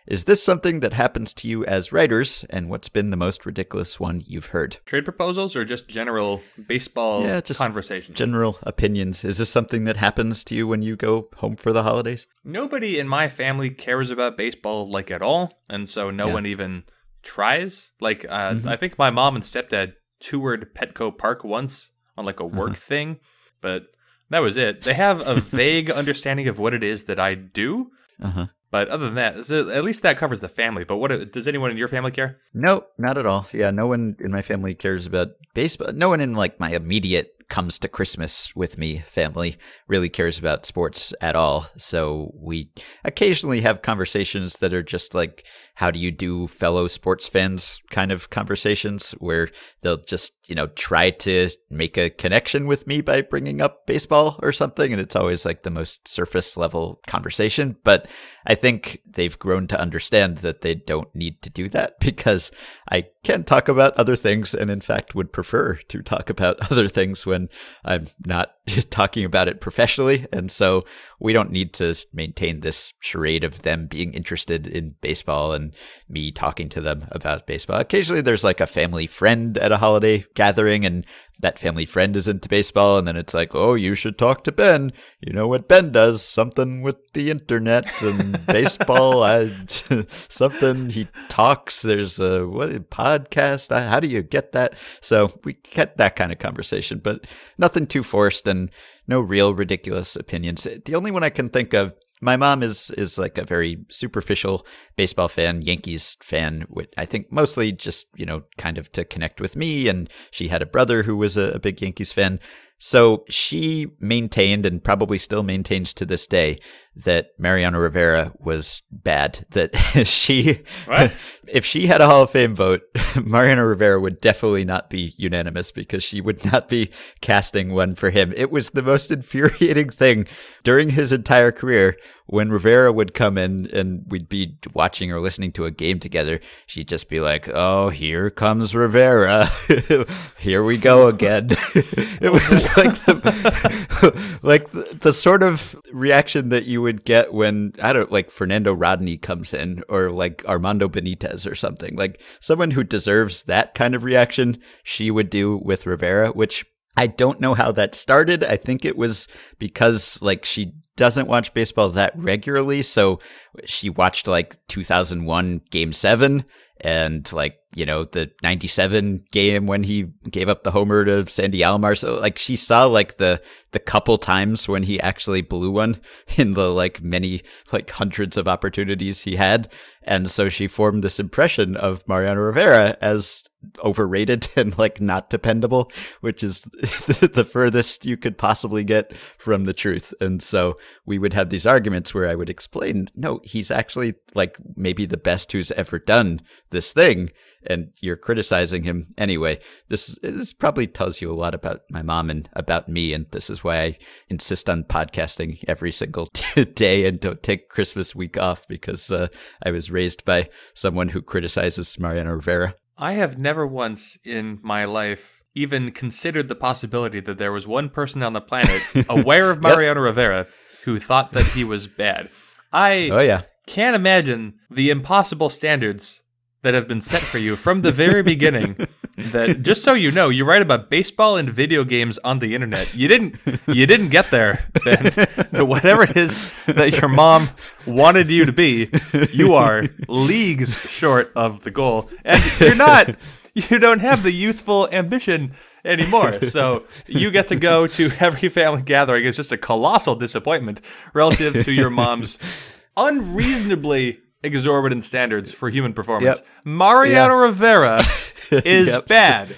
Is 0.08 0.24
this 0.24 0.42
something 0.44 0.80
that 0.80 0.94
happens 0.94 1.34
to 1.36 1.48
you 1.48 1.66
as 1.66 1.92
writers? 1.92 2.46
And 2.50 2.70
what's 2.70 2.90
been 2.90 3.10
the 3.10 3.18
most 3.18 3.46
ridiculous 3.46 4.00
one 4.00 4.24
you've 4.26 4.48
heard? 4.48 4.78
Trade 4.86 5.04
proposals 5.04 5.56
or 5.56 5.66
just 5.66 5.88
general 5.88 6.42
baseball 6.68 7.24
yeah, 7.24 7.42
just 7.42 7.60
conversations? 7.60 8.18
General 8.18 8.58
opinions. 8.64 9.24
Is 9.24 9.38
this 9.38 9.50
something 9.50 9.84
that 9.84 9.98
happens 9.98 10.44
to 10.46 10.56
you 10.56 10.68
when 10.68 10.82
you 10.82 10.96
go 10.96 11.30
home 11.38 11.56
for 11.56 11.72
the 11.72 11.84
holidays? 11.84 12.28
Nobody 12.44 13.00
in 13.00 13.08
my 13.08 13.30
family 13.30 13.70
cares 13.70 14.10
about 14.10 14.38
baseball 14.38 14.90
like 14.90 15.12
at 15.12 15.22
all. 15.22 15.54
And 15.70 15.90
so 15.90 16.10
no 16.10 16.28
yeah. 16.28 16.34
one 16.34 16.46
even 16.46 16.84
tries. 17.22 17.92
Like, 18.00 18.26
uh, 18.28 18.52
mm-hmm. 18.52 18.68
I 18.68 18.76
think 18.76 18.98
my 18.98 19.12
mom 19.12 19.36
and 19.36 19.44
stepdad 19.44 19.94
toured 20.20 20.74
Petco 20.74 21.16
Park 21.16 21.44
once 21.44 21.92
on 22.18 22.26
like 22.26 22.40
a 22.40 22.46
work 22.46 22.72
uh-huh. 22.72 22.80
thing, 22.80 23.20
but 23.62 23.88
That 24.30 24.40
was 24.40 24.58
it. 24.58 24.84
They 24.84 24.94
have 24.94 25.26
a 25.26 25.36
vague 25.42 25.90
understanding 25.90 26.48
of 26.48 26.60
what 26.60 26.74
it 26.74 26.84
is 26.84 27.06
that 27.06 27.20
I 27.20 27.34
do. 27.34 27.92
Uh-huh. 28.22 28.48
But 28.72 28.88
other 28.90 29.06
than 29.06 29.16
that, 29.16 29.50
at 29.50 29.84
least 29.84 30.04
that 30.04 30.18
covers 30.18 30.42
the 30.42 30.50
family. 30.50 30.84
But 30.84 30.98
what 30.98 31.32
does 31.32 31.48
anyone 31.48 31.72
in 31.72 31.78
your 31.78 31.88
family 31.88 32.12
care? 32.12 32.38
No, 32.54 32.86
not 32.98 33.18
at 33.18 33.26
all. 33.26 33.48
Yeah, 33.52 33.72
no 33.72 33.88
one 33.88 34.16
in 34.20 34.32
my 34.32 34.42
family 34.42 34.76
cares 34.76 35.08
about 35.08 35.30
baseball. 35.54 35.92
No 35.94 36.10
one 36.10 36.22
in 36.22 36.34
like 36.34 36.60
my 36.60 36.72
immediate 36.72 37.34
comes 37.50 37.80
to 37.80 37.88
Christmas 37.88 38.56
with 38.56 38.78
me 38.78 39.00
family 39.00 39.58
really 39.88 40.08
cares 40.08 40.38
about 40.38 40.68
sports 40.68 41.16
at 41.20 41.36
all. 41.36 41.66
So 41.78 42.32
we 42.36 42.72
occasionally 43.04 43.62
have 43.62 43.82
conversations 43.82 44.58
that 44.58 44.72
are 44.72 44.84
just 44.84 45.16
like, 45.16 45.48
how 45.80 45.90
do 45.90 45.98
you 45.98 46.12
do 46.12 46.46
fellow 46.46 46.90
sports 46.90 47.26
fans 47.26 47.80
kind 47.90 48.12
of 48.12 48.30
conversations 48.30 49.12
where 49.20 49.48
they'll 49.80 50.04
just, 50.04 50.34
you 50.50 50.54
know, 50.54 50.68
try 50.68 51.10
to 51.10 51.50
make 51.70 51.98
a 51.98 52.10
connection 52.10 52.68
with 52.68 52.86
me 52.86 53.00
by 53.00 53.22
bringing 53.22 53.62
up 53.62 53.88
baseball 53.88 54.38
or 54.44 54.52
something. 54.52 54.92
And 54.92 55.02
it's 55.02 55.16
always 55.16 55.46
like 55.46 55.64
the 55.64 55.70
most 55.70 56.06
surface 56.06 56.58
level 56.58 57.00
conversation. 57.08 57.78
But 57.86 58.10
I 58.46 58.56
think 58.56 59.02
they've 59.06 59.40
grown 59.40 59.68
to 59.68 59.80
understand 59.80 60.40
that 60.40 60.62
they 60.62 60.76
don't 60.76 61.14
need 61.16 61.42
to 61.44 61.50
do 61.50 61.70
that 61.70 61.98
because 62.02 62.52
I 62.92 63.06
can 63.24 63.46
talk 63.46 63.70
about 63.70 63.96
other 63.96 64.18
things 64.18 64.54
and 64.54 64.70
in 64.70 64.82
fact 64.82 65.16
would 65.16 65.32
prefer 65.32 65.76
to 65.76 66.02
talk 66.02 66.30
about 66.30 66.60
other 66.72 66.90
things 66.90 67.26
when 67.26 67.48
I'm 67.86 68.08
not 68.26 68.56
talking 68.90 69.24
about 69.24 69.48
it 69.48 69.62
professionally. 69.62 70.28
And 70.34 70.52
so 70.52 70.84
we 71.22 71.32
don't 71.32 71.52
need 71.52 71.74
to 71.76 71.96
maintain 72.12 72.60
this 72.60 72.94
charade 73.00 73.46
of 73.46 73.62
them 73.62 73.88
being 73.88 74.14
interested 74.14 74.68
in 74.68 74.96
baseball 75.02 75.54
and 75.54 75.69
me 76.08 76.32
talking 76.32 76.70
to 76.70 76.82
them 76.82 77.08
about 77.12 77.48
baseball. 77.48 77.80
Occasionally 77.80 78.22
there's 78.22 78.44
like 78.44 78.60
a 78.60 78.68
family 78.68 79.08
friend 79.08 79.58
at 79.58 79.72
a 79.72 79.78
holiday 79.78 80.26
gathering 80.34 80.86
and 80.86 81.06
that 81.42 81.58
family 81.58 81.86
friend 81.86 82.16
is 82.18 82.28
into 82.28 82.50
baseball 82.50 82.98
and 82.98 83.08
then 83.08 83.16
it's 83.16 83.34
like, 83.34 83.56
"Oh, 83.56 83.74
you 83.74 83.96
should 83.96 84.18
talk 84.18 84.44
to 84.44 84.52
Ben. 84.52 84.92
You 85.22 85.34
know 85.34 85.48
what 85.48 85.70
Ben 85.70 85.92
does? 85.92 86.22
Something 86.22 86.82
with 86.82 86.98
the 87.14 87.30
internet 87.30 87.90
and 88.02 88.46
baseball. 88.48 89.24
I, 89.24 89.52
something 90.28 90.90
he 90.90 91.08
talks. 91.30 91.82
There's 91.82 92.20
a 92.20 92.46
what 92.46 92.70
podcast. 92.90 93.78
How 93.78 94.00
do 94.00 94.08
you 94.08 94.22
get 94.22 94.52
that?" 94.52 94.76
So 95.02 95.40
we 95.44 95.54
get 95.54 95.98
that 95.98 96.16
kind 96.16 96.32
of 96.32 96.40
conversation, 96.40 97.00
but 97.00 97.26
nothing 97.58 97.88
too 97.88 98.04
forced 98.04 98.48
and 98.48 98.70
no 99.08 99.20
real 99.20 99.54
ridiculous 99.54 100.16
opinions. 100.16 100.68
The 100.86 100.96
only 100.96 101.12
one 101.12 101.24
I 101.24 101.30
can 101.30 101.50
think 101.50 101.74
of 101.74 101.94
my 102.22 102.36
mom 102.36 102.64
is 102.64 102.92
is 102.92 103.18
like 103.18 103.38
a 103.38 103.46
very 103.46 103.86
superficial 103.90 104.66
baseball 104.96 105.28
fan, 105.28 105.62
Yankees 105.62 106.18
fan. 106.22 106.66
I 106.98 107.06
think 107.06 107.32
mostly 107.32 107.72
just 107.72 108.08
you 108.16 108.26
know 108.26 108.44
kind 108.58 108.78
of 108.78 108.92
to 108.94 109.06
connect 109.06 109.42
with 109.42 109.56
me, 109.56 109.88
and 109.88 110.10
she 110.32 110.48
had 110.48 110.62
a 110.62 110.68
brother 110.68 111.04
who 111.04 111.16
was 111.16 111.38
a, 111.38 111.52
a 111.52 111.60
big 111.60 111.82
Yankees 111.82 112.12
fan. 112.12 112.40
So 112.80 113.26
she 113.30 113.88
maintained 114.00 114.66
and 114.66 114.82
probably 114.82 115.18
still 115.18 115.44
maintains 115.44 115.94
to 115.96 116.06
this 116.06 116.26
day 116.28 116.60
that 116.96 117.32
Mariano 117.38 117.78
Rivera 117.78 118.32
was 118.40 118.84
bad. 118.90 119.46
That 119.52 119.76
she, 120.06 120.60
what? 120.86 121.16
if 121.48 121.66
she 121.66 121.88
had 121.88 122.00
a 122.00 122.08
Hall 122.08 122.24
of 122.24 122.32
Fame 122.32 122.56
vote, 122.56 122.82
Mariano 123.24 123.64
Rivera 123.64 124.00
would 124.00 124.22
definitely 124.22 124.64
not 124.64 124.90
be 124.90 125.14
unanimous 125.18 125.74
because 125.74 126.04
she 126.04 126.22
would 126.22 126.44
not 126.46 126.70
be 126.70 126.90
casting 127.22 127.74
one 127.74 127.96
for 127.96 128.12
him. 128.12 128.34
It 128.36 128.50
was 128.50 128.70
the 128.70 128.82
most 128.82 129.12
infuriating 129.12 129.90
thing 129.90 130.26
during 130.64 130.92
his 130.92 131.12
entire 131.12 131.52
career 131.52 131.98
when 132.30 132.52
Rivera 132.52 132.92
would 132.94 133.14
come 133.14 133.38
in 133.38 133.68
and 133.74 134.06
we'd 134.08 134.30
be 134.30 134.58
watching 134.74 135.12
or 135.12 135.20
listening 135.20 135.52
to 135.54 135.66
a 135.66 135.72
game 135.72 136.00
together. 136.00 136.40
She'd 136.68 136.88
just 136.88 137.10
be 137.10 137.20
like, 137.20 137.50
"Oh, 137.50 137.90
here 137.90 138.30
comes 138.30 138.76
Rivera. 138.76 139.52
here 140.38 140.64
we 140.64 140.78
go 140.78 141.08
again." 141.08 141.48
it 142.22 142.32
was 142.32 142.68
like 142.78 142.94
the, 143.06 144.40
like 144.44 144.72
the, 144.72 144.98
the 145.02 145.14
sort 145.14 145.44
of 145.44 145.76
reaction 145.92 146.50
that 146.50 146.66
you 146.66 146.82
would 146.82 147.00
would 147.00 147.06
get 147.06 147.34
when 147.34 147.74
I 147.82 147.94
don't 147.94 148.12
like 148.12 148.32
Fernando 148.32 148.74
Rodney 148.74 149.18
comes 149.18 149.54
in 149.54 149.84
or 149.90 150.10
like 150.10 150.44
Armando 150.46 150.90
Benitez 150.90 151.50
or 151.50 151.56
something. 151.56 151.96
Like 151.96 152.22
someone 152.40 152.72
who 152.72 152.84
deserves 152.84 153.44
that 153.44 153.74
kind 153.74 153.96
of 153.96 154.04
reaction, 154.04 154.60
she 154.84 155.12
would 155.12 155.30
do 155.30 155.58
with 155.58 155.86
Rivera, 155.86 156.32
which 156.32 156.66
I 156.98 157.08
don't 157.08 157.40
know 157.40 157.54
how 157.54 157.72
that 157.74 157.96
started. 157.96 158.44
I 158.44 158.58
think 158.58 158.84
it 158.84 158.98
was 158.98 159.28
because 159.58 160.22
like 160.22 160.46
she 160.46 160.74
doesn't 160.96 161.28
watch 161.28 161.54
baseball 161.54 161.90
that 161.90 162.14
regularly, 162.18 162.82
so 162.82 163.20
she 163.66 163.90
watched 163.90 164.28
like 164.28 164.58
2001 164.68 165.62
game 165.70 165.94
7 165.94 166.44
and 166.82 167.32
like 167.34 167.58
you 167.76 167.86
know 167.86 168.04
the 168.04 168.32
97 168.42 169.26
game 169.32 169.68
when 169.68 169.84
he 169.84 170.04
gave 170.30 170.50
up 170.50 170.64
the 170.64 170.72
homer 170.72 171.06
to 171.06 171.28
Sandy 171.28 171.60
Alomar. 171.60 171.98
So 171.98 172.20
like 172.20 172.38
she 172.38 172.56
saw 172.56 172.86
like 172.86 173.18
the 173.18 173.42
the 173.72 173.80
couple 173.80 174.18
times 174.18 174.68
when 174.68 174.84
he 174.84 175.00
actually 175.00 175.42
blew 175.42 175.70
one 175.70 175.98
in 176.38 176.54
the 176.54 176.70
like 176.70 177.04
many 177.04 177.42
like 177.72 177.90
hundreds 177.92 178.38
of 178.38 178.48
opportunities 178.48 179.22
he 179.22 179.36
had. 179.36 179.72
And 180.02 180.32
so 180.32 180.50
she 180.50 180.68
formed 180.68 181.04
this 181.04 181.20
impression 181.20 181.76
of 181.76 182.08
Mariano 182.08 182.42
Rivera 182.42 182.98
as 183.02 183.44
overrated 183.84 184.48
and 184.56 184.76
like 184.78 185.00
not 185.02 185.30
dependable 185.30 185.92
which 186.22 186.44
is 186.44 186.62
the 186.62 187.48
furthest 187.48 188.06
you 188.06 188.16
could 188.18 188.38
possibly 188.38 188.84
get 188.84 189.16
from 189.38 189.66
the 189.66 189.74
truth. 189.74 190.12
And 190.20 190.42
so 190.42 190.80
we 191.06 191.20
would 191.20 191.34
have 191.34 191.50
these 191.50 191.68
arguments 191.68 192.14
where 192.16 192.28
I 192.28 192.36
would 192.36 192.50
explain 192.50 193.10
no 193.16 193.42
he's 193.44 193.70
actually 193.70 194.16
like 194.34 194.58
maybe 194.76 195.06
the 195.06 195.18
best 195.18 195.52
who's 195.52 195.72
ever 195.72 196.00
done 196.00 196.40
this 196.72 196.92
thing 196.92 197.30
and 197.66 197.92
you're 198.00 198.16
criticizing 198.16 198.84
him 198.84 199.14
anyway. 199.18 199.60
This 199.88 200.18
this 200.22 200.54
probably 200.54 200.88
tells 200.88 201.22
you 201.22 201.32
a 201.32 201.36
lot 201.36 201.54
about 201.54 201.82
my 201.90 202.02
mom 202.02 202.30
and 202.30 202.50
about 202.54 202.90
me, 202.90 203.14
and 203.14 203.26
this 203.32 203.50
is 203.50 203.64
why 203.64 203.82
I 203.82 203.98
insist 204.30 204.70
on 204.70 204.84
podcasting 204.84 205.64
every 205.68 205.92
single 205.92 206.30
day 206.76 207.06
and 207.06 207.20
don't 207.20 207.44
take 207.44 207.70
Christmas 207.70 208.16
week 208.16 208.38
off 208.38 208.68
because 208.68 209.12
uh, 209.12 209.28
I 209.64 209.72
was 209.72 209.92
raised 209.92 210.26
by 210.26 210.50
someone 210.74 211.10
who 211.10 211.22
criticizes 211.22 212.00
Mariano 212.00 212.32
Rivera. 212.32 212.76
I 212.98 213.14
have 213.14 213.38
never 213.38 213.66
once 213.66 214.18
in 214.24 214.60
my 214.62 214.86
life 214.86 215.42
even 215.56 215.92
considered 215.92 216.48
the 216.48 216.56
possibility 216.56 217.20
that 217.20 217.38
there 217.38 217.52
was 217.52 217.68
one 217.68 217.90
person 217.90 218.24
on 218.24 218.34
the 218.34 218.42
planet 218.42 218.82
aware 219.10 219.52
of 219.52 219.62
Mariano 219.62 220.02
yep. 220.02 220.10
Rivera 220.10 220.48
who 220.84 221.00
thought 221.00 221.34
that 221.34 221.46
he 221.48 221.64
was 221.64 221.88
bad. 221.88 222.30
I 222.72 223.10
oh 223.12 223.20
yeah 223.20 223.42
can't 223.70 223.96
imagine 223.96 224.56
the 224.70 224.90
impossible 224.90 225.50
standards 225.50 226.22
that 226.62 226.74
have 226.74 226.88
been 226.88 227.02
set 227.02 227.22
for 227.22 227.38
you 227.38 227.56
from 227.56 227.82
the 227.82 227.92
very 228.04 228.24
beginning. 228.24 228.76
that 229.18 229.64
just 229.64 229.84
so 229.84 229.94
you 229.94 230.12
know, 230.12 230.30
you 230.30 230.46
write 230.46 230.62
about 230.62 230.90
baseball 230.90 231.38
and 231.38 231.50
video 231.50 231.84
games 231.84 232.18
on 232.20 232.40
the 232.40 232.56
internet. 232.56 232.94
You 232.96 233.08
didn't 233.08 233.36
you 233.68 233.86
didn't 233.86 234.10
get 234.10 234.32
there. 234.32 234.66
Then 234.84 235.12
whatever 235.68 236.04
it 236.04 236.16
is 236.16 236.52
that 236.68 237.00
your 237.00 237.10
mom 237.10 237.50
wanted 237.86 238.30
you 238.30 238.46
to 238.46 238.54
be, 238.54 238.90
you 239.32 239.54
are 239.54 239.84
leagues 240.08 240.80
short 240.80 241.32
of 241.36 241.62
the 241.62 241.72
goal, 241.72 242.10
and 242.24 242.42
you're 242.60 242.76
not. 242.76 243.16
You 243.56 243.80
don't 243.80 244.00
have 244.00 244.24
the 244.24 244.32
youthful 244.32 244.88
ambition 244.92 245.54
anymore. 245.84 246.42
So 246.42 246.86
you 247.08 247.32
get 247.32 247.48
to 247.50 247.56
go 247.56 247.88
to 247.88 248.12
every 248.20 248.48
family 248.48 248.84
gathering. 248.84 249.26
It's 249.26 249.38
just 249.38 249.52
a 249.52 249.58
colossal 249.58 250.16
disappointment 250.16 250.82
relative 251.14 251.66
to 251.66 251.72
your 251.72 251.90
mom's 251.90 252.38
unreasonably 252.98 254.20
exorbitant 254.44 255.06
standards 255.06 255.52
for 255.52 255.70
human 255.70 255.94
performance. 255.94 256.40
Yep. 256.40 256.48
Mariano 256.66 257.36
yeah. 257.36 257.42
Rivera 257.42 258.04
is 258.52 258.88
yep. 258.88 259.08
bad. 259.08 259.56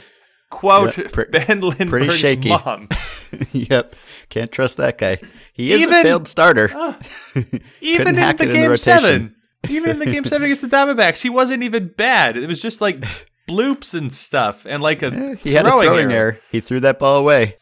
Quote 0.49 0.97
yep. 0.97 1.11
Pre- 1.11 1.25
Ben 1.25 1.61
Lindbergh's 1.61 2.17
shaky. 2.17 2.49
mom. 2.49 2.89
yep. 3.51 3.95
Can't 4.29 4.51
trust 4.51 4.77
that 4.77 4.97
guy. 4.97 5.17
He 5.53 5.71
is 5.71 5.81
even, 5.81 5.93
a 5.93 6.03
failed 6.03 6.27
starter. 6.27 6.69
Uh, 7.33 7.43
even 7.79 8.07
in 8.09 8.15
the 8.15 8.45
game 8.45 8.69
the 8.69 8.77
seven. 8.77 9.35
Even 9.69 9.91
in 9.91 9.99
the 9.99 10.05
game 10.05 10.25
seven 10.25 10.43
against 10.45 10.61
the 10.61 10.67
Diamondbacks, 10.67 11.21
he 11.21 11.29
wasn't 11.29 11.63
even 11.63 11.87
bad. 11.87 12.35
It 12.35 12.47
was 12.47 12.59
just 12.59 12.81
like 12.81 13.05
bloops 13.47 13.93
and 13.93 14.13
stuff 14.13 14.65
and 14.65 14.83
like 14.83 15.01
a 15.01 15.11
yeah, 15.11 15.33
he 15.35 15.53
had 15.53 15.65
throwing 15.65 15.87
a 15.87 15.89
throwing 15.89 16.11
error. 16.11 16.19
error. 16.19 16.39
He 16.51 16.59
threw 16.59 16.81
that 16.81 16.99
ball 16.99 17.17
away. 17.17 17.57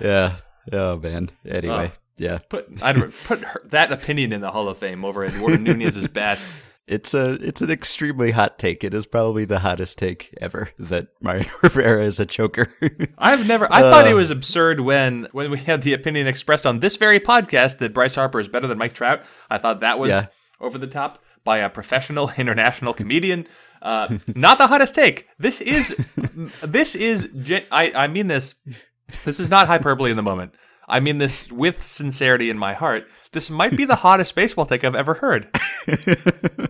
yeah. 0.00 0.36
Oh 0.72 0.96
man. 0.98 1.28
Anyway. 1.46 1.92
Oh. 1.94 2.05
Yeah, 2.18 2.38
put 2.38 2.82
I'd 2.82 3.12
put 3.24 3.40
her, 3.40 3.62
that 3.66 3.92
opinion 3.92 4.32
in 4.32 4.40
the 4.40 4.50
Hall 4.50 4.68
of 4.68 4.78
Fame 4.78 5.04
over 5.04 5.24
Eduardo 5.24 5.58
Nunez's 5.58 5.96
is 5.96 6.08
bad. 6.08 6.38
It's 6.86 7.14
a 7.14 7.32
it's 7.44 7.60
an 7.60 7.70
extremely 7.70 8.30
hot 8.30 8.60
take. 8.60 8.84
It 8.84 8.94
is 8.94 9.06
probably 9.06 9.44
the 9.44 9.58
hottest 9.58 9.98
take 9.98 10.32
ever 10.40 10.70
that 10.78 11.08
Mariano 11.20 11.50
Rivera 11.62 12.04
is 12.04 12.20
a 12.20 12.26
choker. 12.26 12.72
I've 13.18 13.44
never. 13.48 13.66
I 13.72 13.82
uh, 13.82 13.90
thought 13.90 14.06
it 14.06 14.14
was 14.14 14.30
absurd 14.30 14.78
when 14.78 15.26
when 15.32 15.50
we 15.50 15.58
had 15.58 15.82
the 15.82 15.94
opinion 15.94 16.28
expressed 16.28 16.64
on 16.64 16.78
this 16.78 16.96
very 16.96 17.18
podcast 17.18 17.78
that 17.78 17.92
Bryce 17.92 18.14
Harper 18.14 18.38
is 18.38 18.46
better 18.46 18.68
than 18.68 18.78
Mike 18.78 18.94
Trout. 18.94 19.24
I 19.50 19.58
thought 19.58 19.80
that 19.80 19.98
was 19.98 20.10
yeah. 20.10 20.26
over 20.60 20.78
the 20.78 20.86
top 20.86 21.20
by 21.42 21.58
a 21.58 21.68
professional 21.68 22.30
international 22.36 22.94
comedian. 22.94 23.48
Uh, 23.82 24.18
not 24.28 24.58
the 24.58 24.68
hottest 24.68 24.94
take. 24.94 25.26
This 25.40 25.60
is 25.60 25.96
this 26.62 26.94
is. 26.94 27.28
I 27.72 27.90
I 27.96 28.06
mean 28.06 28.28
this. 28.28 28.54
This 29.24 29.40
is 29.40 29.48
not 29.48 29.66
hyperbole 29.66 30.12
in 30.12 30.16
the 30.16 30.22
moment. 30.22 30.54
I 30.88 31.00
mean 31.00 31.18
this 31.18 31.50
with 31.50 31.86
sincerity 31.86 32.50
in 32.50 32.58
my 32.58 32.74
heart. 32.74 33.06
This 33.32 33.50
might 33.50 33.76
be 33.76 33.84
the 33.84 33.96
hottest 33.96 34.34
baseball 34.34 34.66
take 34.66 34.84
I've 34.84 34.94
ever 34.94 35.14
heard. 35.14 35.48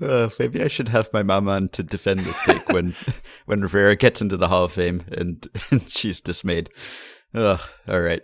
uh, 0.00 0.30
maybe 0.38 0.62
I 0.62 0.68
should 0.68 0.88
have 0.88 1.12
my 1.12 1.22
mom 1.22 1.48
on 1.48 1.68
to 1.68 1.82
defend 1.82 2.20
this 2.20 2.40
take 2.42 2.68
when 2.68 2.94
when 3.46 3.60
Rivera 3.60 3.96
gets 3.96 4.20
into 4.20 4.36
the 4.36 4.48
Hall 4.48 4.64
of 4.64 4.72
Fame 4.72 5.04
and, 5.12 5.46
and 5.70 5.82
she's 5.90 6.20
dismayed. 6.20 6.70
Ugh. 7.34 7.60
All 7.88 8.00
right. 8.00 8.22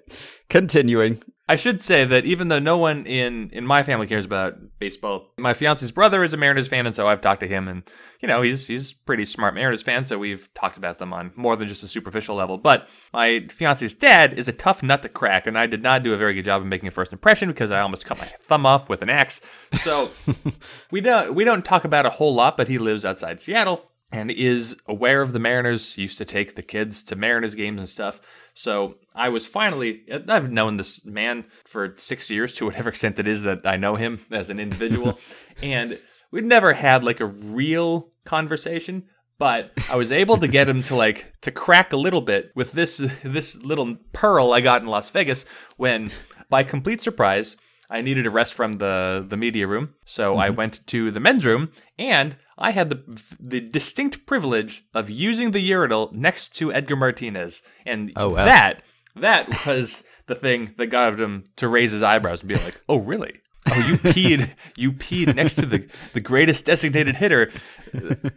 Continuing. 0.49 1.21
I 1.51 1.57
should 1.57 1.83
say 1.83 2.05
that 2.05 2.27
even 2.27 2.49
though 2.49 2.59
no 2.59 2.77
one 2.77 3.07
in 3.07 3.49
in 3.55 3.67
my 3.67 3.83
family 3.83 4.07
cares 4.07 4.27
about 4.27 4.57
baseball, 4.79 5.33
my 5.39 5.55
fiance's 5.55 5.91
brother 5.91 6.23
is 6.23 6.35
a 6.35 6.37
Mariners 6.37 6.69
fan, 6.69 6.85
and 6.85 6.95
so 6.95 7.07
I've 7.07 7.23
talked 7.23 7.41
to 7.41 7.49
him, 7.49 7.69
and 7.69 7.85
you 8.21 8.29
know 8.29 8.43
he's 8.43 8.67
he's 8.67 8.93
pretty 8.93 9.25
smart 9.25 9.55
Mariners 9.55 9.83
fan, 9.83 10.05
so 10.05 10.19
we've 10.19 10.53
talked 10.53 10.77
about 10.77 10.99
them 10.99 11.15
on 11.15 11.33
more 11.37 11.57
than 11.57 11.67
just 11.67 11.83
a 11.83 11.89
superficial 11.89 12.37
level. 12.37 12.59
But 12.59 12.87
my 13.15 13.47
fiance's 13.51 13.95
dad 13.95 14.39
is 14.39 14.47
a 14.47 14.53
tough 14.53 14.83
nut 14.83 15.01
to 15.03 15.09
crack, 15.09 15.47
and 15.47 15.59
I 15.59 15.67
did 15.67 15.83
not 15.83 16.03
do 16.03 16.13
a 16.13 16.19
very 16.19 16.35
good 16.35 16.45
job 16.45 16.61
of 16.61 16.69
making 16.69 16.89
a 16.89 16.91
first 16.91 17.15
impression 17.15 17.49
because 17.49 17.71
I 17.71 17.81
almost 17.81 18.05
cut 18.05 18.19
my 18.19 18.27
thumb 18.27 18.67
off 18.67 18.91
with 18.91 19.01
an 19.01 19.09
axe. 19.09 19.41
So 19.83 20.11
we 20.91 21.01
don't 21.01 21.35
we 21.35 21.45
don't 21.45 21.65
talk 21.65 21.85
about 21.85 22.05
a 22.05 22.11
whole 22.11 22.35
lot, 22.35 22.59
but 22.59 22.69
he 22.69 22.77
lives 22.77 23.07
outside 23.07 23.41
Seattle 23.41 23.91
and 24.13 24.31
is 24.31 24.77
aware 24.87 25.23
of 25.23 25.33
the 25.33 25.39
Mariners. 25.39 25.97
Used 25.97 26.19
to 26.19 26.27
take 26.27 26.57
the 26.57 26.63
kids 26.63 27.03
to 27.05 27.17
Mariners 27.17 27.55
games 27.55 27.79
and 27.79 27.89
stuff. 27.89 28.21
So 28.59 28.97
I 29.15 29.29
was 29.29 29.47
finally, 29.47 30.03
I've 30.11 30.51
known 30.51 30.79
this 30.79 31.05
man 31.05 31.45
for 31.65 31.95
six 31.97 32.29
years 32.29 32.53
to 32.55 32.65
whatever 32.65 32.89
extent 32.89 33.21
it 33.21 33.29
is 33.29 33.45
that 33.45 33.61
I 33.65 33.77
know 33.77 33.95
him 33.95 34.19
as 34.33 34.51
an 34.51 34.59
individual. 34.59 35.21
and 35.63 36.01
we'd 36.33 36.45
never 36.45 36.73
had 36.73 37.05
like 37.05 37.21
a 37.21 37.27
real 37.27 38.11
conversation, 38.25 39.05
but 39.39 39.71
I 39.89 39.95
was 39.95 40.11
able 40.11 40.39
to 40.39 40.49
get 40.49 40.69
him 40.69 40.83
to 40.83 40.97
like 40.97 41.35
to 41.43 41.53
crack 41.53 41.93
a 41.93 41.97
little 41.97 42.21
bit 42.21 42.51
with 42.57 42.73
this 42.73 42.97
this 43.23 43.55
little 43.55 43.95
pearl 44.13 44.53
I 44.53 44.61
got 44.61 44.83
in 44.83 44.89
Las 44.89 45.09
Vegas 45.11 45.45
when 45.77 46.11
by 46.51 46.65
complete 46.65 47.01
surprise 47.01 47.57
I 47.91 48.03
needed 48.03 48.27
a 48.27 48.31
rest 48.31 48.55
from 48.55 48.79
the 48.79 49.25
the 49.27 49.37
media 49.37 49.67
room. 49.67 49.95
So 50.05 50.33
mm-hmm. 50.33 50.41
I 50.41 50.51
went 50.51 50.87
to 50.89 51.11
the 51.11 51.21
men's 51.21 51.47
room 51.47 51.73
and 51.99 52.37
I 52.59 52.73
had 52.73 52.91
the 52.91 53.23
the 53.41 53.61
distinct 53.61 54.27
privilege 54.27 54.85
of 54.95 55.09
using 55.09 55.53
the 55.53 55.61
urinal 55.61 56.11
next 56.13 56.55
to 56.57 56.73
Edgar 56.73 56.97
Martinez, 56.97 57.63
and 57.87 58.13
oh, 58.17 58.31
wow. 58.31 58.45
that 58.45 58.83
that 59.17 59.67
was 59.67 60.05
the 60.27 60.35
thing 60.35 60.75
that 60.77 60.89
got 60.89 61.19
him 61.19 61.45
to 61.57 61.69
raise 61.69 61.93
his 61.93 62.03
eyebrows 62.03 62.41
and 62.41 62.49
be 62.49 62.57
like, 62.57 62.83
"Oh, 62.89 62.99
really? 62.99 63.41
Oh, 63.71 63.89
you 63.89 63.95
peed 63.95 64.55
you 64.77 64.93
peed 64.93 65.35
next 65.35 65.55
to 65.55 65.67
the 65.67 65.89
the 66.13 66.21
greatest 66.21 66.65
designated 66.65 67.17
hitter, 67.17 67.53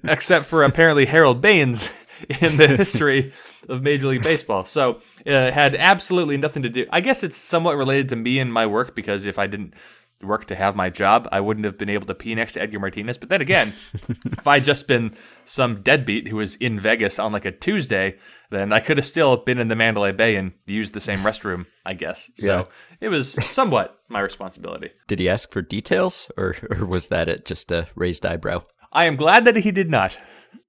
except 0.04 0.46
for 0.46 0.64
apparently 0.64 1.06
Harold 1.06 1.42
Baines 1.42 1.92
in 2.42 2.58
the 2.58 2.68
history 2.68 3.34
of 3.69 3.82
Major 3.82 4.08
League 4.08 4.24
Baseball." 4.24 4.65
So 4.65 4.95
uh, 5.26 5.50
it 5.50 5.54
had 5.54 5.76
absolutely 5.76 6.38
nothing 6.38 6.63
to 6.63 6.69
do. 6.69 6.86
I 6.91 7.02
guess 7.02 7.24
it's 7.24 7.38
somewhat 7.38 7.78
related 7.78 8.10
to 8.10 8.15
me 8.15 8.39
and 8.39 8.52
my 8.52 8.65
work 8.65 8.95
because 8.95 9.26
if 9.26 9.39
I 9.39 9.47
didn't 9.47 9.74
work 10.24 10.45
to 10.45 10.56
have 10.56 10.76
my 10.76 10.89
job, 10.89 11.28
I 11.32 11.39
wouldn't 11.39 11.65
have 11.65 11.78
been 11.78 11.89
able 11.89 12.08
to 12.08 12.15
pee 12.15 12.36
next 12.36 12.54
to 12.54 12.62
Edgar 12.62 12.80
Martinez. 12.80 13.17
But 13.17 13.30
then 13.30 13.41
again, 13.41 13.74
if 14.10 14.47
I'd 14.47 14.65
just 14.65 14.88
been 14.88 15.13
some 15.45 15.82
deadbeat 15.82 16.28
who 16.28 16.38
was 16.38 16.56
in 16.56 16.80
Vegas 16.80 17.19
on 17.19 17.32
like 17.32 17.45
a 17.45 17.52
Tuesday, 17.52 18.17
then 18.50 18.74
I 18.74 18.80
could 18.80 18.97
have 18.97 19.06
still 19.06 19.38
been 19.38 19.60
in 19.60 19.67
the 19.67 19.76
Mandalay 19.76 20.12
Bay 20.12 20.36
and 20.36 20.54
used 20.65 20.93
the 20.93 21.00
same 21.00 21.19
restroom, 21.19 21.65
I 21.86 21.93
guess. 21.93 22.30
So 22.38 22.58
yeah. 22.58 22.65
it 23.00 23.10
was 23.10 23.34
somewhat 23.45 23.97
my 24.10 24.19
responsibility. 24.19 24.91
Did 25.08 25.19
he 25.19 25.30
ask 25.30 25.52
for 25.52 25.62
details, 25.62 26.30
or, 26.38 26.56
or 26.69 26.86
was 26.86 27.08
that 27.08 27.30
it 27.30 27.45
just 27.45 27.71
a 27.71 27.88
raised 27.95 28.26
eyebrow? 28.26 28.63
I 28.91 29.06
am 29.06 29.15
glad 29.15 29.45
that 29.45 29.56
he 29.56 29.71
did 29.71 29.89
not. 29.89 30.17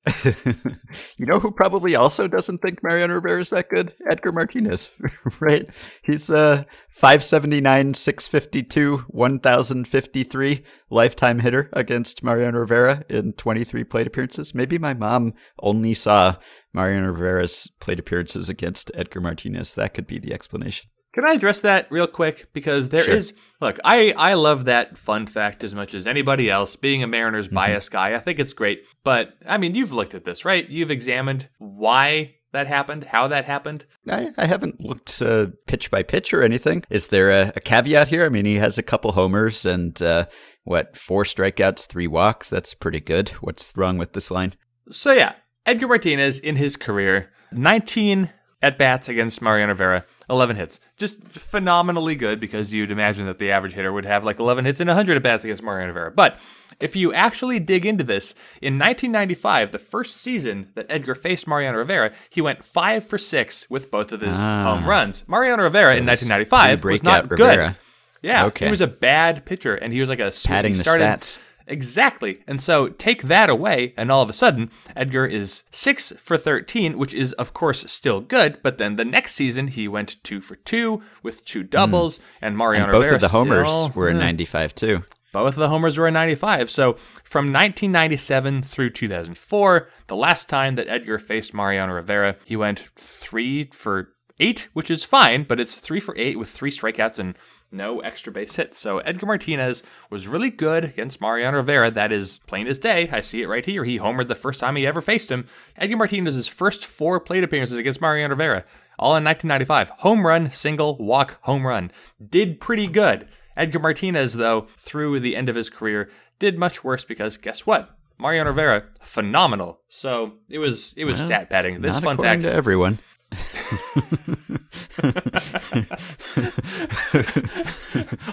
you 0.24 1.26
know 1.26 1.38
who 1.38 1.52
probably 1.52 1.94
also 1.94 2.26
doesn't 2.26 2.58
think 2.58 2.82
Mariano 2.82 3.14
Rivera 3.14 3.40
is 3.40 3.50
that 3.50 3.68
good? 3.68 3.94
Edgar 4.10 4.32
Martinez, 4.32 4.90
right? 5.40 5.68
He's 6.02 6.28
uh 6.28 6.64
579, 6.90 7.94
652, 7.94 8.98
1053 9.08 10.64
lifetime 10.90 11.38
hitter 11.38 11.70
against 11.72 12.24
Mariano 12.24 12.58
Rivera 12.58 13.04
in 13.08 13.32
23 13.34 13.84
plate 13.84 14.08
appearances. 14.08 14.54
Maybe 14.54 14.76
my 14.76 14.92
mom 14.92 15.34
only 15.60 15.94
saw 15.94 16.36
Mariano 16.72 17.12
Rivera's 17.12 17.70
plate 17.78 18.00
appearances 18.00 18.48
against 18.48 18.90
Edgar 18.94 19.20
Martinez. 19.20 19.74
That 19.74 19.94
could 19.94 20.08
be 20.08 20.18
the 20.18 20.34
explanation. 20.34 20.90
Can 21.12 21.27
I 21.27 21.35
address 21.35 21.61
that 21.61 21.90
real 21.90 22.07
quick? 22.07 22.48
Because 22.53 22.88
there 22.88 23.05
sure. 23.05 23.14
is 23.14 23.35
look, 23.61 23.79
I, 23.85 24.12
I 24.16 24.35
love 24.35 24.64
that 24.64 24.96
fun 24.96 25.27
fact 25.27 25.62
as 25.62 25.75
much 25.75 25.94
as 25.94 26.07
anybody 26.07 26.51
else. 26.51 26.75
Being 26.75 27.03
a 27.03 27.07
Mariners 27.07 27.46
mm-hmm. 27.46 27.57
bias 27.57 27.88
guy, 27.88 28.14
I 28.14 28.18
think 28.18 28.38
it's 28.38 28.55
great. 28.55 28.85
But 29.05 29.35
I 29.46 29.59
mean, 29.59 29.75
you've 29.75 29.92
looked 29.92 30.14
at 30.14 30.25
this, 30.25 30.44
right? 30.44 30.68
You've 30.68 30.90
examined 30.90 31.48
why 31.59 32.37
that 32.53 32.66
happened, 32.66 33.05
how 33.05 33.29
that 33.29 33.44
happened. 33.44 33.85
I, 34.09 34.31
I 34.37 34.46
haven't 34.46 34.81
looked 34.81 35.20
uh, 35.22 35.48
pitch 35.66 35.90
by 35.90 36.03
pitch 36.03 36.33
or 36.33 36.42
anything. 36.42 36.85
Is 36.90 37.09
there 37.09 37.31
a, 37.31 37.53
a, 37.57 37.61
caveat 37.61 38.09
here? 38.09 38.25
I 38.25 38.29
mean, 38.29 38.44
he 38.44 38.57
has 38.57 38.79
a 38.79 38.83
couple 38.83 39.12
homers 39.12 39.64
and 39.64 40.01
uh, 40.03 40.27
what 40.64 40.96
four 40.96 41.25
strikeouts, 41.25 41.87
three 41.87 42.07
walks. 42.07 42.51
That's 42.51 42.75
pretty 42.75 43.01
good. 43.01 43.31
What's 43.40 43.72
wrong 43.77 43.98
with 43.98 44.12
this 44.12 44.31
line? 44.31 44.53
So 44.90 45.12
yeah, 45.12 45.35
Edgar 45.66 45.88
Martinez 45.88 46.38
in 46.38 46.57
his 46.57 46.77
career, 46.77 47.31
19 47.53 48.33
at 48.62 48.79
bats 48.79 49.09
against 49.09 49.42
Mariano 49.42 49.72
Rivera. 49.72 50.05
11 50.30 50.56
hits. 50.56 50.80
Just 50.96 51.22
phenomenally 51.24 52.14
good 52.14 52.40
because 52.40 52.72
you'd 52.72 52.90
imagine 52.90 53.26
that 53.26 53.38
the 53.38 53.50
average 53.50 53.72
hitter 53.72 53.92
would 53.92 54.04
have 54.04 54.24
like 54.24 54.38
11 54.38 54.64
hits 54.64 54.80
and 54.80 54.88
100 54.88 55.16
at 55.16 55.22
bats 55.22 55.44
against 55.44 55.62
Mariano 55.62 55.88
Rivera. 55.88 56.11
But 56.11 56.38
if 56.80 56.96
you 56.96 57.12
actually 57.12 57.58
dig 57.58 57.87
into 57.87 58.04
this, 58.04 58.35
in 58.61 58.74
1995, 58.78 59.72
the 59.72 59.78
first 59.78 60.16
season 60.16 60.70
that 60.74 60.87
Edgar 60.88 61.14
faced 61.14 61.46
Mariano 61.46 61.78
Rivera, 61.78 62.12
he 62.30 62.40
went 62.40 62.64
5 62.64 63.04
for 63.04 63.18
6 63.18 63.70
with 63.70 63.90
both 63.90 64.12
of 64.12 64.20
his 64.20 64.38
ah. 64.38 64.64
home 64.64 64.88
runs. 64.88 65.26
Mariano 65.28 65.62
Rivera 65.62 65.92
so 65.92 65.96
in 65.96 66.06
1995 66.06 66.85
was 66.85 67.02
not 67.02 67.28
good. 67.28 67.76
Yeah, 68.22 68.46
okay. 68.46 68.66
he 68.66 68.70
was 68.70 68.80
a 68.80 68.87
bad 68.87 69.44
pitcher 69.44 69.74
and 69.74 69.92
he 69.92 70.00
was 70.00 70.08
like 70.08 70.20
a 70.20 70.32
padding 70.44 70.76
the 70.76 70.85
stats. 70.85 71.38
Exactly. 71.72 72.42
And 72.46 72.61
so 72.61 72.88
take 72.88 73.22
that 73.22 73.48
away, 73.48 73.94
and 73.96 74.12
all 74.12 74.22
of 74.22 74.28
a 74.28 74.35
sudden, 74.35 74.70
Edgar 74.94 75.24
is 75.24 75.62
6 75.70 76.12
for 76.18 76.37
13, 76.37 76.98
which 76.98 77.14
is, 77.14 77.32
of 77.35 77.54
course, 77.54 77.90
still 77.90 78.20
good. 78.20 78.58
But 78.62 78.76
then 78.76 78.96
the 78.96 79.06
next 79.06 79.32
season, 79.32 79.68
he 79.68 79.88
went 79.88 80.22
2 80.22 80.42
for 80.42 80.56
2 80.56 81.02
with 81.22 81.44
two 81.46 81.62
doubles, 81.62 82.18
mm. 82.18 82.22
and 82.42 82.56
Mariano 82.58 82.85
and 82.85 82.92
both 82.92 83.04
Rivera 83.04 83.14
of 83.16 83.20
the 83.22 83.28
homers 83.28 83.68
still, 83.68 83.90
were 83.94 84.11
in 84.11 84.18
95 84.18 84.74
too. 84.74 85.02
Both 85.32 85.54
of 85.54 85.61
the 85.61 85.70
homers 85.70 85.96
were 85.96 86.08
in 86.08 86.14
95. 86.14 86.70
So 86.70 86.92
from 87.24 87.46
1997 87.46 88.62
through 88.62 88.90
2004, 88.90 89.88
the 90.08 90.16
last 90.16 90.50
time 90.50 90.74
that 90.74 90.88
Edgar 90.88 91.18
faced 91.18 91.54
Mariano 91.54 91.94
Rivera, 91.94 92.37
he 92.44 92.54
went 92.54 92.90
3 92.96 93.70
for 93.72 94.12
8, 94.38 94.68
which 94.74 94.90
is 94.90 95.04
fine, 95.04 95.44
but 95.44 95.58
it's 95.58 95.76
3 95.76 96.00
for 96.00 96.14
8 96.18 96.38
with 96.38 96.50
three 96.50 96.70
strikeouts 96.70 97.18
and 97.18 97.35
no 97.72 98.00
extra 98.00 98.32
base 98.32 98.56
hits. 98.56 98.78
So 98.78 98.98
Edgar 98.98 99.26
Martinez 99.26 99.82
was 100.11 100.28
really 100.28 100.50
good 100.50 100.85
against 100.85 101.20
Mariano 101.20 101.58
Rivera. 101.58 101.90
That 101.90 102.12
is 102.12 102.38
plain 102.46 102.66
as 102.66 102.78
day. 102.78 103.08
I 103.11 103.20
see 103.20 103.42
it 103.42 103.48
right 103.48 103.64
here. 103.64 103.85
He 103.85 103.98
homered 103.98 104.28
the 104.28 104.35
first 104.35 104.61
time 104.61 104.76
he 104.76 104.87
ever 104.87 105.00
faced 105.00 105.30
him. 105.30 105.46
Edgar 105.76 105.96
Martinez's 105.96 106.48
first 106.48 106.85
four 106.85 107.18
plate 107.20 107.44
appearances 107.44 107.76
against 107.76 108.00
Mariano 108.00 108.30
Rivera, 108.30 108.64
all 108.98 109.16
in 109.16 109.24
1995. 109.24 109.90
Home 110.00 110.26
run, 110.26 110.50
single, 110.50 110.96
walk, 110.98 111.38
home 111.42 111.66
run. 111.66 111.90
Did 112.24 112.61
pretty 112.61 112.87
good. 112.87 113.28
Edgar 113.56 113.80
Martinez, 113.80 114.35
though, 114.35 114.68
through 114.78 115.20
the 115.20 115.37
end 115.37 115.48
of 115.48 115.56
his 115.56 115.68
career, 115.68 116.11
did 116.38 116.58
much 116.58 116.82
worse 116.82 117.04
because 117.04 117.37
guess 117.37 117.66
what? 117.66 117.96
Mariano 118.18 118.50
Rivera, 118.50 118.85
phenomenal. 119.00 119.80
So 119.88 120.35
it 120.48 120.58
was 120.58 120.94
it 120.96 121.04
was 121.04 121.18
well, 121.18 121.26
stat 121.26 121.50
padding. 121.50 121.80
This 121.80 121.98
fun 121.98 122.16
fact 122.16 122.42
to 122.42 122.52
everyone. 122.52 122.98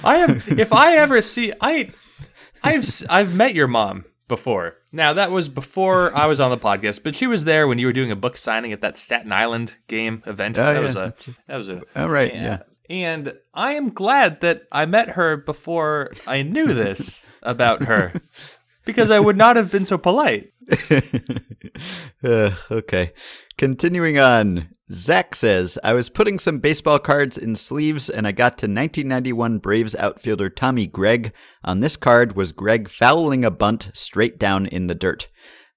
I 0.04 0.18
am. 0.18 0.42
If 0.48 0.74
I 0.74 0.96
ever 0.98 1.22
see, 1.22 1.54
I, 1.62 1.92
I've 2.64 3.06
I've 3.10 3.36
met 3.36 3.56
your 3.56 3.68
mom 3.68 4.06
before. 4.28 4.76
Now 4.92 5.14
that 5.14 5.32
was 5.32 5.50
before 5.50 6.16
I 6.16 6.26
was 6.26 6.40
on 6.40 6.52
the 6.52 6.58
podcast, 6.58 7.04
but 7.04 7.16
she 7.16 7.28
was 7.28 7.44
there 7.44 7.68
when 7.68 7.80
you 7.80 7.88
were 7.88 7.94
doing 7.94 8.12
a 8.12 8.16
book 8.16 8.38
signing 8.38 8.72
at 8.72 8.82
that 8.82 8.98
Staten 8.98 9.32
Island 9.32 9.76
game 9.88 10.24
event. 10.26 10.58
Oh, 10.58 10.64
that 10.64 10.76
yeah, 10.76 10.82
was 10.82 10.96
a 10.96 11.14
that 11.48 11.58
was 11.58 11.70
a. 11.70 11.82
All 11.96 12.10
right, 12.10 12.34
yeah. 12.34 12.44
yeah. 12.44 12.60
And 12.90 13.34
I 13.54 13.74
am 13.74 13.92
glad 13.92 14.42
that 14.42 14.64
I 14.72 14.86
met 14.86 15.12
her 15.12 15.38
before 15.38 16.12
I 16.26 16.42
knew 16.42 16.74
this 16.74 17.26
about 17.44 17.84
her, 17.84 18.14
because 18.86 19.12
I 19.12 19.20
would 19.20 19.38
not 19.38 19.58
have 19.58 19.72
been 19.72 19.86
so 19.86 19.98
polite. 19.98 20.54
uh, 22.24 22.52
okay, 22.72 23.14
continuing 23.58 24.18
on. 24.18 24.70
Zach 24.91 25.36
says, 25.36 25.78
I 25.84 25.93
was 25.93 26.10
putting 26.10 26.39
some 26.39 26.58
baseball 26.58 26.97
cards 26.97 27.38
in 27.38 27.56
sleeves 27.56 28.10
and 28.10 28.25
I 28.25 28.32
got 28.32 28.58
to 28.60 28.65
1991 28.65 29.60
Braves 29.60 29.95
outfielder 29.95 30.49
Tommy 30.49 30.88
Gregg. 30.88 31.32
On 31.63 31.80
this 31.80 31.95
card 31.95 32.36
was 32.36 32.52
Gregg 32.52 32.89
fouling 32.89 33.45
a 33.45 33.52
bunt 33.52 33.91
straight 33.93 34.39
down 34.39 34.65
in 34.65 34.88
the 34.88 34.95
dirt. 34.95 35.28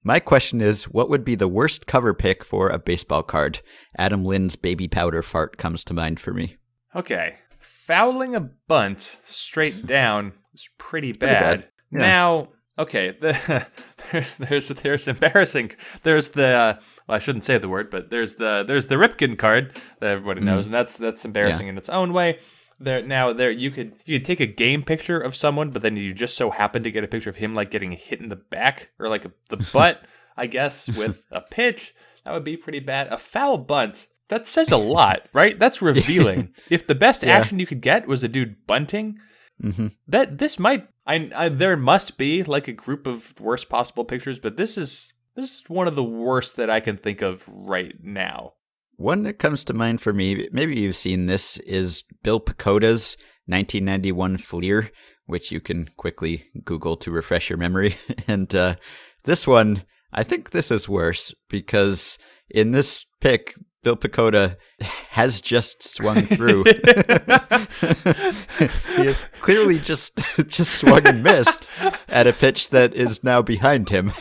My 0.02 0.18
question 0.18 0.62
is, 0.62 0.84
what 0.84 1.10
would 1.10 1.24
be 1.24 1.34
the 1.34 1.46
worst 1.46 1.86
cover 1.86 2.14
pick 2.14 2.42
for 2.42 2.70
a 2.70 2.78
baseball 2.78 3.22
card? 3.22 3.60
Adam 3.98 4.24
Lind's 4.24 4.56
baby 4.56 4.88
powder 4.88 5.22
fart 5.22 5.58
comes 5.58 5.84
to 5.84 5.94
mind 5.94 6.18
for 6.18 6.32
me. 6.32 6.56
Okay. 6.96 7.36
Fouling 7.58 8.34
a 8.34 8.40
bunt 8.40 9.18
straight 9.24 9.86
down 9.86 10.32
is 10.54 10.68
pretty 10.78 11.12
bad. 11.12 11.18
Pretty 11.18 11.60
bad. 11.60 11.68
Yeah. 11.92 11.98
Now, 11.98 12.48
okay, 12.78 13.14
the, 13.20 13.66
there's 14.38 14.68
there's 14.68 15.06
embarrassing. 15.06 15.72
There's 16.02 16.30
the 16.30 16.46
uh, 16.46 16.74
well, 17.12 17.18
I 17.18 17.22
shouldn't 17.22 17.44
say 17.44 17.58
the 17.58 17.68
word, 17.68 17.90
but 17.90 18.08
there's 18.08 18.34
the 18.34 18.64
there's 18.66 18.86
the 18.86 18.94
Ripken 18.94 19.36
card 19.36 19.78
that 20.00 20.10
everybody 20.10 20.40
mm. 20.40 20.44
knows, 20.44 20.64
and 20.64 20.74
that's 20.74 20.96
that's 20.96 21.26
embarrassing 21.26 21.66
yeah. 21.66 21.72
in 21.72 21.78
its 21.78 21.90
own 21.90 22.14
way. 22.14 22.38
There 22.80 23.02
now 23.02 23.34
there 23.34 23.50
you 23.50 23.70
could 23.70 23.92
you 24.06 24.18
could 24.18 24.24
take 24.24 24.40
a 24.40 24.46
game 24.46 24.82
picture 24.82 25.18
of 25.20 25.36
someone, 25.36 25.70
but 25.70 25.82
then 25.82 25.94
you 25.96 26.14
just 26.14 26.36
so 26.36 26.48
happen 26.50 26.82
to 26.84 26.90
get 26.90 27.04
a 27.04 27.08
picture 27.08 27.28
of 27.28 27.36
him 27.36 27.54
like 27.54 27.70
getting 27.70 27.92
hit 27.92 28.20
in 28.20 28.30
the 28.30 28.36
back 28.36 28.88
or 28.98 29.10
like 29.10 29.26
a, 29.26 29.32
the 29.50 29.58
butt, 29.74 30.02
I 30.38 30.46
guess, 30.46 30.88
with 30.88 31.26
a 31.30 31.42
pitch. 31.42 31.94
That 32.24 32.32
would 32.32 32.44
be 32.44 32.56
pretty 32.56 32.80
bad. 32.80 33.12
A 33.12 33.18
foul 33.18 33.58
bunt. 33.58 34.08
That 34.30 34.46
says 34.46 34.70
a 34.70 34.78
lot, 34.78 35.28
right? 35.34 35.58
That's 35.58 35.82
revealing. 35.82 36.54
if 36.70 36.86
the 36.86 36.94
best 36.94 37.22
Yeah. 37.22 37.36
action 37.36 37.58
you 37.58 37.66
could 37.66 37.82
get 37.82 38.08
was 38.08 38.24
a 38.24 38.28
dude 38.28 38.66
bunting, 38.66 39.18
hmm 39.60 39.88
that 40.08 40.38
this 40.38 40.58
might 40.58 40.88
I, 41.06 41.30
I 41.36 41.48
there 41.50 41.76
must 41.76 42.16
be 42.16 42.42
like 42.42 42.68
a 42.68 42.72
group 42.72 43.06
of 43.06 43.38
worst 43.38 43.68
possible 43.68 44.06
pictures, 44.06 44.38
but 44.38 44.56
this 44.56 44.78
is 44.78 45.12
this 45.34 45.60
is 45.60 45.62
one 45.68 45.88
of 45.88 45.96
the 45.96 46.04
worst 46.04 46.56
that 46.56 46.70
I 46.70 46.80
can 46.80 46.96
think 46.96 47.22
of 47.22 47.44
right 47.48 47.94
now. 48.02 48.54
One 48.96 49.22
that 49.22 49.38
comes 49.38 49.64
to 49.64 49.74
mind 49.74 50.00
for 50.00 50.12
me, 50.12 50.48
maybe 50.52 50.78
you've 50.78 50.96
seen 50.96 51.26
this, 51.26 51.58
is 51.58 52.04
Bill 52.22 52.40
Pecota's 52.40 53.16
1991 53.46 54.36
Fleer, 54.38 54.90
which 55.26 55.50
you 55.50 55.60
can 55.60 55.86
quickly 55.96 56.44
Google 56.64 56.96
to 56.98 57.10
refresh 57.10 57.48
your 57.50 57.58
memory. 57.58 57.96
And 58.28 58.54
uh, 58.54 58.76
this 59.24 59.46
one, 59.46 59.84
I 60.12 60.22
think 60.22 60.50
this 60.50 60.70
is 60.70 60.88
worse 60.88 61.34
because 61.48 62.18
in 62.50 62.72
this 62.72 63.06
pic, 63.20 63.54
Bill 63.82 63.96
Pecota 63.96 64.56
has 65.10 65.40
just 65.40 65.82
swung 65.82 66.22
through. 66.22 66.64
he 68.96 69.06
has 69.06 69.24
clearly 69.40 69.78
just 69.78 70.16
just 70.46 70.76
swung 70.76 71.06
and 71.06 71.22
missed 71.22 71.68
at 72.08 72.26
a 72.26 72.32
pitch 72.32 72.70
that 72.70 72.94
is 72.94 73.24
now 73.24 73.42
behind 73.42 73.88
him. 73.88 74.12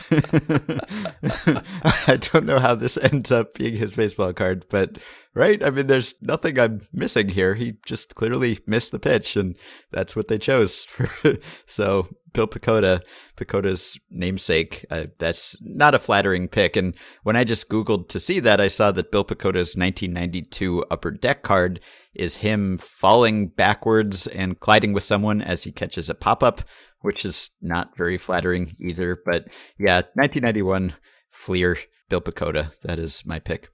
I 1.84 2.18
don't 2.20 2.46
know 2.46 2.58
how 2.58 2.74
this 2.74 2.96
ends 2.96 3.30
up 3.30 3.54
being 3.54 3.76
his 3.76 3.94
baseball 3.94 4.32
card, 4.32 4.66
but 4.68 4.98
right? 5.34 5.62
I 5.62 5.70
mean, 5.70 5.86
there's 5.86 6.14
nothing 6.20 6.58
I'm 6.58 6.80
missing 6.92 7.28
here. 7.28 7.54
He 7.54 7.74
just 7.86 8.14
clearly 8.14 8.58
missed 8.66 8.92
the 8.92 8.98
pitch, 8.98 9.36
and 9.36 9.56
that's 9.90 10.14
what 10.14 10.28
they 10.28 10.38
chose. 10.38 10.86
so 11.66 12.08
Bill 12.32 12.46
Pecota, 12.46 13.00
Pecota's 13.36 13.98
namesake, 14.10 14.84
uh, 14.90 15.06
that's 15.18 15.56
not 15.62 15.94
a 15.94 15.98
flattering 15.98 16.48
pick. 16.48 16.76
And 16.76 16.94
when 17.22 17.36
I 17.36 17.44
just 17.44 17.68
Googled 17.68 18.08
to 18.08 18.20
see 18.20 18.40
that, 18.40 18.60
I 18.60 18.68
saw 18.68 18.92
that 18.92 19.10
Bill 19.10 19.24
Pecota's 19.24 19.76
1992 19.76 20.84
Upper 20.90 21.10
Deck 21.10 21.42
card 21.42 21.80
is 22.14 22.36
him 22.36 22.76
falling 22.78 23.48
backwards 23.48 24.26
and 24.26 24.60
colliding 24.60 24.92
with 24.92 25.02
someone 25.02 25.40
as 25.40 25.62
he 25.62 25.72
catches 25.72 26.10
a 26.10 26.14
pop 26.14 26.42
up, 26.42 26.62
which 27.00 27.24
is 27.24 27.50
not 27.60 27.96
very 27.96 28.18
flattering 28.18 28.76
either. 28.80 29.18
But 29.24 29.46
yeah, 29.78 29.96
1991 30.14 30.94
Fleer, 31.30 31.78
Bill 32.10 32.20
Pecota, 32.20 32.72
that 32.82 32.98
is 32.98 33.24
my 33.24 33.38
pick. 33.38 33.70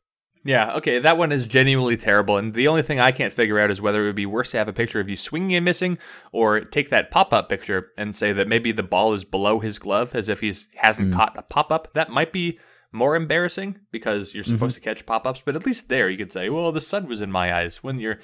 Yeah, 0.48 0.76
okay, 0.76 0.98
that 0.98 1.18
one 1.18 1.30
is 1.30 1.46
genuinely 1.46 1.98
terrible, 1.98 2.38
and 2.38 2.54
the 2.54 2.68
only 2.68 2.80
thing 2.80 2.98
I 2.98 3.12
can't 3.12 3.34
figure 3.34 3.58
out 3.58 3.70
is 3.70 3.82
whether 3.82 4.02
it 4.02 4.06
would 4.06 4.16
be 4.16 4.24
worse 4.24 4.52
to 4.52 4.56
have 4.56 4.66
a 4.66 4.72
picture 4.72 4.98
of 4.98 5.06
you 5.06 5.14
swinging 5.14 5.54
and 5.54 5.62
missing, 5.62 5.98
or 6.32 6.60
take 6.60 6.88
that 6.88 7.10
pop-up 7.10 7.50
picture 7.50 7.90
and 7.98 8.16
say 8.16 8.32
that 8.32 8.48
maybe 8.48 8.72
the 8.72 8.82
ball 8.82 9.12
is 9.12 9.24
below 9.24 9.60
his 9.60 9.78
glove, 9.78 10.14
as 10.14 10.30
if 10.30 10.40
he 10.40 10.54
hasn't 10.76 11.10
mm. 11.10 11.14
caught 11.14 11.36
a 11.36 11.42
pop-up. 11.42 11.92
That 11.92 12.08
might 12.08 12.32
be 12.32 12.58
more 12.92 13.14
embarrassing 13.14 13.80
because 13.90 14.34
you're 14.34 14.42
mm-hmm. 14.42 14.54
supposed 14.54 14.76
to 14.76 14.80
catch 14.80 15.04
pop-ups, 15.04 15.42
but 15.44 15.54
at 15.54 15.66
least 15.66 15.90
there 15.90 16.08
you 16.08 16.16
could 16.16 16.32
say, 16.32 16.48
"Well, 16.48 16.72
the 16.72 16.80
sun 16.80 17.08
was 17.08 17.20
in 17.20 17.30
my 17.30 17.54
eyes." 17.54 17.84
When 17.84 18.00
you're 18.00 18.18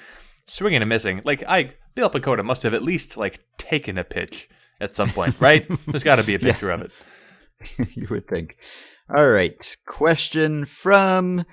swinging 0.47 0.81
and 0.81 0.89
missing, 0.89 1.21
like 1.25 1.43
I, 1.47 1.75
Bill 1.93 2.09
Pecota 2.09 2.43
must 2.43 2.63
have 2.63 2.73
at 2.73 2.81
least 2.81 3.17
like 3.17 3.45
taken 3.59 3.99
a 3.99 4.03
pitch 4.03 4.49
at 4.81 4.95
some 4.95 5.11
point, 5.11 5.35
right? 5.39 5.63
There's 5.85 6.03
got 6.03 6.15
to 6.15 6.23
be 6.23 6.33
a 6.33 6.39
picture 6.39 6.71
of 6.71 6.81
it. 6.81 6.91
you 7.95 8.07
would 8.09 8.27
think. 8.27 8.57
All 9.15 9.29
right. 9.29 9.77
Question 9.85 10.65
from 10.65 11.45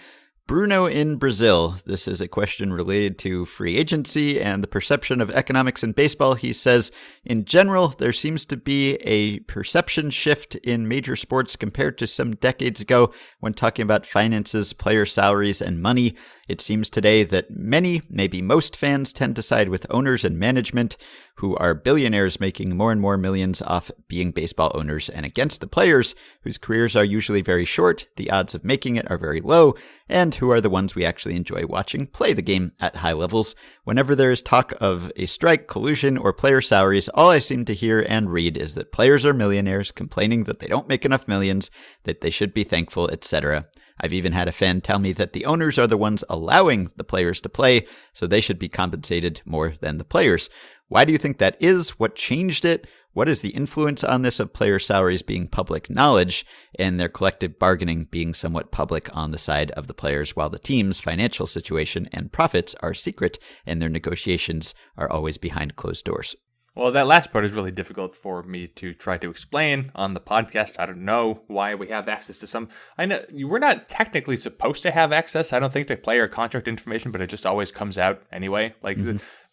Bruno 0.46 0.86
in 0.86 1.16
Brazil. 1.16 1.76
This 1.86 2.08
is 2.08 2.20
a 2.20 2.26
question 2.26 2.72
related 2.72 3.16
to 3.20 3.44
free 3.44 3.76
agency 3.76 4.40
and 4.40 4.62
the 4.62 4.68
perception 4.68 5.20
of 5.20 5.30
economics 5.30 5.84
in 5.84 5.92
baseball. 5.92 6.34
He 6.34 6.52
says, 6.52 6.90
in 7.24 7.44
general, 7.44 7.88
there 7.88 8.12
seems 8.12 8.44
to 8.46 8.56
be 8.56 8.96
a 8.96 9.38
perception 9.40 10.10
shift 10.10 10.56
in 10.56 10.88
major 10.88 11.14
sports 11.14 11.54
compared 11.54 11.96
to 11.98 12.08
some 12.08 12.34
decades 12.34 12.80
ago 12.80 13.12
when 13.38 13.54
talking 13.54 13.84
about 13.84 14.04
finances, 14.04 14.72
player 14.72 15.06
salaries, 15.06 15.62
and 15.62 15.80
money. 15.80 16.16
It 16.48 16.60
seems 16.60 16.90
today 16.90 17.22
that 17.22 17.50
many, 17.50 18.00
maybe 18.10 18.42
most 18.42 18.76
fans 18.76 19.12
tend 19.12 19.36
to 19.36 19.42
side 19.42 19.68
with 19.68 19.86
owners 19.90 20.24
and 20.24 20.38
management 20.38 20.96
who 21.36 21.56
are 21.56 21.74
billionaires 21.74 22.40
making 22.40 22.76
more 22.76 22.90
and 22.90 23.00
more 23.00 23.16
millions 23.16 23.62
off 23.62 23.92
being 24.08 24.32
baseball 24.32 24.72
owners 24.74 25.08
and 25.08 25.24
against 25.24 25.60
the 25.60 25.68
players 25.68 26.14
whose 26.42 26.58
careers 26.58 26.96
are 26.96 27.04
usually 27.04 27.42
very 27.42 27.64
short, 27.64 28.08
the 28.16 28.30
odds 28.30 28.54
of 28.54 28.64
making 28.64 28.96
it 28.96 29.08
are 29.10 29.18
very 29.18 29.40
low, 29.40 29.74
and 30.08 30.34
who 30.34 30.50
are 30.50 30.60
the 30.60 30.68
ones 30.68 30.94
we 30.94 31.04
actually 31.04 31.36
enjoy 31.36 31.64
watching 31.66 32.06
play 32.06 32.32
the 32.32 32.42
game 32.42 32.72
at 32.80 32.96
high 32.96 33.12
levels. 33.12 33.54
Whenever 33.84 34.14
there 34.16 34.32
is 34.32 34.42
talk 34.42 34.72
of 34.80 35.12
a 35.16 35.26
strike, 35.26 35.68
collusion, 35.68 36.18
or 36.18 36.32
player 36.32 36.60
salaries, 36.60 37.08
all 37.14 37.30
I 37.30 37.38
seem 37.38 37.64
to 37.66 37.74
hear 37.74 38.04
and 38.08 38.30
read 38.30 38.56
is 38.56 38.74
that 38.74 38.92
players 38.92 39.24
are 39.24 39.32
millionaires 39.32 39.92
complaining 39.92 40.44
that 40.44 40.58
they 40.58 40.66
don't 40.66 40.88
make 40.88 41.04
enough 41.04 41.28
millions, 41.28 41.70
that 42.02 42.20
they 42.20 42.30
should 42.30 42.52
be 42.52 42.64
thankful, 42.64 43.08
etc. 43.10 43.66
I've 44.00 44.12
even 44.12 44.32
had 44.32 44.48
a 44.48 44.52
fan 44.52 44.80
tell 44.80 44.98
me 44.98 45.12
that 45.12 45.32
the 45.32 45.44
owners 45.44 45.78
are 45.78 45.86
the 45.86 45.96
ones 45.96 46.24
allowing 46.28 46.90
the 46.96 47.04
players 47.04 47.40
to 47.42 47.48
play, 47.48 47.86
so 48.12 48.26
they 48.26 48.40
should 48.40 48.58
be 48.58 48.68
compensated 48.68 49.40
more 49.44 49.74
than 49.80 49.98
the 49.98 50.04
players. 50.04 50.48
Why 50.88 51.04
do 51.04 51.12
you 51.12 51.18
think 51.18 51.38
that 51.38 51.56
is? 51.60 51.90
What 51.98 52.16
changed 52.16 52.64
it? 52.64 52.86
What 53.14 53.28
is 53.28 53.40
the 53.40 53.50
influence 53.50 54.02
on 54.02 54.22
this 54.22 54.40
of 54.40 54.54
player 54.54 54.78
salaries 54.78 55.22
being 55.22 55.46
public 55.46 55.90
knowledge 55.90 56.46
and 56.78 56.98
their 56.98 57.10
collective 57.10 57.58
bargaining 57.58 58.04
being 58.04 58.32
somewhat 58.32 58.72
public 58.72 59.14
on 59.14 59.32
the 59.32 59.38
side 59.38 59.70
of 59.72 59.86
the 59.86 59.94
players 59.94 60.34
while 60.34 60.48
the 60.48 60.58
team's 60.58 61.00
financial 61.00 61.46
situation 61.46 62.08
and 62.12 62.32
profits 62.32 62.74
are 62.80 62.94
secret 62.94 63.38
and 63.66 63.82
their 63.82 63.90
negotiations 63.90 64.74
are 64.96 65.10
always 65.10 65.36
behind 65.36 65.76
closed 65.76 66.06
doors? 66.06 66.34
Well, 66.74 66.90
that 66.92 67.06
last 67.06 67.32
part 67.32 67.44
is 67.44 67.52
really 67.52 67.70
difficult 67.70 68.16
for 68.16 68.42
me 68.42 68.66
to 68.66 68.94
try 68.94 69.18
to 69.18 69.30
explain 69.30 69.92
on 69.94 70.14
the 70.14 70.20
podcast. 70.20 70.76
I 70.78 70.86
don't 70.86 71.04
know 71.04 71.42
why 71.46 71.74
we 71.74 71.88
have 71.88 72.08
access 72.08 72.38
to 72.38 72.46
some. 72.46 72.70
I 72.96 73.04
know 73.04 73.22
we're 73.30 73.58
not 73.58 73.90
technically 73.90 74.38
supposed 74.38 74.82
to 74.84 74.90
have 74.90 75.12
access. 75.12 75.52
I 75.52 75.58
don't 75.58 75.70
think 75.70 75.88
to 75.88 75.96
player 75.98 76.28
contract 76.28 76.66
information, 76.68 77.10
but 77.12 77.20
it 77.20 77.28
just 77.28 77.44
always 77.44 77.70
comes 77.70 77.98
out 77.98 78.22
anyway. 78.32 78.74
Like, 78.82 78.96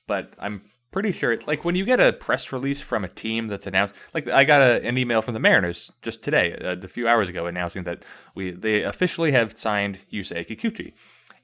but 0.08 0.34
I'm 0.39 0.62
pretty 0.91 1.12
sure. 1.12 1.38
Like 1.45 1.65
when 1.65 1.75
you 1.75 1.84
get 1.84 1.99
a 1.99 2.13
press 2.13 2.53
release 2.53 2.79
from 2.79 3.03
a 3.03 3.10
team 3.10 3.47
that's 3.47 3.67
announced, 3.67 3.95
like 4.13 4.29
I 4.29 4.45
got 4.45 4.62
a, 4.62 4.82
an 4.88 4.97
email 4.97 5.21
from 5.21 5.34
the 5.34 5.41
Mariners 5.41 5.91
just 6.01 6.23
today, 6.23 6.53
uh, 6.53 6.77
a 6.82 6.88
few 6.88 7.05
hours 7.05 7.27
ago, 7.27 7.47
announcing 7.47 7.84
that 7.84 8.03
we 8.34 8.51
they 8.51 8.84
officially 8.84 9.34
have 9.34 9.58
signed 9.58 9.99
Yusei 10.12 10.47
Kikuchi. 10.47 10.93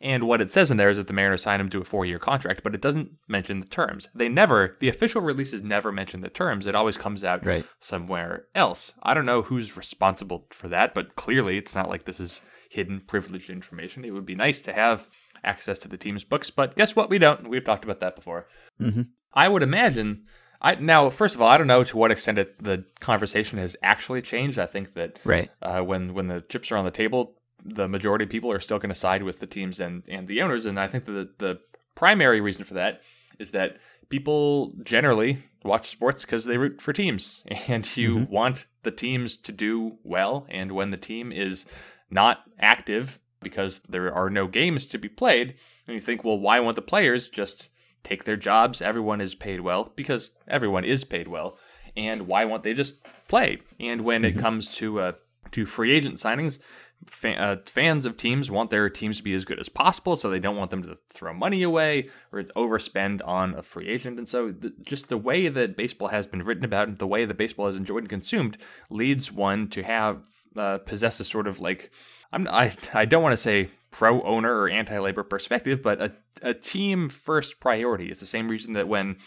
And 0.01 0.23
what 0.25 0.41
it 0.41 0.51
says 0.51 0.71
in 0.71 0.77
there 0.77 0.89
is 0.89 0.97
that 0.97 1.07
the 1.07 1.13
Mariners 1.13 1.43
signed 1.43 1.61
him 1.61 1.69
to 1.71 1.81
a 1.81 1.85
four 1.85 2.05
year 2.05 2.19
contract, 2.19 2.61
but 2.63 2.75
it 2.75 2.81
doesn't 2.81 3.11
mention 3.27 3.59
the 3.59 3.65
terms. 3.67 4.07
They 4.13 4.29
never, 4.29 4.75
the 4.79 4.89
official 4.89 5.21
releases 5.21 5.61
never 5.63 5.91
mention 5.91 6.21
the 6.21 6.29
terms. 6.29 6.65
It 6.67 6.75
always 6.75 6.97
comes 6.97 7.23
out 7.23 7.45
Right. 7.45 7.65
somewhere 7.79 8.45
else. 8.53 8.93
I 9.03 9.13
don't 9.13 9.25
know 9.25 9.41
who's 9.43 9.77
responsible 9.77 10.47
for 10.51 10.67
that, 10.67 10.93
but 10.93 11.15
clearly 11.15 11.57
it's 11.57 11.75
not 11.75 11.89
like 11.89 12.03
this 12.05 12.19
is 12.19 12.41
hidden, 12.69 13.01
privileged 13.07 13.49
information. 13.49 14.03
It 14.05 14.11
would 14.11 14.25
be 14.25 14.35
nice 14.35 14.59
to 14.61 14.73
have 14.73 15.09
access 15.43 15.79
to 15.79 15.87
the 15.87 15.97
team's 15.97 16.23
books, 16.23 16.49
but 16.49 16.75
guess 16.75 16.95
what? 16.95 17.09
We 17.09 17.17
don't. 17.19 17.47
We've 17.47 17.63
talked 17.63 17.83
about 17.83 17.99
that 18.01 18.15
before. 18.15 18.47
Mm-hmm. 18.81 19.03
I 19.33 19.47
would 19.47 19.63
imagine. 19.63 20.23
I 20.61 20.75
now, 20.75 21.09
first 21.09 21.35
of 21.35 21.41
all, 21.41 21.47
I 21.49 21.57
don't 21.57 21.67
know 21.67 21.83
to 21.83 21.97
what 21.97 22.11
extent 22.11 22.37
it, 22.39 22.63
the 22.63 22.85
conversation 22.99 23.59
has 23.59 23.75
actually 23.83 24.21
changed. 24.21 24.57
I 24.57 24.65
think 24.65 24.93
that 24.93 25.19
Right. 25.23 25.51
uh, 25.61 25.81
when 25.81 26.13
when 26.13 26.27
the 26.27 26.41
chips 26.49 26.71
are 26.71 26.77
on 26.77 26.85
the 26.85 26.91
table, 26.91 27.35
the 27.65 27.87
majority 27.87 28.23
of 28.23 28.29
people 28.29 28.51
are 28.51 28.59
still 28.59 28.77
going 28.77 28.89
to 28.89 28.95
side 28.95 29.23
with 29.23 29.39
the 29.39 29.47
teams 29.47 29.79
and 29.79 30.03
and 30.07 30.27
the 30.27 30.41
owners. 30.41 30.65
And 30.65 30.79
I 30.79 30.87
think 30.87 31.05
that 31.05 31.11
the, 31.13 31.29
the 31.37 31.59
primary 31.95 32.39
reason 32.39 32.63
for 32.63 32.75
that 32.75 33.01
is 33.39 33.51
that 33.51 33.77
people 34.09 34.73
generally 34.83 35.43
watch 35.63 35.89
sports 35.89 36.23
because 36.23 36.45
they 36.45 36.57
root 36.57 36.79
for 36.79 36.93
teams, 36.93 37.43
and 37.67 37.97
you 37.97 38.27
want 38.29 38.67
the 38.83 38.91
teams 38.91 39.35
to 39.37 39.51
do 39.51 39.97
well. 40.03 40.45
And 40.49 40.71
when 40.71 40.91
the 40.91 40.97
team 40.97 41.31
is 41.31 41.65
not 42.09 42.43
active 42.59 43.19
because 43.41 43.81
there 43.89 44.13
are 44.13 44.29
no 44.29 44.47
games 44.47 44.85
to 44.87 44.97
be 44.97 45.09
played, 45.09 45.55
and 45.87 45.95
you 45.95 46.01
think, 46.01 46.23
well, 46.23 46.39
why 46.39 46.59
won't 46.59 46.75
the 46.75 46.81
players 46.81 47.29
just 47.29 47.69
take 48.03 48.23
their 48.23 48.37
jobs? 48.37 48.81
Everyone 48.81 49.21
is 49.21 49.35
paid 49.35 49.61
well 49.61 49.91
because 49.95 50.31
everyone 50.47 50.85
is 50.85 51.03
paid 51.03 51.27
well, 51.27 51.57
and 51.97 52.27
why 52.27 52.45
won't 52.45 52.63
they 52.63 52.73
just 52.73 52.95
play? 53.27 53.61
And 53.79 54.01
when 54.01 54.23
it 54.23 54.37
comes 54.37 54.67
to 54.75 54.99
uh, 54.99 55.11
to 55.51 55.65
free 55.65 55.95
agent 55.95 56.17
signings, 56.17 56.59
fa- 57.05 57.41
uh, 57.41 57.57
fans 57.65 58.05
of 58.05 58.17
teams 58.17 58.51
want 58.51 58.69
their 58.69 58.89
teams 58.89 59.17
to 59.17 59.23
be 59.23 59.33
as 59.33 59.45
good 59.45 59.59
as 59.59 59.69
possible, 59.69 60.15
so 60.15 60.29
they 60.29 60.39
don't 60.39 60.55
want 60.55 60.71
them 60.71 60.83
to 60.83 60.97
throw 61.13 61.33
money 61.33 61.63
away 61.63 62.09
or 62.31 62.43
overspend 62.55 63.21
on 63.25 63.55
a 63.55 63.61
free 63.61 63.87
agent. 63.87 64.17
And 64.17 64.27
so, 64.27 64.53
just 64.81 65.09
the 65.09 65.17
way 65.17 65.47
that 65.47 65.77
baseball 65.77 66.09
has 66.09 66.27
been 66.27 66.43
written 66.43 66.65
about 66.65 66.87
and 66.87 66.97
the 66.97 67.07
way 67.07 67.25
that 67.25 67.37
baseball 67.37 67.67
is 67.67 67.75
enjoyed 67.75 68.03
and 68.03 68.09
consumed 68.09 68.57
leads 68.89 69.31
one 69.31 69.67
to 69.69 69.83
have 69.83 70.21
uh, 70.55 70.77
possess 70.79 71.19
a 71.19 71.23
sort 71.23 71.47
of 71.47 71.59
like 71.59 71.91
I'm 72.31 72.47
I 72.47 72.75
I 72.93 73.05
don't 73.05 73.23
want 73.23 73.33
to 73.33 73.37
say 73.37 73.69
pro 73.91 74.21
owner 74.21 74.53
or 74.53 74.69
anti 74.69 74.97
labor 74.99 75.23
perspective, 75.23 75.81
but 75.81 76.01
a 76.01 76.11
a 76.41 76.53
team 76.53 77.09
first 77.09 77.59
priority. 77.59 78.09
It's 78.09 78.19
the 78.19 78.25
same 78.25 78.49
reason 78.49 78.73
that 78.73 78.87
when 78.87 79.17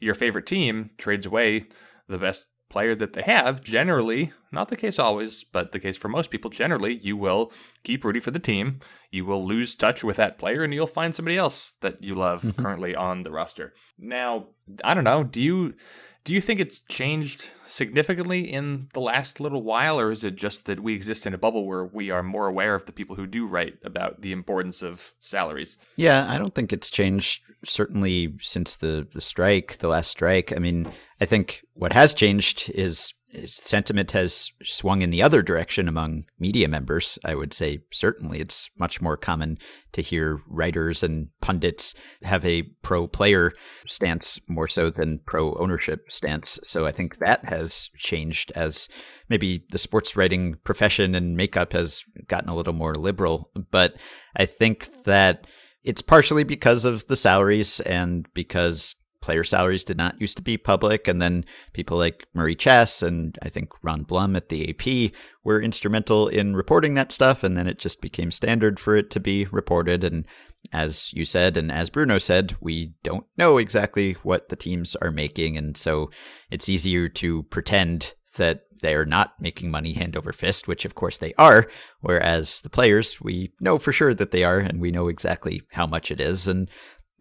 your 0.00 0.14
favorite 0.14 0.46
team 0.46 0.90
trades 0.98 1.26
away 1.26 1.66
the 2.08 2.18
best 2.18 2.44
player 2.72 2.94
that 2.94 3.12
they 3.12 3.22
have, 3.22 3.62
generally, 3.62 4.32
not 4.50 4.68
the 4.68 4.76
case 4.76 4.98
always, 4.98 5.44
but 5.44 5.72
the 5.72 5.78
case 5.78 5.98
for 5.98 6.08
most 6.08 6.30
people, 6.30 6.50
generally, 6.50 6.96
you 6.96 7.18
will 7.18 7.52
keep 7.84 8.02
rooting 8.02 8.22
for 8.22 8.30
the 8.30 8.38
team. 8.38 8.80
You 9.10 9.26
will 9.26 9.46
lose 9.46 9.74
touch 9.74 10.02
with 10.02 10.16
that 10.16 10.38
player 10.38 10.64
and 10.64 10.72
you'll 10.72 10.86
find 10.86 11.14
somebody 11.14 11.36
else 11.36 11.72
that 11.82 12.02
you 12.02 12.14
love 12.14 12.42
mm-hmm. 12.42 12.62
currently 12.62 12.96
on 12.96 13.24
the 13.24 13.30
roster. 13.30 13.74
Now, 13.98 14.46
I 14.82 14.94
don't 14.94 15.04
know, 15.04 15.22
do 15.22 15.40
you 15.40 15.74
Do 16.24 16.34
you 16.34 16.40
think 16.40 16.60
it's 16.60 16.78
changed 16.88 17.50
significantly 17.66 18.40
in 18.40 18.88
the 18.92 19.00
last 19.00 19.40
little 19.40 19.62
while, 19.62 19.98
or 19.98 20.12
is 20.12 20.22
it 20.22 20.36
just 20.36 20.66
that 20.66 20.80
we 20.80 20.94
exist 20.94 21.26
in 21.26 21.34
a 21.34 21.38
bubble 21.38 21.66
where 21.66 21.84
we 21.84 22.10
are 22.10 22.22
more 22.22 22.46
aware 22.46 22.76
of 22.76 22.86
the 22.86 22.92
people 22.92 23.16
who 23.16 23.26
do 23.26 23.46
write 23.46 23.78
about 23.84 24.22
the 24.22 24.30
importance 24.30 24.82
of 24.82 25.14
salaries? 25.18 25.78
Yeah, 25.96 26.26
I 26.28 26.38
don't 26.38 26.54
think 26.54 26.72
it's 26.72 26.90
changed 26.90 27.42
certainly 27.64 28.34
since 28.40 28.76
the, 28.76 29.08
the 29.12 29.20
strike, 29.20 29.78
the 29.78 29.88
last 29.88 30.10
strike. 30.12 30.52
I 30.54 30.60
mean, 30.60 30.92
I 31.20 31.24
think 31.24 31.64
what 31.74 31.92
has 31.92 32.14
changed 32.14 32.70
is 32.70 33.14
sentiment 33.46 34.12
has 34.12 34.52
swung 34.62 35.02
in 35.02 35.10
the 35.10 35.22
other 35.22 35.42
direction 35.42 35.88
among 35.88 36.24
media 36.38 36.68
members. 36.68 37.18
I 37.24 37.34
would 37.34 37.52
say 37.52 37.80
certainly 37.90 38.40
it's 38.40 38.70
much 38.78 39.00
more 39.00 39.16
common 39.16 39.58
to 39.92 40.02
hear 40.02 40.40
writers 40.48 41.02
and 41.02 41.28
pundits 41.40 41.94
have 42.22 42.44
a 42.44 42.62
pro 42.82 43.06
player 43.06 43.52
stance 43.88 44.40
more 44.48 44.68
so 44.68 44.90
than 44.90 45.20
pro 45.26 45.54
ownership 45.54 46.04
stance. 46.10 46.58
So 46.62 46.86
I 46.86 46.92
think 46.92 47.18
that 47.18 47.44
has 47.46 47.88
changed 47.96 48.52
as 48.54 48.88
maybe 49.28 49.64
the 49.70 49.78
sports 49.78 50.16
writing 50.16 50.56
profession 50.64 51.14
and 51.14 51.36
makeup 51.36 51.72
has 51.72 52.04
gotten 52.28 52.50
a 52.50 52.54
little 52.54 52.74
more 52.74 52.94
liberal. 52.94 53.50
But 53.70 53.94
I 54.36 54.46
think 54.46 54.90
that 55.04 55.46
it's 55.84 56.02
partially 56.02 56.44
because 56.44 56.84
of 56.84 57.06
the 57.06 57.16
salaries 57.16 57.80
and 57.80 58.28
because 58.34 58.94
player 59.22 59.44
salaries 59.44 59.84
did 59.84 59.96
not 59.96 60.20
used 60.20 60.36
to 60.36 60.42
be 60.42 60.58
public. 60.58 61.08
And 61.08 61.22
then 61.22 61.44
people 61.72 61.96
like 61.96 62.26
Murray 62.34 62.54
Chass 62.54 63.02
and 63.02 63.38
I 63.42 63.48
think 63.48 63.70
Ron 63.82 64.02
Blum 64.02 64.36
at 64.36 64.50
the 64.50 64.68
AP 64.68 65.12
were 65.44 65.62
instrumental 65.62 66.28
in 66.28 66.54
reporting 66.54 66.94
that 66.94 67.12
stuff. 67.12 67.42
And 67.42 67.56
then 67.56 67.66
it 67.66 67.78
just 67.78 68.02
became 68.02 68.30
standard 68.30 68.78
for 68.78 68.96
it 68.96 69.08
to 69.10 69.20
be 69.20 69.46
reported. 69.46 70.04
And 70.04 70.26
as 70.72 71.12
you 71.12 71.24
said, 71.24 71.56
and 71.56 71.72
as 71.72 71.90
Bruno 71.90 72.18
said, 72.18 72.56
we 72.60 72.92
don't 73.02 73.26
know 73.38 73.56
exactly 73.56 74.12
what 74.22 74.48
the 74.48 74.56
teams 74.56 74.94
are 74.96 75.10
making. 75.10 75.56
And 75.56 75.76
so 75.76 76.10
it's 76.50 76.68
easier 76.68 77.08
to 77.08 77.44
pretend 77.44 78.14
that 78.36 78.62
they're 78.80 79.04
not 79.04 79.34
making 79.40 79.70
money 79.70 79.92
hand 79.92 80.16
over 80.16 80.32
fist, 80.32 80.66
which 80.66 80.84
of 80.84 80.94
course 80.94 81.18
they 81.18 81.34
are. 81.34 81.66
Whereas 82.00 82.60
the 82.62 82.70
players, 82.70 83.20
we 83.20 83.52
know 83.60 83.78
for 83.78 83.92
sure 83.92 84.14
that 84.14 84.30
they 84.30 84.44
are, 84.44 84.58
and 84.58 84.80
we 84.80 84.90
know 84.90 85.08
exactly 85.08 85.62
how 85.72 85.86
much 85.86 86.10
it 86.10 86.20
is. 86.20 86.48
And 86.48 86.70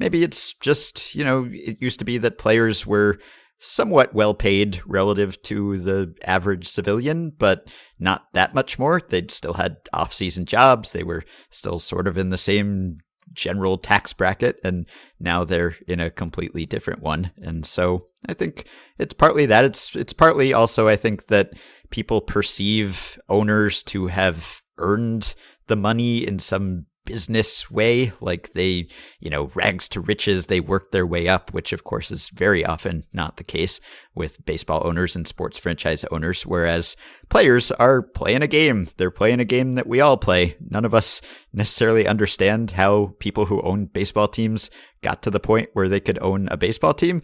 maybe 0.01 0.23
it's 0.23 0.53
just, 0.53 1.13
you 1.15 1.23
know, 1.23 1.47
it 1.51 1.77
used 1.79 1.99
to 1.99 2.05
be 2.05 2.17
that 2.17 2.39
players 2.39 2.87
were 2.87 3.19
somewhat 3.59 4.15
well 4.15 4.33
paid 4.33 4.81
relative 4.87 5.39
to 5.43 5.77
the 5.77 6.13
average 6.25 6.67
civilian, 6.67 7.31
but 7.37 7.71
not 7.99 8.23
that 8.33 8.55
much 8.55 8.79
more. 8.79 8.99
They'd 8.99 9.29
still 9.29 9.53
had 9.53 9.77
off 9.93 10.11
season 10.11 10.45
jobs. 10.47 10.91
They 10.91 11.03
were 11.03 11.23
still 11.51 11.79
sort 11.79 12.07
of 12.07 12.17
in 12.17 12.29
the 12.29 12.37
same 12.39 12.95
general 13.33 13.77
tax 13.77 14.11
bracket, 14.11 14.59
and 14.63 14.87
now 15.19 15.43
they're 15.43 15.75
in 15.87 15.99
a 15.99 16.09
completely 16.09 16.65
different 16.65 17.03
one. 17.03 17.31
And 17.37 17.63
so 17.63 18.07
I 18.27 18.33
think 18.33 18.65
it's 18.97 19.13
partly 19.13 19.45
that. 19.45 19.63
It's 19.63 19.95
it's 19.95 20.13
partly 20.13 20.51
also 20.51 20.87
I 20.87 20.95
think 20.95 21.27
that 21.27 21.51
people 21.91 22.21
perceive 22.21 23.19
owners 23.29 23.83
to 23.83 24.07
have 24.07 24.61
earned 24.79 25.35
the 25.67 25.75
money 25.75 26.25
in 26.25 26.39
some 26.39 26.87
business 27.05 27.69
way. 27.69 28.11
Like 28.21 28.53
they, 28.53 28.87
you 29.19 29.29
know, 29.29 29.51
rags 29.55 29.89
to 29.89 30.01
riches, 30.01 30.45
they 30.45 30.59
work 30.59 30.91
their 30.91 31.05
way 31.05 31.27
up, 31.27 31.53
which 31.53 31.73
of 31.73 31.83
course 31.83 32.11
is 32.11 32.29
very 32.29 32.65
often 32.65 33.03
not 33.13 33.37
the 33.37 33.43
case 33.43 33.79
with 34.15 34.45
baseball 34.45 34.81
owners 34.85 35.15
and 35.15 35.27
sports 35.27 35.57
franchise 35.57 36.05
owners. 36.11 36.43
Whereas 36.43 36.95
players 37.29 37.71
are 37.71 38.01
playing 38.01 38.41
a 38.41 38.47
game. 38.47 38.87
They're 38.97 39.11
playing 39.11 39.39
a 39.39 39.45
game 39.45 39.73
that 39.73 39.87
we 39.87 40.01
all 40.01 40.17
play. 40.17 40.55
None 40.59 40.85
of 40.85 40.93
us 40.93 41.21
necessarily 41.53 42.07
understand 42.07 42.71
how 42.71 43.15
people 43.19 43.45
who 43.45 43.61
own 43.61 43.85
baseball 43.85 44.27
teams 44.27 44.69
got 45.01 45.23
to 45.23 45.31
the 45.31 45.39
point 45.39 45.69
where 45.73 45.89
they 45.89 45.99
could 45.99 46.19
own 46.19 46.47
a 46.49 46.57
baseball 46.57 46.93
team 46.93 47.21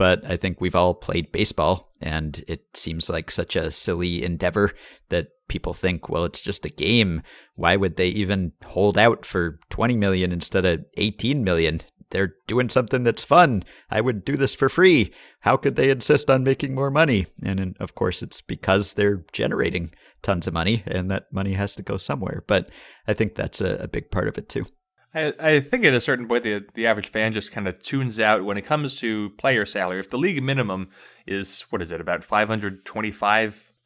but 0.00 0.24
I 0.24 0.36
think 0.36 0.62
we've 0.62 0.74
all 0.74 0.94
played 0.94 1.30
baseball, 1.30 1.90
and 2.00 2.42
it 2.48 2.74
seems 2.74 3.10
like 3.10 3.30
such 3.30 3.54
a 3.54 3.70
silly 3.70 4.24
endeavor 4.24 4.72
that 5.10 5.28
people 5.50 5.74
think, 5.74 6.08
well, 6.08 6.24
it's 6.24 6.40
just 6.40 6.64
a 6.64 6.70
game. 6.70 7.22
Why 7.56 7.76
would 7.76 7.96
they 7.96 8.08
even 8.08 8.52
hold 8.64 8.96
out 8.96 9.26
for 9.26 9.58
20 9.68 9.96
million 9.96 10.32
instead 10.32 10.64
of 10.64 10.84
18 10.96 11.44
million? 11.44 11.80
They're 12.10 12.36
doing 12.46 12.68
something 12.68 13.02
that's 13.02 13.22
fun. 13.22 13.64
I 13.90 14.00
would 14.00 14.24
do 14.24 14.36
this 14.36 14.54
for 14.54 14.68
free. 14.68 15.12
How 15.40 15.56
could 15.56 15.76
they 15.76 15.90
insist 15.90 16.30
on 16.30 16.44
making 16.44 16.74
more 16.74 16.90
money? 16.90 17.26
And 17.42 17.76
of 17.78 17.94
course, 17.94 18.22
it's 18.22 18.40
because 18.40 18.94
they're 18.94 19.24
generating 19.32 19.92
tons 20.22 20.46
of 20.46 20.54
money, 20.54 20.82
and 20.86 21.10
that 21.10 21.32
money 21.32 21.54
has 21.54 21.74
to 21.76 21.82
go 21.82 21.96
somewhere. 21.96 22.42
But 22.46 22.70
I 23.06 23.14
think 23.14 23.34
that's 23.34 23.60
a, 23.60 23.76
a 23.76 23.88
big 23.88 24.10
part 24.10 24.28
of 24.28 24.38
it 24.38 24.48
too. 24.48 24.66
I, 25.14 25.32
I 25.40 25.60
think 25.60 25.84
at 25.84 25.94
a 25.94 26.00
certain 26.00 26.28
point 26.28 26.44
the 26.44 26.64
the 26.74 26.86
average 26.86 27.10
fan 27.10 27.32
just 27.32 27.52
kind 27.52 27.66
of 27.66 27.82
tunes 27.82 28.20
out 28.20 28.44
when 28.44 28.56
it 28.56 28.62
comes 28.62 28.96
to 29.00 29.30
player 29.30 29.66
salary. 29.66 30.00
If 30.00 30.10
the 30.10 30.18
league 30.18 30.42
minimum 30.42 30.90
is 31.26 31.62
what 31.70 31.82
is 31.82 31.90
it 31.90 32.00
about 32.00 32.24
five 32.24 32.48
hundred 32.48 32.84
twenty 32.84 33.10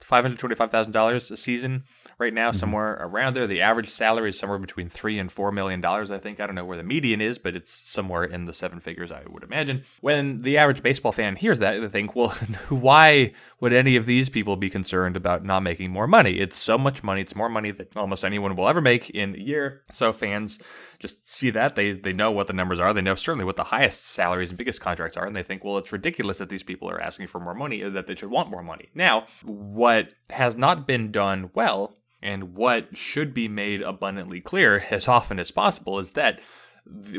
five 0.05 0.23
hundred 0.23 0.39
twenty 0.39 0.55
five 0.55 0.71
thousand 0.71 0.93
dollars 0.93 1.31
a 1.31 1.37
season, 1.37 1.85
right 2.19 2.33
now, 2.33 2.51
mm-hmm. 2.51 2.59
somewhere 2.59 2.99
around 3.01 3.35
there. 3.35 3.47
The 3.47 3.63
average 3.63 3.89
salary 3.89 4.31
is 4.31 4.39
somewhere 4.39 4.59
between 4.59 4.89
three 4.89 5.19
and 5.19 5.31
four 5.31 5.51
million 5.51 5.81
dollars. 5.81 6.11
I 6.11 6.19
think 6.19 6.41
I 6.41 6.47
don't 6.47 6.55
know 6.55 6.65
where 6.65 6.77
the 6.77 6.83
median 6.83 7.21
is, 7.21 7.39
but 7.39 7.57
it's 7.57 7.73
somewhere 7.73 8.25
in 8.25 8.45
the 8.45 8.53
seven 8.53 8.81
figures. 8.81 9.11
I 9.11 9.23
would 9.27 9.43
imagine. 9.43 9.85
When 10.01 10.39
the 10.39 10.59
average 10.59 10.83
baseball 10.83 11.13
fan 11.13 11.37
hears 11.37 11.59
that, 11.61 11.81
they 11.81 11.89
think, 11.89 12.15
"Well, 12.15 12.31
why 12.69 13.33
would 13.61 13.73
any 13.73 13.97
of 13.97 14.07
these 14.07 14.29
people 14.29 14.57
be 14.57 14.71
concerned 14.71 15.17
about 15.17 15.45
not 15.45 15.63
making 15.63 15.91
more 15.91 16.07
money? 16.07 16.39
It's 16.41 16.59
so 16.59 16.77
much 16.77 17.03
money. 17.03 17.21
It's 17.21 17.37
more 17.37 17.49
money 17.49 17.71
than 17.71 17.87
almost 17.97 18.25
anyone 18.25 18.57
will 18.57 18.69
ever 18.69 18.81
make 18.81 19.11
in 19.11 19.35
a 19.35 19.39
year." 19.39 19.83
So 19.93 20.13
fans 20.13 20.59
just 20.99 21.29
see 21.29 21.51
that 21.51 21.77
they 21.77 21.93
they 21.93 22.13
know 22.13 22.31
what 22.31 22.47
the 22.47 22.53
numbers 22.53 22.81
are. 22.81 22.93
They 22.93 23.01
know 23.01 23.15
certainly 23.15 23.45
what 23.45 23.57
the 23.57 23.65
highest 23.65 24.07
salaries 24.07 24.51
and 24.51 24.59
biggest 24.59 24.81
contracts 24.81 25.17
are, 25.17 25.27
and 25.27 25.37
they 25.37 25.43
think, 25.43 25.65
"Well, 25.65 25.79
it's 25.79 25.93
ridiculous 25.93 26.39
that 26.39 26.49
these 26.49 26.63
people 26.63 26.91
are 26.91 27.01
asking 27.01 27.29
for 27.29 27.41
more 27.41 27.55
money. 27.55 27.83
That 27.83 28.07
they 28.07 28.15
should 28.15 28.31
want 28.31 28.51
more 28.51 28.63
money." 28.63 28.89
Now, 28.95 29.27
what 29.43 30.15
has 30.31 30.57
not 30.57 30.87
been 30.87 31.11
done 31.13 31.51
well 31.55 31.97
and 32.23 32.55
what 32.55 32.97
should 32.97 33.35
be 33.35 33.49
made 33.49 33.83
abundantly 33.83 34.41
clear 34.41 34.87
as 34.91 35.07
often 35.07 35.39
as 35.39 35.51
possible 35.51 35.99
is 35.99 36.13
that 36.13 36.41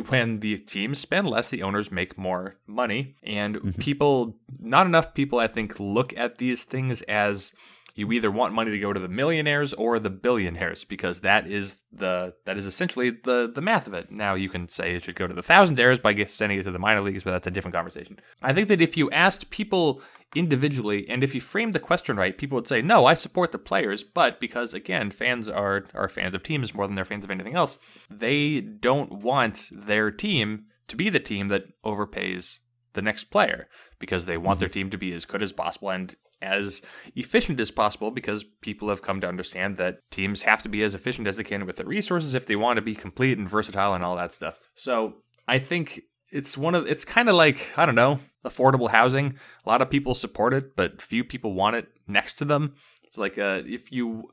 when 0.09 0.39
the 0.41 0.57
teams 0.57 0.99
spend 0.99 1.27
less, 1.27 1.49
the 1.49 1.63
owners 1.63 1.91
make 1.91 2.17
more 2.17 2.55
money. 2.67 3.15
And 3.23 3.55
mm-hmm. 3.55 3.81
people, 3.81 4.37
not 4.59 4.87
enough 4.87 5.13
people, 5.13 5.39
I 5.39 5.47
think, 5.47 5.79
look 5.79 6.15
at 6.17 6.37
these 6.37 6.63
things 6.63 7.01
as 7.03 7.53
you 7.95 8.11
either 8.11 8.29
want 8.29 8.53
money 8.53 8.71
to 8.71 8.79
go 8.79 8.91
to 8.91 8.99
the 8.99 9.07
millionaires 9.07 9.73
or 9.73 9.99
the 9.99 10.09
billionaires 10.09 10.83
because 10.83 11.21
that 11.21 11.47
is 11.47 11.77
the 11.93 12.33
that 12.45 12.57
is 12.57 12.65
essentially 12.65 13.09
the 13.09 13.49
the 13.53 13.61
math 13.61 13.87
of 13.87 13.93
it. 13.93 14.11
Now 14.11 14.35
you 14.35 14.49
can 14.49 14.67
say 14.67 14.95
it 14.95 15.03
should 15.03 15.15
go 15.15 15.27
to 15.27 15.33
the 15.33 15.41
thousandaires 15.41 16.01
by 16.01 16.13
sending 16.25 16.59
it 16.59 16.63
to 16.63 16.71
the 16.71 16.79
minor 16.79 17.01
leagues, 17.01 17.23
but 17.23 17.31
that's 17.31 17.47
a 17.47 17.51
different 17.51 17.73
conversation. 17.73 18.19
I 18.41 18.53
think 18.53 18.67
that 18.67 18.81
if 18.81 18.97
you 18.97 19.09
asked 19.11 19.49
people 19.49 20.01
individually, 20.35 21.07
and 21.09 21.23
if 21.23 21.33
you 21.33 21.39
framed 21.39 21.71
the 21.71 21.79
question 21.79 22.17
right, 22.17 22.37
people 22.37 22.57
would 22.57 22.67
say, 22.67 22.81
"No, 22.81 23.05
I 23.05 23.13
support 23.13 23.53
the 23.53 23.57
players," 23.57 24.03
but 24.03 24.41
because 24.41 24.73
again, 24.73 25.09
fans 25.09 25.47
are 25.47 25.85
are 25.93 26.09
fans 26.09 26.35
of 26.35 26.43
teams 26.43 26.73
more 26.73 26.87
than 26.87 26.95
they're 26.95 27.05
fans 27.05 27.23
of 27.23 27.31
anything 27.31 27.55
else, 27.55 27.77
they 28.09 28.59
don't 28.59 29.23
want 29.23 29.69
their 29.71 30.11
team 30.11 30.65
to 30.89 30.97
be 30.97 31.09
the 31.09 31.19
team 31.19 31.47
that 31.47 31.81
overpays 31.83 32.59
the 32.91 33.01
next 33.01 33.25
player 33.25 33.69
because 33.99 34.25
they 34.25 34.37
want 34.37 34.59
their 34.59 34.67
mm-hmm. 34.67 34.73
team 34.73 34.89
to 34.89 34.97
be 34.97 35.13
as 35.13 35.25
good 35.25 35.41
as 35.41 35.53
possible 35.53 35.89
and 35.89 36.15
as 36.45 36.81
efficient 37.15 37.59
as 37.59 37.71
possible 37.71 38.11
because 38.11 38.43
people 38.61 38.89
have 38.89 39.01
come 39.01 39.19
to 39.21 39.27
understand 39.27 39.77
that 39.77 39.99
teams 40.11 40.43
have 40.43 40.63
to 40.63 40.69
be 40.69 40.83
as 40.83 40.95
efficient 40.95 41.27
as 41.27 41.37
they 41.37 41.43
can 41.43 41.65
with 41.65 41.77
their 41.77 41.85
resources 41.85 42.33
if 42.33 42.45
they 42.45 42.55
want 42.55 42.77
to 42.77 42.81
be 42.81 42.95
complete 42.95 43.37
and 43.37 43.49
versatile 43.49 43.93
and 43.93 44.03
all 44.03 44.15
that 44.15 44.33
stuff. 44.33 44.59
So 44.75 45.15
I 45.47 45.59
think 45.59 46.01
it's 46.31 46.57
one 46.57 46.75
of 46.75 46.87
it's 46.87 47.05
kind 47.05 47.29
of 47.29 47.35
like 47.35 47.71
I 47.77 47.85
don't 47.85 47.95
know 47.95 48.19
affordable 48.45 48.89
housing. 48.89 49.35
A 49.65 49.69
lot 49.69 49.81
of 49.81 49.89
people 49.89 50.13
support 50.13 50.53
it, 50.53 50.75
but 50.75 51.01
few 51.01 51.23
people 51.23 51.53
want 51.53 51.75
it 51.75 51.87
next 52.07 52.35
to 52.35 52.45
them. 52.45 52.75
It's 53.03 53.17
like 53.17 53.37
uh, 53.37 53.61
if 53.65 53.91
you 53.91 54.31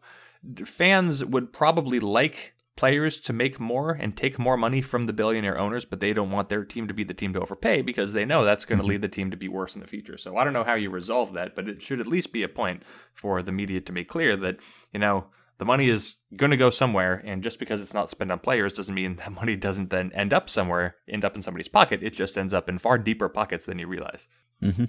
fans 0.64 1.24
would 1.24 1.52
probably 1.52 2.00
like 2.00 2.54
players 2.76 3.20
to 3.20 3.32
make 3.32 3.60
more 3.60 3.92
and 3.92 4.16
take 4.16 4.38
more 4.38 4.56
money 4.56 4.80
from 4.80 5.06
the 5.06 5.12
billionaire 5.12 5.58
owners, 5.58 5.84
but 5.84 6.00
they 6.00 6.12
don't 6.12 6.30
want 6.30 6.48
their 6.48 6.64
team 6.64 6.88
to 6.88 6.94
be 6.94 7.04
the 7.04 7.14
team 7.14 7.32
to 7.34 7.40
overpay 7.40 7.82
because 7.82 8.12
they 8.12 8.24
know 8.24 8.44
that's 8.44 8.64
going 8.64 8.78
to 8.78 8.82
mm-hmm. 8.82 8.90
lead 8.90 9.02
the 9.02 9.08
team 9.08 9.30
to 9.30 9.36
be 9.36 9.48
worse 9.48 9.74
in 9.74 9.80
the 9.80 9.86
future. 9.86 10.16
So 10.16 10.36
I 10.36 10.44
don't 10.44 10.52
know 10.52 10.64
how 10.64 10.74
you 10.74 10.90
resolve 10.90 11.34
that, 11.34 11.54
but 11.54 11.68
it 11.68 11.82
should 11.82 12.00
at 12.00 12.06
least 12.06 12.32
be 12.32 12.42
a 12.42 12.48
point 12.48 12.82
for 13.14 13.42
the 13.42 13.52
media 13.52 13.80
to 13.80 13.92
make 13.92 14.08
clear 14.08 14.36
that, 14.36 14.56
you 14.92 15.00
know, 15.00 15.26
the 15.58 15.66
money 15.66 15.88
is 15.88 16.16
going 16.34 16.50
to 16.50 16.56
go 16.56 16.70
somewhere, 16.70 17.22
and 17.24 17.40
just 17.42 17.60
because 17.60 17.80
it's 17.80 17.94
not 17.94 18.10
spent 18.10 18.32
on 18.32 18.40
players 18.40 18.72
doesn't 18.72 18.94
mean 18.94 19.16
that 19.18 19.32
money 19.32 19.54
doesn't 19.54 19.90
then 19.90 20.10
end 20.12 20.32
up 20.32 20.50
somewhere, 20.50 20.96
end 21.08 21.24
up 21.24 21.36
in 21.36 21.42
somebody's 21.42 21.68
pocket. 21.68 22.02
It 22.02 22.14
just 22.14 22.36
ends 22.36 22.54
up 22.54 22.68
in 22.68 22.78
far 22.78 22.98
deeper 22.98 23.28
pockets 23.28 23.66
than 23.66 23.78
you 23.78 23.86
realize. 23.86 24.26
Mm-hmm. 24.62 24.86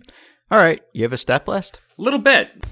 All 0.49 0.59
right, 0.59 0.81
you 0.93 1.03
have 1.03 1.13
a 1.13 1.17
stat 1.17 1.45
blast? 1.45 1.79
Little 1.97 2.19
bit. 2.19 2.63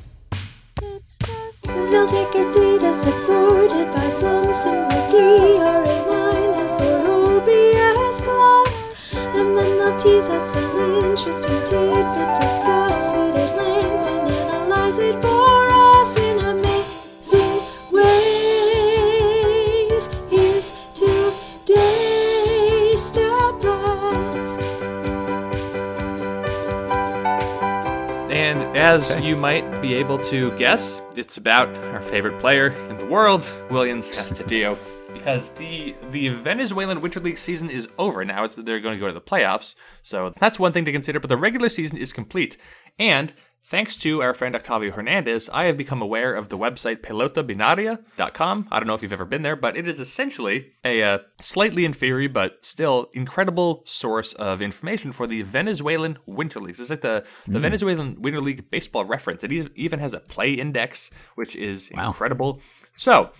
They'll 1.91 2.07
take 2.07 2.31
Adidas 2.31 3.03
that's 3.03 3.25
sorted 3.25 3.87
by 3.93 4.09
something 4.09 4.79
like 4.89 5.13
ERA 5.13 5.97
minus 6.07 6.79
or 6.79 6.97
OPS 7.37 8.21
plus, 8.21 8.75
and 9.13 9.57
then 9.57 9.77
they'll 9.77 9.97
tease 9.97 10.29
out 10.29 10.47
some 10.47 10.79
interesting 11.03 11.63
tidbit, 11.63 12.35
discuss 12.39 13.13
it 13.13 13.35
at 13.35 13.55
length, 13.57 14.07
and 14.07 14.31
analyze 14.31 14.99
it 14.99 15.21
for 15.21 15.50
as 28.81 29.11
Okay. 29.11 29.27
you 29.27 29.35
might 29.35 29.81
be 29.81 29.93
able 29.93 30.17
to 30.17 30.51
guess, 30.57 31.01
it's 31.15 31.37
about 31.37 31.69
our 31.93 32.01
favorite 32.01 32.39
player 32.39 32.69
in 32.89 32.97
the 32.97 33.05
world, 33.05 33.43
Williams 33.69 34.09
Astudillo. 34.11 34.77
Because 35.13 35.49
the 35.49 35.93
the 36.11 36.29
Venezuelan 36.29 37.01
Winter 37.01 37.19
League 37.19 37.37
season 37.37 37.69
is 37.69 37.85
over 37.97 38.23
now, 38.23 38.45
it's 38.45 38.55
they're 38.55 38.79
going 38.79 38.95
to 38.95 38.99
go 38.99 39.07
to 39.07 39.13
the 39.13 39.19
playoffs, 39.19 39.75
so 40.01 40.33
that's 40.39 40.57
one 40.57 40.71
thing 40.71 40.85
to 40.85 40.91
consider. 40.93 41.19
But 41.19 41.27
the 41.27 41.35
regular 41.35 41.67
season 41.67 41.97
is 41.97 42.13
complete, 42.13 42.55
and 42.97 43.33
thanks 43.63 43.97
to 43.97 44.21
our 44.21 44.33
friend 44.33 44.55
Octavio 44.55 44.91
Hernandez, 44.91 45.49
I 45.53 45.65
have 45.65 45.77
become 45.77 46.01
aware 46.01 46.33
of 46.33 46.49
the 46.49 46.57
website 46.57 47.01
pelotabinaria.com. 47.01 48.67
I 48.71 48.79
don't 48.79 48.87
know 48.87 48.93
if 48.93 49.01
you've 49.01 49.13
ever 49.13 49.25
been 49.25 49.41
there, 49.41 49.55
but 49.55 49.77
it 49.77 49.87
is 49.87 49.99
essentially 49.99 50.73
a 50.83 51.03
uh, 51.03 51.19
slightly 51.41 51.85
inferior 51.85 52.29
but 52.29 52.65
still 52.65 53.09
incredible 53.13 53.83
source 53.85 54.33
of 54.33 54.61
information 54.61 55.11
for 55.11 55.27
the 55.27 55.41
Venezuelan 55.43 56.17
Winter 56.25 56.59
Leagues. 56.59 56.79
It's 56.79 56.89
like 56.89 57.01
the, 57.01 57.25
the 57.47 57.59
Venezuelan 57.59 58.21
Winter 58.21 58.41
League 58.41 58.69
baseball 58.69 59.05
reference. 59.05 59.43
It 59.43 59.51
even 59.51 59.99
has 59.99 60.13
a 60.13 60.19
play 60.19 60.53
index, 60.53 61.11
which 61.35 61.55
is 61.55 61.89
incredible. 61.89 62.61
So, 62.95 63.31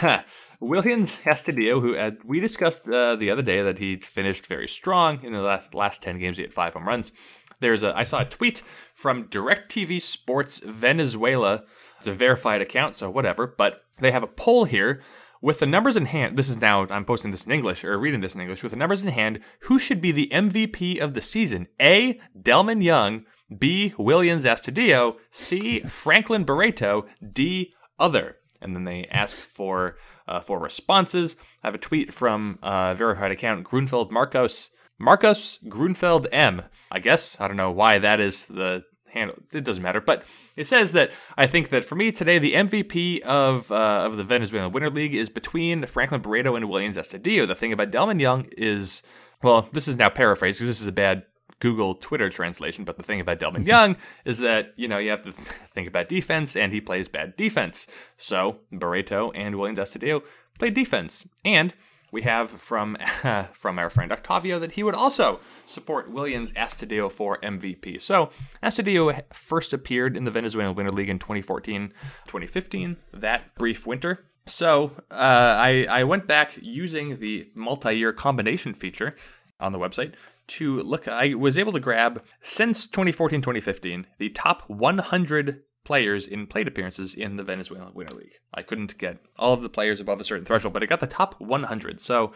Williams 0.60 1.18
Astudillo, 1.24 1.80
who 1.80 1.96
uh, 1.96 2.12
we 2.24 2.40
discussed 2.40 2.88
uh, 2.88 3.16
the 3.16 3.30
other 3.30 3.42
day 3.42 3.62
that 3.62 3.78
he 3.78 3.96
finished 3.96 4.46
very 4.46 4.68
strong 4.68 5.22
in 5.22 5.32
the 5.32 5.40
last, 5.40 5.74
last 5.74 6.02
10 6.02 6.18
games, 6.18 6.36
he 6.36 6.42
had 6.42 6.54
five 6.54 6.72
home 6.72 6.88
runs. 6.88 7.12
There's 7.60 7.82
a 7.82 7.96
I 7.96 8.04
saw 8.04 8.20
a 8.20 8.24
tweet 8.24 8.62
from 8.94 9.28
DirecTV 9.28 10.00
Sports 10.02 10.60
Venezuela. 10.60 11.64
It's 11.98 12.06
a 12.06 12.12
verified 12.12 12.60
account, 12.60 12.96
so 12.96 13.10
whatever. 13.10 13.46
But 13.46 13.82
they 14.00 14.12
have 14.12 14.22
a 14.22 14.28
poll 14.28 14.64
here 14.64 15.02
with 15.40 15.58
the 15.58 15.66
numbers 15.66 15.96
in 15.96 16.06
hand. 16.06 16.36
This 16.36 16.48
is 16.48 16.60
now 16.60 16.86
I'm 16.90 17.04
posting 17.04 17.30
this 17.30 17.44
in 17.44 17.52
English 17.52 17.84
or 17.84 17.98
reading 17.98 18.20
this 18.20 18.34
in 18.34 18.40
English 18.40 18.62
with 18.62 18.72
the 18.72 18.78
numbers 18.78 19.04
in 19.04 19.10
hand. 19.10 19.40
Who 19.60 19.78
should 19.78 20.00
be 20.00 20.12
the 20.12 20.30
MVP 20.32 21.00
of 21.00 21.14
the 21.14 21.22
season? 21.22 21.68
A. 21.80 22.20
Delmon 22.38 22.82
Young. 22.82 23.24
B. 23.56 23.94
Williams 23.96 24.44
Astudillo. 24.44 25.16
C. 25.30 25.80
Franklin 25.80 26.44
Barreto. 26.44 27.06
D. 27.32 27.72
Other. 27.98 28.36
And 28.60 28.74
then 28.74 28.84
they 28.84 29.06
ask 29.10 29.36
for 29.36 29.96
uh, 30.26 30.40
for 30.40 30.58
responses. 30.58 31.36
I 31.62 31.68
have 31.68 31.74
a 31.74 31.78
tweet 31.78 32.12
from 32.12 32.58
uh, 32.62 32.94
verified 32.94 33.30
account 33.30 33.66
Grunfeld 33.66 34.10
Marcos. 34.10 34.70
Marcos 34.98 35.58
Grunfeld 35.64 36.26
M. 36.32 36.62
I 36.90 36.98
guess 36.98 37.40
I 37.40 37.48
don't 37.48 37.56
know 37.56 37.70
why 37.70 37.98
that 37.98 38.20
is 38.20 38.46
the 38.46 38.84
handle. 39.06 39.36
It 39.52 39.64
doesn't 39.64 39.82
matter, 39.82 40.00
but 40.00 40.24
it 40.56 40.66
says 40.66 40.92
that 40.92 41.10
I 41.36 41.46
think 41.46 41.70
that 41.70 41.84
for 41.84 41.94
me 41.94 42.12
today 42.12 42.38
the 42.38 42.54
MVP 42.54 43.20
of 43.20 43.70
uh, 43.70 44.04
of 44.06 44.16
the 44.16 44.24
Venezuelan 44.24 44.72
Winter 44.72 44.90
League 44.90 45.14
is 45.14 45.28
between 45.28 45.86
Franklin 45.86 46.22
Barreto 46.22 46.56
and 46.56 46.68
Williams 46.68 46.96
Astudillo. 46.96 47.46
The 47.46 47.54
thing 47.54 47.72
about 47.72 47.90
Delmon 47.90 48.20
Young 48.20 48.46
is, 48.56 49.02
well, 49.42 49.68
this 49.72 49.88
is 49.88 49.96
now 49.96 50.08
paraphrased 50.08 50.58
because 50.58 50.68
this 50.68 50.80
is 50.80 50.86
a 50.86 50.92
bad 50.92 51.24
Google 51.58 51.94
Twitter 51.94 52.28
translation, 52.28 52.84
but 52.84 52.96
the 52.96 53.02
thing 53.02 53.20
about 53.20 53.40
Delmon 53.40 53.66
Young 53.72 53.96
is 54.24 54.38
that, 54.38 54.72
you 54.76 54.88
know, 54.88 54.98
you 54.98 55.10
have 55.10 55.22
to 55.22 55.32
think 55.74 55.88
about 55.88 56.08
defense, 56.08 56.54
and 56.56 56.72
he 56.72 56.80
plays 56.80 57.08
bad 57.08 57.36
defense. 57.36 57.86
So 58.16 58.58
Barreto 58.70 59.30
and 59.32 59.56
Williams 59.56 59.78
Astudillo 59.78 60.22
play 60.58 60.70
defense. 60.70 61.26
And 61.44 61.74
we 62.12 62.22
have 62.22 62.50
from 62.50 62.96
from 63.52 63.78
our 63.78 63.90
friend 63.90 64.12
Octavio 64.12 64.58
that 64.58 64.72
he 64.72 64.82
would 64.82 64.94
also 64.94 65.40
support 65.64 66.10
Williams 66.10 66.52
Astudillo 66.52 67.10
for 67.10 67.38
MVP. 67.38 68.00
So 68.00 68.30
Astudillo 68.62 69.22
first 69.32 69.72
appeared 69.72 70.16
in 70.16 70.24
the 70.24 70.30
Venezuelan 70.30 70.74
Winter 70.74 70.92
League 70.92 71.08
in 71.08 71.18
2014, 71.18 71.88
2015, 72.26 72.96
that 73.12 73.54
brief 73.56 73.86
winter. 73.86 74.26
So 74.48 74.92
uh, 75.10 75.14
I, 75.14 75.86
I 75.90 76.04
went 76.04 76.28
back 76.28 76.56
using 76.60 77.18
the 77.18 77.50
multi-year 77.54 78.12
combination 78.12 78.74
feature 78.74 79.16
on 79.58 79.72
the 79.72 79.78
website 79.78 80.14
to 80.46 80.82
look. 80.82 81.08
I 81.08 81.34
was 81.34 81.58
able 81.58 81.72
to 81.72 81.80
grab 81.80 82.22
since 82.40 82.86
2014 82.86 83.40
2015 83.40 84.06
the 84.18 84.28
top 84.30 84.62
100 84.68 85.62
players 85.86 86.26
in 86.26 86.46
plate 86.46 86.68
appearances 86.68 87.14
in 87.14 87.36
the 87.36 87.44
Venezuelan 87.44 87.94
Winter 87.94 88.16
League. 88.16 88.40
I 88.52 88.62
couldn't 88.62 88.98
get 88.98 89.18
all 89.38 89.54
of 89.54 89.62
the 89.62 89.68
players 89.70 90.00
above 90.00 90.20
a 90.20 90.24
certain 90.24 90.44
threshold, 90.44 90.74
but 90.74 90.82
I 90.82 90.86
got 90.86 91.00
the 91.00 91.06
top 91.06 91.40
100. 91.40 92.00
So 92.00 92.32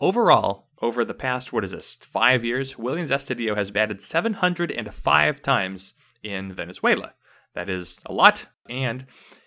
overall, 0.00 0.68
over 0.80 1.04
the 1.04 1.14
past, 1.14 1.52
what 1.52 1.64
is 1.64 1.72
this, 1.72 1.96
five 2.00 2.44
years, 2.44 2.78
Williams 2.78 3.10
Astudillo 3.10 3.56
has 3.56 3.70
batted 3.70 4.00
705 4.00 5.42
times 5.42 5.94
in 6.22 6.52
Venezuela. 6.52 7.12
That 7.54 7.68
is 7.68 8.00
a 8.06 8.12
lot. 8.12 8.46
And 8.68 9.06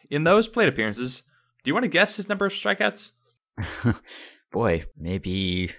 in 0.09 0.23
those 0.23 0.47
plate 0.47 0.69
appearances, 0.69 1.23
do 1.63 1.69
you 1.69 1.73
want 1.73 1.83
to 1.83 1.89
guess 1.89 2.15
his 2.15 2.29
number 2.29 2.45
of 2.45 2.53
strikeouts? 2.53 3.11
Boy, 4.51 4.85
maybe 4.95 5.71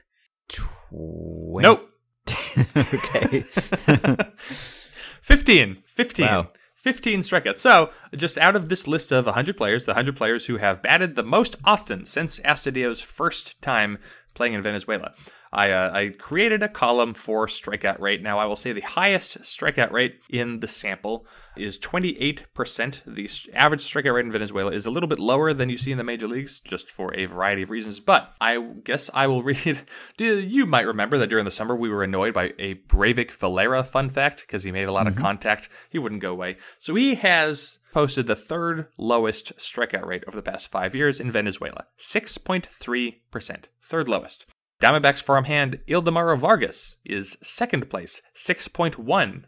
20. 0.49 1.63
Nope. 1.63 1.89
okay. 2.77 3.45
15. 5.23 5.83
15. 5.87 6.27
Wow. 6.27 6.51
15 6.79 7.21
strikeouts. 7.21 7.59
So, 7.59 7.91
just 8.17 8.39
out 8.39 8.55
of 8.55 8.69
this 8.69 8.87
list 8.87 9.11
of 9.13 9.27
100 9.27 9.57
players, 9.57 9.85
the 9.85 9.93
100 9.93 10.17
players 10.17 10.47
who 10.47 10.57
have 10.59 10.81
batted 10.81 11.17
the 11.17 11.25
most 11.25 11.57
often 11.65 12.07
since 12.07 12.39
Astudillo's 12.41 13.01
first 13.01 13.61
time 13.61 13.99
playing 14.35 14.55
in 14.55 14.63
Venezuela, 14.63 15.13
I, 15.53 15.71
uh, 15.71 15.91
I 15.93 16.09
created 16.11 16.63
a 16.63 16.69
column 16.69 17.15
for 17.15 17.47
strikeout 17.47 18.01
rate. 18.01 18.23
Now, 18.23 18.39
I 18.39 18.45
will 18.47 18.57
say 18.57 18.73
the 18.73 18.81
highest 18.81 19.43
strikeout 19.43 19.93
rate 19.93 20.21
in 20.29 20.61
the 20.61 20.69
sample 20.69 21.27
is 21.57 21.79
28%. 21.79 23.03
The 23.07 23.31
average 23.55 23.83
strikeout 23.83 24.15
rate 24.15 24.27
in 24.27 24.33
Venezuela 24.33 24.73
is 24.73 24.87
a 24.87 24.91
little 24.91 25.09
bit 25.09 25.19
lower 25.19 25.53
than 25.53 25.69
you 25.69 25.79
see 25.79 25.93
in 25.93 25.99
the 25.99 26.05
major 26.05 26.29
leagues, 26.29 26.61
just 26.61 26.91
for 26.91 27.15
a 27.15 27.27
variety 27.27 27.63
of 27.63 27.71
reasons. 27.71 28.01
But 28.01 28.33
I 28.41 28.59
guess 28.85 29.11
I 29.15 29.27
will 29.27 29.43
read. 29.49 29.83
You 30.19 30.67
might 30.67 30.87
remember 30.87 31.19
that 31.19 31.29
during 31.29 31.45
the 31.45 31.51
summer 31.51 31.75
we 31.75 31.89
were 31.89 32.05
annoyed 32.05 32.35
by 32.35 32.53
a 32.59 32.75
Breyvic 32.75 33.33
Valera 33.33 33.85
fun 33.85 34.11
fact 34.11 34.43
because 34.43 34.63
he 34.63 34.73
made 34.73 34.89
a 34.89 34.93
lot 34.93 35.07
of 35.07 35.17
contact. 35.17 35.69
He 35.91 35.99
wouldn't 35.99 36.23
go 36.23 36.33
away. 36.33 36.59
So 36.79 36.95
he 36.95 37.17
has 37.17 37.79
posted 37.93 38.27
the 38.27 38.37
third 38.37 38.89
lowest 38.97 39.57
strikeout 39.57 40.07
rate 40.07 40.25
over 40.29 40.37
the 40.37 40.43
past 40.43 40.69
five 40.69 40.95
years 40.95 41.19
in 41.21 41.31
Venezuela 41.31 41.87
6.3%. 41.99 43.65
Third 43.83 44.09
lowest. 44.09 44.47
Diamondbacks 44.81 45.21
farmhand 45.21 45.81
Ildemaro 45.89 46.39
Vargas 46.39 46.97
is 47.05 47.37
second 47.43 47.91
place, 47.91 48.23
6.1% 48.37 49.45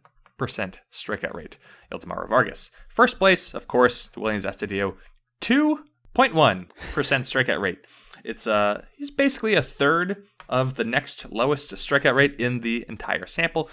strikeout 0.92 1.34
rate. 1.34 1.56
Ildemaro 1.92 2.28
Vargas. 2.28 2.72
First 2.88 3.18
place, 3.18 3.54
of 3.54 3.68
course, 3.68 4.10
Williams 4.16 4.44
Astudillo, 4.44 4.96
2.1% 5.40 5.84
strikeout 6.14 7.60
rate. 7.60 7.78
It's 8.24 8.46
uh 8.46 8.82
he's 8.96 9.10
basically 9.10 9.54
a 9.54 9.62
third 9.62 10.24
of 10.48 10.74
the 10.74 10.84
next 10.84 11.30
lowest 11.30 11.72
strikeout 11.74 12.14
rate 12.14 12.34
in 12.38 12.60
the 12.60 12.84
entire 12.88 13.26
sample. 13.26 13.70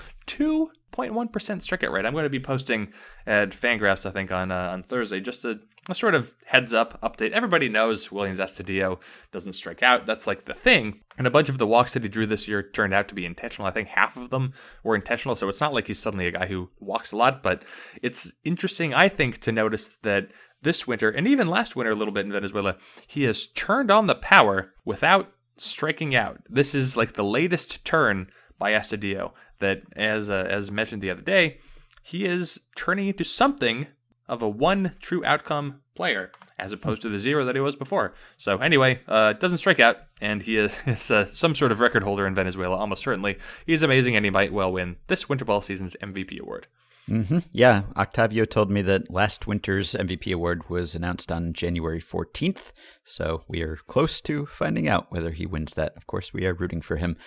2.1% 0.97 1.29
strikeout 1.29 1.91
rate. 1.91 2.05
I'm 2.05 2.13
going 2.13 2.23
to 2.23 2.29
be 2.29 2.39
posting 2.39 2.91
at 3.25 3.51
Fangraphs, 3.51 4.05
I 4.05 4.11
think, 4.11 4.31
on 4.31 4.51
uh, 4.51 4.69
on 4.71 4.83
Thursday, 4.83 5.19
just 5.19 5.45
a, 5.45 5.59
a 5.89 5.95
sort 5.95 6.15
of 6.15 6.35
heads 6.45 6.73
up 6.73 6.99
update. 7.01 7.31
Everybody 7.31 7.69
knows 7.69 8.11
Williams 8.11 8.39
Astudillo 8.39 8.99
doesn't 9.31 9.53
strike 9.53 9.83
out. 9.83 10.05
That's 10.05 10.27
like 10.27 10.45
the 10.45 10.53
thing. 10.53 11.01
And 11.17 11.27
a 11.27 11.31
bunch 11.31 11.49
of 11.49 11.57
the 11.57 11.67
walks 11.67 11.93
that 11.93 12.03
he 12.03 12.09
drew 12.09 12.25
this 12.25 12.47
year 12.47 12.63
turned 12.63 12.93
out 12.93 13.07
to 13.09 13.15
be 13.15 13.25
intentional. 13.25 13.67
I 13.67 13.71
think 13.71 13.89
half 13.89 14.17
of 14.17 14.29
them 14.29 14.53
were 14.83 14.95
intentional, 14.95 15.35
so 15.35 15.49
it's 15.49 15.61
not 15.61 15.73
like 15.73 15.87
he's 15.87 15.99
suddenly 15.99 16.27
a 16.27 16.31
guy 16.31 16.47
who 16.47 16.69
walks 16.79 17.11
a 17.11 17.17
lot. 17.17 17.43
But 17.43 17.63
it's 18.01 18.31
interesting, 18.43 18.93
I 18.93 19.09
think, 19.09 19.39
to 19.41 19.51
notice 19.51 19.97
that 20.03 20.29
this 20.61 20.87
winter, 20.87 21.09
and 21.09 21.27
even 21.27 21.47
last 21.47 21.75
winter 21.75 21.91
a 21.91 21.95
little 21.95 22.13
bit 22.13 22.25
in 22.25 22.31
Venezuela, 22.31 22.77
he 23.05 23.23
has 23.23 23.47
turned 23.47 23.91
on 23.91 24.07
the 24.07 24.15
power 24.15 24.73
without 24.85 25.31
striking 25.57 26.15
out. 26.15 26.41
This 26.49 26.73
is 26.73 26.97
like 26.97 27.13
the 27.13 27.23
latest 27.23 27.85
turn 27.85 28.29
by 28.59 28.71
Astudillo 28.71 29.33
that, 29.59 29.83
as 29.95 30.29
uh, 30.29 30.45
as 30.49 30.71
mentioned 30.71 31.01
the 31.01 31.11
other 31.11 31.21
day, 31.21 31.59
he 32.03 32.25
is 32.25 32.59
turning 32.75 33.07
into 33.07 33.23
something 33.23 33.87
of 34.27 34.41
a 34.41 34.49
one 34.49 34.95
true 35.01 35.23
outcome 35.25 35.81
player 35.95 36.31
as 36.59 36.73
opposed 36.73 37.01
to 37.03 37.09
the 37.09 37.19
zero 37.19 37.45
that 37.45 37.55
he 37.55 37.61
was 37.61 37.75
before. 37.75 38.13
So 38.35 38.57
anyway, 38.57 39.01
uh, 39.07 39.33
doesn't 39.33 39.59
strike 39.59 39.79
out, 39.79 39.97
and 40.21 40.41
he 40.41 40.57
is, 40.57 40.77
is 40.85 41.11
uh, 41.11 41.25
some 41.27 41.55
sort 41.55 41.71
of 41.71 41.79
record 41.79 42.03
holder 42.03 42.25
in 42.25 42.35
Venezuela, 42.35 42.75
almost 42.75 43.03
certainly. 43.03 43.37
He's 43.65 43.83
amazing, 43.83 44.15
and 44.15 44.25
he 44.25 44.31
might 44.31 44.53
well 44.53 44.71
win 44.71 44.97
this 45.07 45.29
winter 45.29 45.45
ball 45.45 45.61
season's 45.61 45.95
MVP 46.01 46.39
award. 46.39 46.67
hmm 47.07 47.39
Yeah, 47.51 47.83
Octavio 47.95 48.45
told 48.45 48.71
me 48.71 48.81
that 48.83 49.11
last 49.11 49.47
winter's 49.47 49.93
MVP 49.93 50.33
award 50.33 50.69
was 50.69 50.95
announced 50.95 51.31
on 51.31 51.53
January 51.53 52.01
14th, 52.01 52.71
so 53.03 53.43
we 53.47 53.61
are 53.61 53.77
close 53.87 54.19
to 54.21 54.47
finding 54.47 54.87
out 54.87 55.11
whether 55.11 55.31
he 55.31 55.45
wins 55.45 55.75
that. 55.75 55.95
Of 55.95 56.07
course, 56.07 56.33
we 56.33 56.45
are 56.45 56.53
rooting 56.53 56.81
for 56.81 56.97
him. 56.97 57.17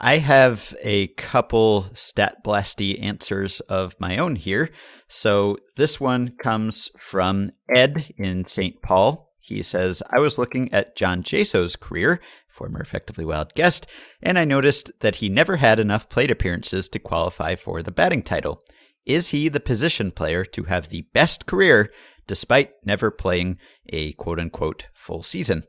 I 0.00 0.18
have 0.18 0.76
a 0.80 1.08
couple 1.08 1.90
stat 1.92 2.44
blasty 2.44 3.02
answers 3.02 3.58
of 3.60 3.96
my 3.98 4.16
own 4.16 4.36
here. 4.36 4.70
So 5.08 5.56
this 5.74 5.98
one 5.98 6.36
comes 6.38 6.88
from 6.96 7.50
Ed 7.74 8.14
in 8.16 8.44
St. 8.44 8.80
Paul. 8.80 9.32
He 9.40 9.60
says, 9.62 10.00
I 10.08 10.20
was 10.20 10.38
looking 10.38 10.72
at 10.72 10.94
John 10.94 11.24
Jaso's 11.24 11.74
career, 11.74 12.20
former 12.46 12.80
Effectively 12.80 13.24
Wild 13.24 13.54
guest, 13.54 13.88
and 14.22 14.38
I 14.38 14.44
noticed 14.44 14.92
that 15.00 15.16
he 15.16 15.28
never 15.28 15.56
had 15.56 15.80
enough 15.80 16.08
plate 16.08 16.30
appearances 16.30 16.88
to 16.90 17.00
qualify 17.00 17.56
for 17.56 17.82
the 17.82 17.90
batting 17.90 18.22
title. 18.22 18.62
Is 19.04 19.30
he 19.30 19.48
the 19.48 19.58
position 19.58 20.12
player 20.12 20.44
to 20.44 20.64
have 20.64 20.90
the 20.90 21.06
best 21.12 21.46
career 21.46 21.90
despite 22.28 22.72
never 22.84 23.10
playing 23.10 23.58
a 23.88 24.12
quote 24.12 24.38
unquote 24.38 24.86
full 24.92 25.24
season? 25.24 25.64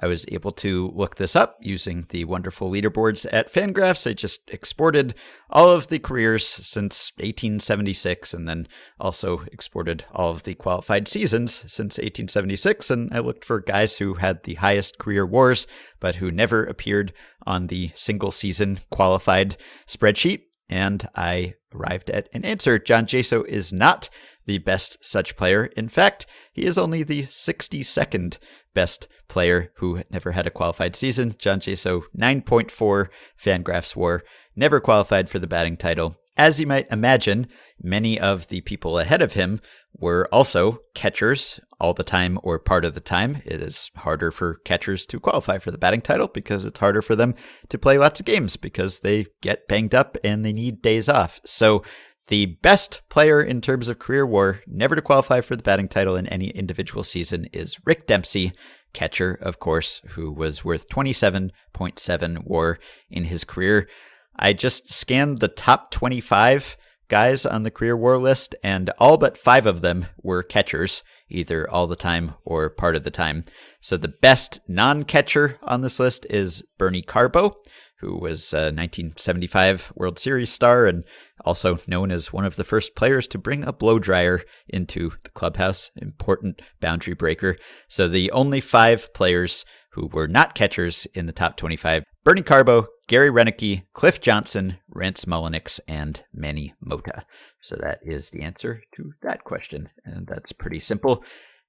I 0.00 0.06
was 0.06 0.26
able 0.28 0.52
to 0.52 0.88
look 0.94 1.16
this 1.16 1.36
up 1.36 1.56
using 1.60 2.06
the 2.08 2.24
wonderful 2.24 2.70
leaderboards 2.70 3.26
at 3.32 3.52
Fangraphs. 3.52 4.08
I 4.10 4.14
just 4.14 4.40
exported 4.48 5.14
all 5.50 5.68
of 5.68 5.86
the 5.88 6.00
careers 6.00 6.46
since 6.46 7.12
1876 7.16 8.34
and 8.34 8.48
then 8.48 8.66
also 8.98 9.44
exported 9.52 10.04
all 10.12 10.30
of 10.30 10.42
the 10.42 10.54
qualified 10.54 11.06
seasons 11.06 11.60
since 11.66 11.98
1876. 11.98 12.90
And 12.90 13.14
I 13.14 13.20
looked 13.20 13.44
for 13.44 13.60
guys 13.60 13.98
who 13.98 14.14
had 14.14 14.42
the 14.42 14.54
highest 14.54 14.98
career 14.98 15.24
wars, 15.24 15.66
but 16.00 16.16
who 16.16 16.30
never 16.30 16.64
appeared 16.64 17.12
on 17.46 17.68
the 17.68 17.92
single 17.94 18.32
season 18.32 18.80
qualified 18.90 19.56
spreadsheet. 19.86 20.42
And 20.68 21.08
I 21.14 21.54
arrived 21.72 22.10
at 22.10 22.28
an 22.32 22.44
answer. 22.44 22.78
John 22.78 23.06
Jaso 23.06 23.46
is 23.46 23.72
not 23.72 24.08
the 24.46 24.58
best 24.58 25.04
such 25.04 25.36
player. 25.36 25.66
In 25.76 25.88
fact, 25.88 26.26
he 26.52 26.64
is 26.64 26.78
only 26.78 27.02
the 27.02 27.24
62nd 27.24 28.38
best 28.74 29.08
player 29.28 29.72
who 29.76 30.02
never 30.10 30.32
had 30.32 30.46
a 30.46 30.50
qualified 30.50 30.94
season. 30.96 31.34
John 31.38 31.60
Jaso, 31.60 32.02
9.4 32.16 33.08
Fangraphs 33.40 33.96
WAR, 33.96 34.22
never 34.54 34.80
qualified 34.80 35.28
for 35.30 35.38
the 35.38 35.46
batting 35.46 35.76
title. 35.76 36.16
As 36.36 36.58
you 36.58 36.66
might 36.66 36.90
imagine, 36.90 37.46
many 37.80 38.18
of 38.18 38.48
the 38.48 38.60
people 38.62 38.98
ahead 38.98 39.22
of 39.22 39.34
him 39.34 39.60
were 39.96 40.28
also 40.32 40.80
catchers 40.92 41.60
all 41.78 41.94
the 41.94 42.02
time 42.02 42.40
or 42.42 42.58
part 42.58 42.84
of 42.84 42.94
the 42.94 43.00
time. 43.00 43.40
It 43.44 43.62
is 43.62 43.92
harder 43.96 44.32
for 44.32 44.56
catchers 44.64 45.06
to 45.06 45.20
qualify 45.20 45.58
for 45.58 45.70
the 45.70 45.78
batting 45.78 46.00
title 46.00 46.26
because 46.26 46.64
it's 46.64 46.80
harder 46.80 47.02
for 47.02 47.14
them 47.14 47.36
to 47.68 47.78
play 47.78 47.98
lots 47.98 48.18
of 48.18 48.26
games 48.26 48.56
because 48.56 49.00
they 49.00 49.26
get 49.42 49.68
banged 49.68 49.94
up 49.94 50.16
and 50.24 50.44
they 50.44 50.52
need 50.52 50.82
days 50.82 51.08
off. 51.08 51.40
So 51.44 51.84
the 52.28 52.46
best 52.62 53.02
player 53.08 53.42
in 53.42 53.60
terms 53.60 53.88
of 53.88 53.98
career 53.98 54.26
war, 54.26 54.60
never 54.66 54.96
to 54.96 55.02
qualify 55.02 55.40
for 55.40 55.56
the 55.56 55.62
batting 55.62 55.88
title 55.88 56.16
in 56.16 56.26
any 56.28 56.48
individual 56.48 57.04
season, 57.04 57.46
is 57.52 57.78
Rick 57.84 58.06
Dempsey, 58.06 58.52
catcher, 58.92 59.34
of 59.34 59.58
course, 59.58 60.00
who 60.10 60.32
was 60.32 60.64
worth 60.64 60.88
27.7 60.88 62.46
war 62.46 62.78
in 63.10 63.24
his 63.24 63.44
career. 63.44 63.88
I 64.36 64.52
just 64.52 64.90
scanned 64.90 65.38
the 65.38 65.48
top 65.48 65.90
25 65.90 66.76
guys 67.08 67.44
on 67.44 67.62
the 67.62 67.70
career 67.70 67.96
war 67.96 68.18
list, 68.18 68.54
and 68.62 68.90
all 68.98 69.18
but 69.18 69.36
five 69.36 69.66
of 69.66 69.82
them 69.82 70.06
were 70.22 70.42
catchers, 70.42 71.02
either 71.28 71.68
all 71.68 71.86
the 71.86 71.96
time 71.96 72.34
or 72.44 72.70
part 72.70 72.96
of 72.96 73.02
the 73.02 73.10
time. 73.10 73.44
So 73.80 73.96
the 73.96 74.08
best 74.08 74.60
non 74.66 75.04
catcher 75.04 75.58
on 75.62 75.82
this 75.82 76.00
list 76.00 76.26
is 76.30 76.62
Bernie 76.78 77.02
Carbo, 77.02 77.56
who 78.00 78.18
was 78.18 78.52
a 78.52 78.72
1975 78.72 79.92
World 79.94 80.18
Series 80.18 80.50
star 80.50 80.86
and 80.86 81.04
also 81.44 81.78
known 81.86 82.10
as 82.10 82.32
one 82.32 82.44
of 82.44 82.56
the 82.56 82.64
first 82.64 82.94
players 82.94 83.26
to 83.28 83.38
bring 83.38 83.64
a 83.64 83.72
blow 83.72 83.98
dryer 83.98 84.42
into 84.68 85.12
the 85.22 85.30
clubhouse, 85.30 85.90
important 85.96 86.60
boundary 86.80 87.14
breaker. 87.14 87.56
So 87.88 88.08
the 88.08 88.30
only 88.32 88.60
five 88.60 89.12
players 89.14 89.64
who 89.92 90.08
were 90.08 90.26
not 90.26 90.54
catchers 90.54 91.06
in 91.14 91.26
the 91.26 91.32
top 91.32 91.56
25 91.56 92.04
Bernie 92.24 92.42
Carbo, 92.42 92.86
Gary 93.06 93.30
Roenicke, 93.30 93.82
Cliff 93.92 94.20
Johnson, 94.20 94.78
Rance 94.88 95.26
Mulliniks, 95.26 95.78
and 95.86 96.22
Manny 96.32 96.74
Mota. 96.80 97.24
So 97.60 97.76
that 97.76 98.00
is 98.02 98.30
the 98.30 98.42
answer 98.42 98.82
to 98.96 99.12
that 99.22 99.44
question. 99.44 99.90
And 100.04 100.26
that's 100.26 100.52
pretty 100.52 100.80
simple. 100.80 101.22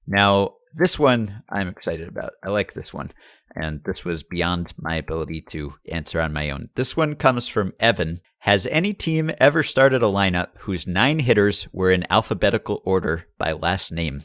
Now, 0.06 0.54
this 0.76 0.98
one 0.98 1.42
I'm 1.48 1.68
excited 1.68 2.08
about. 2.08 2.32
I 2.44 2.50
like 2.50 2.74
this 2.74 2.92
one. 2.92 3.12
And 3.54 3.80
this 3.84 4.04
was 4.04 4.22
beyond 4.22 4.74
my 4.76 4.96
ability 4.96 5.40
to 5.48 5.72
answer 5.90 6.20
on 6.20 6.34
my 6.34 6.50
own. 6.50 6.68
This 6.74 6.94
one 6.96 7.14
comes 7.14 7.48
from 7.48 7.72
Evan. 7.80 8.20
Has 8.40 8.66
any 8.66 8.92
team 8.92 9.30
ever 9.38 9.62
started 9.62 10.02
a 10.02 10.06
lineup 10.06 10.48
whose 10.58 10.86
nine 10.86 11.20
hitters 11.20 11.66
were 11.72 11.90
in 11.90 12.04
alphabetical 12.10 12.82
order 12.84 13.24
by 13.38 13.52
last 13.52 13.92
name? 13.92 14.24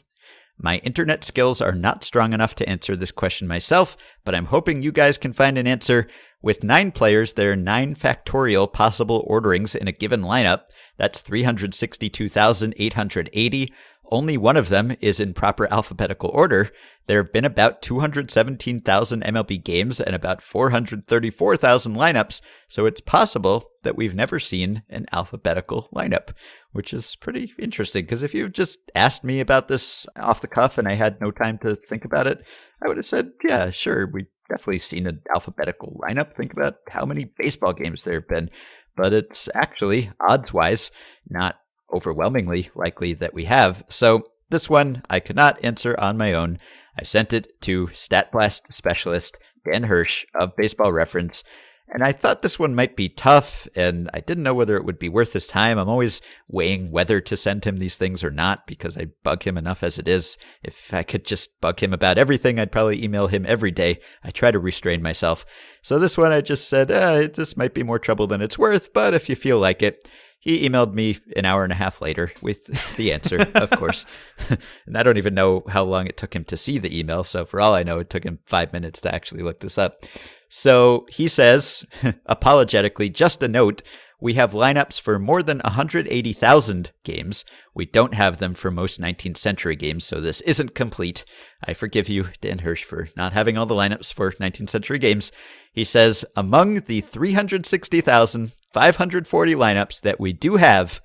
My 0.58 0.76
internet 0.78 1.22
skills 1.24 1.60
are 1.62 1.72
not 1.72 2.04
strong 2.04 2.34
enough 2.34 2.54
to 2.56 2.68
answer 2.68 2.94
this 2.94 3.10
question 3.10 3.48
myself, 3.48 3.96
but 4.24 4.34
I'm 4.34 4.44
hoping 4.46 4.82
you 4.82 4.92
guys 4.92 5.18
can 5.18 5.32
find 5.32 5.56
an 5.56 5.66
answer. 5.66 6.08
With 6.42 6.62
nine 6.62 6.92
players, 6.92 7.32
there 7.32 7.52
are 7.52 7.56
nine 7.56 7.94
factorial 7.94 8.70
possible 8.72 9.24
orderings 9.26 9.74
in 9.74 9.88
a 9.88 9.92
given 9.92 10.20
lineup. 10.22 10.64
That's 10.98 11.22
362,880. 11.22 13.72
Only 14.12 14.36
one 14.36 14.58
of 14.58 14.68
them 14.68 14.94
is 15.00 15.20
in 15.20 15.32
proper 15.32 15.66
alphabetical 15.72 16.28
order. 16.34 16.68
There 17.06 17.22
have 17.22 17.32
been 17.32 17.46
about 17.46 17.80
217,000 17.80 19.22
MLB 19.22 19.64
games 19.64 20.02
and 20.02 20.14
about 20.14 20.42
434,000 20.42 21.94
lineups, 21.94 22.42
so 22.68 22.84
it's 22.84 23.00
possible 23.00 23.70
that 23.84 23.96
we've 23.96 24.14
never 24.14 24.38
seen 24.38 24.82
an 24.90 25.06
alphabetical 25.12 25.88
lineup, 25.94 26.36
which 26.72 26.92
is 26.92 27.16
pretty 27.16 27.54
interesting. 27.58 28.04
Because 28.04 28.22
if 28.22 28.34
you 28.34 28.50
just 28.50 28.80
asked 28.94 29.24
me 29.24 29.40
about 29.40 29.68
this 29.68 30.06
off 30.16 30.42
the 30.42 30.46
cuff 30.46 30.76
and 30.76 30.86
I 30.86 30.92
had 30.92 31.18
no 31.18 31.30
time 31.30 31.56
to 31.62 31.74
think 31.74 32.04
about 32.04 32.26
it, 32.26 32.46
I 32.84 32.88
would 32.88 32.98
have 32.98 33.06
said, 33.06 33.30
yeah, 33.48 33.70
sure, 33.70 34.10
we've 34.12 34.26
definitely 34.50 34.80
seen 34.80 35.06
an 35.06 35.22
alphabetical 35.34 35.98
lineup. 36.06 36.36
Think 36.36 36.52
about 36.52 36.74
how 36.90 37.06
many 37.06 37.32
baseball 37.38 37.72
games 37.72 38.02
there 38.02 38.16
have 38.16 38.28
been. 38.28 38.50
But 38.94 39.14
it's 39.14 39.48
actually, 39.54 40.10
odds 40.20 40.52
wise, 40.52 40.90
not 41.30 41.56
overwhelmingly 41.92 42.70
likely 42.74 43.12
that 43.14 43.34
we 43.34 43.44
have. 43.44 43.84
So 43.88 44.24
this 44.50 44.68
one 44.68 45.02
I 45.08 45.20
could 45.20 45.36
not 45.36 45.62
answer 45.64 45.98
on 45.98 46.18
my 46.18 46.32
own. 46.32 46.58
I 46.98 47.04
sent 47.04 47.32
it 47.32 47.60
to 47.62 47.86
StatBlast 47.88 48.72
specialist 48.72 49.38
Dan 49.70 49.84
Hirsch 49.84 50.26
of 50.34 50.56
Baseball 50.56 50.92
Reference, 50.92 51.42
and 51.88 52.02
I 52.02 52.12
thought 52.12 52.40
this 52.40 52.58
one 52.58 52.74
might 52.74 52.96
be 52.96 53.10
tough, 53.10 53.68
and 53.76 54.08
I 54.14 54.20
didn't 54.20 54.44
know 54.44 54.54
whether 54.54 54.76
it 54.76 54.84
would 54.84 54.98
be 54.98 55.10
worth 55.10 55.34
his 55.34 55.46
time. 55.46 55.78
I'm 55.78 55.90
always 55.90 56.22
weighing 56.48 56.90
whether 56.90 57.20
to 57.20 57.36
send 57.36 57.66
him 57.66 57.76
these 57.76 57.98
things 57.98 58.24
or 58.24 58.30
not 58.30 58.66
because 58.66 58.96
I 58.96 59.08
bug 59.22 59.42
him 59.42 59.58
enough 59.58 59.82
as 59.82 59.98
it 59.98 60.08
is. 60.08 60.38
If 60.62 60.94
I 60.94 61.02
could 61.02 61.26
just 61.26 61.60
bug 61.60 61.82
him 61.82 61.92
about 61.92 62.16
everything, 62.16 62.58
I'd 62.58 62.72
probably 62.72 63.04
email 63.04 63.26
him 63.26 63.44
every 63.46 63.70
day. 63.70 64.00
I 64.24 64.30
try 64.30 64.50
to 64.50 64.58
restrain 64.58 65.02
myself. 65.02 65.44
So 65.82 65.98
this 65.98 66.16
one 66.16 66.32
I 66.32 66.40
just 66.40 66.66
said, 66.66 66.90
eh, 66.90 67.26
this 67.26 67.58
might 67.58 67.74
be 67.74 67.82
more 67.82 67.98
trouble 67.98 68.26
than 68.26 68.40
it's 68.40 68.58
worth, 68.58 68.94
but 68.94 69.12
if 69.12 69.28
you 69.28 69.36
feel 69.36 69.58
like 69.58 69.82
it, 69.82 70.08
he 70.42 70.68
emailed 70.68 70.92
me 70.92 71.16
an 71.36 71.44
hour 71.44 71.62
and 71.62 71.72
a 71.72 71.76
half 71.76 72.02
later 72.02 72.32
with 72.42 72.66
the 72.96 73.12
answer, 73.12 73.46
of 73.54 73.70
course. 73.70 74.04
and 74.86 74.98
I 74.98 75.04
don't 75.04 75.16
even 75.16 75.34
know 75.34 75.62
how 75.68 75.84
long 75.84 76.08
it 76.08 76.16
took 76.16 76.34
him 76.34 76.44
to 76.46 76.56
see 76.56 76.78
the 76.78 76.98
email. 76.98 77.22
So, 77.22 77.44
for 77.44 77.60
all 77.60 77.76
I 77.76 77.84
know, 77.84 78.00
it 78.00 78.10
took 78.10 78.24
him 78.24 78.40
five 78.44 78.72
minutes 78.72 79.00
to 79.02 79.14
actually 79.14 79.44
look 79.44 79.60
this 79.60 79.78
up. 79.78 80.04
So, 80.48 81.06
he 81.08 81.28
says, 81.28 81.86
apologetically, 82.26 83.08
just 83.08 83.40
a 83.44 83.48
note 83.48 83.82
we 84.20 84.34
have 84.34 84.52
lineups 84.52 85.00
for 85.00 85.18
more 85.18 85.42
than 85.42 85.58
180,000 85.60 86.92
games. 87.02 87.44
We 87.74 87.86
don't 87.86 88.14
have 88.14 88.38
them 88.38 88.54
for 88.54 88.70
most 88.70 89.00
19th 89.00 89.36
century 89.36 89.74
games, 89.74 90.04
so 90.04 90.20
this 90.20 90.40
isn't 90.42 90.76
complete. 90.76 91.24
I 91.64 91.74
forgive 91.74 92.08
you, 92.08 92.28
Dan 92.40 92.60
Hirsch, 92.60 92.84
for 92.84 93.08
not 93.16 93.32
having 93.32 93.58
all 93.58 93.66
the 93.66 93.74
lineups 93.74 94.12
for 94.12 94.30
19th 94.30 94.70
century 94.70 95.00
games. 95.00 95.32
He 95.72 95.84
says, 95.84 96.24
among 96.36 96.82
the 96.82 97.00
360,540 97.00 99.54
lineups 99.54 100.00
that 100.02 100.20
we 100.20 100.32
do 100.32 100.56
have, 100.56 101.00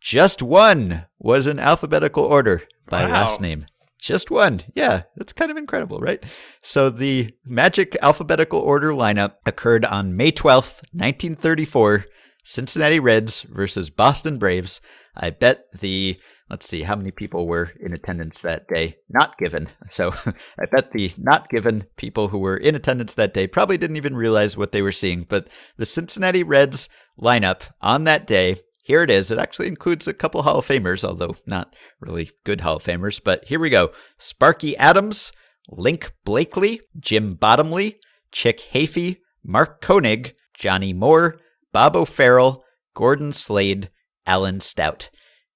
just 0.00 0.42
one 0.42 1.06
was 1.18 1.46
in 1.46 1.58
alphabetical 1.58 2.24
order 2.24 2.62
by 2.88 3.04
wow. 3.04 3.12
last 3.12 3.40
name. 3.40 3.66
Just 3.98 4.30
one. 4.30 4.62
Yeah, 4.74 5.02
that's 5.16 5.32
kind 5.32 5.50
of 5.50 5.56
incredible, 5.56 6.00
right? 6.00 6.22
So 6.62 6.90
the 6.90 7.30
magic 7.44 7.96
alphabetical 8.00 8.60
order 8.60 8.92
lineup 8.92 9.34
occurred 9.44 9.84
on 9.84 10.16
May 10.16 10.30
12th, 10.32 10.82
1934 10.92 12.06
Cincinnati 12.42 12.98
Reds 12.98 13.42
versus 13.42 13.90
Boston 13.90 14.38
Braves. 14.38 14.80
I 15.14 15.28
bet 15.30 15.64
the 15.78 16.18
let's 16.50 16.66
see 16.66 16.82
how 16.82 16.96
many 16.96 17.10
people 17.10 17.46
were 17.46 17.72
in 17.80 17.92
attendance 17.92 18.42
that 18.42 18.66
day? 18.68 18.96
Not 19.08 19.38
given. 19.38 19.68
So 19.88 20.12
i 20.26 20.66
bet 20.70 20.92
the 20.92 21.12
not 21.18 21.48
given 21.48 21.84
people 21.96 22.28
who 22.28 22.38
were 22.38 22.56
in 22.56 22.74
attendance 22.74 23.14
that 23.14 23.34
day 23.34 23.46
probably 23.46 23.78
didn't 23.78 23.96
even 23.96 24.16
realize 24.16 24.56
what 24.56 24.72
they 24.72 24.82
were 24.82 24.92
seeing 24.92 25.22
but 25.22 25.48
the 25.76 25.86
cincinnati 25.86 26.42
reds 26.42 26.88
lineup 27.20 27.70
on 27.80 28.04
that 28.04 28.26
day 28.26 28.56
here 28.82 29.02
it 29.02 29.10
is. 29.10 29.30
It 29.30 29.38
actually 29.38 29.68
includes 29.68 30.08
a 30.08 30.14
couple 30.14 30.42
hall 30.42 30.58
of 30.58 30.66
famers 30.66 31.04
although 31.04 31.36
not 31.46 31.74
really 32.00 32.30
good 32.44 32.62
hall 32.62 32.76
of 32.76 32.84
famers 32.84 33.20
but 33.22 33.44
here 33.46 33.60
we 33.60 33.70
go. 33.70 33.92
Sparky 34.18 34.76
adams 34.76 35.32
linc 35.68 36.12
blakely 36.24 36.80
jim 36.98 37.34
bottomley 37.34 38.00
chick 38.32 38.58
hafey 38.72 39.18
mark 39.44 39.80
koenig 39.80 40.34
johnny 40.54 40.92
moore 40.92 41.38
Bob 41.72 41.94
O'Farrell, 41.94 42.64
Gordon 42.94 43.32
Slade, 43.32 43.90
Allyn 44.26 44.60
Stout. 44.60 45.10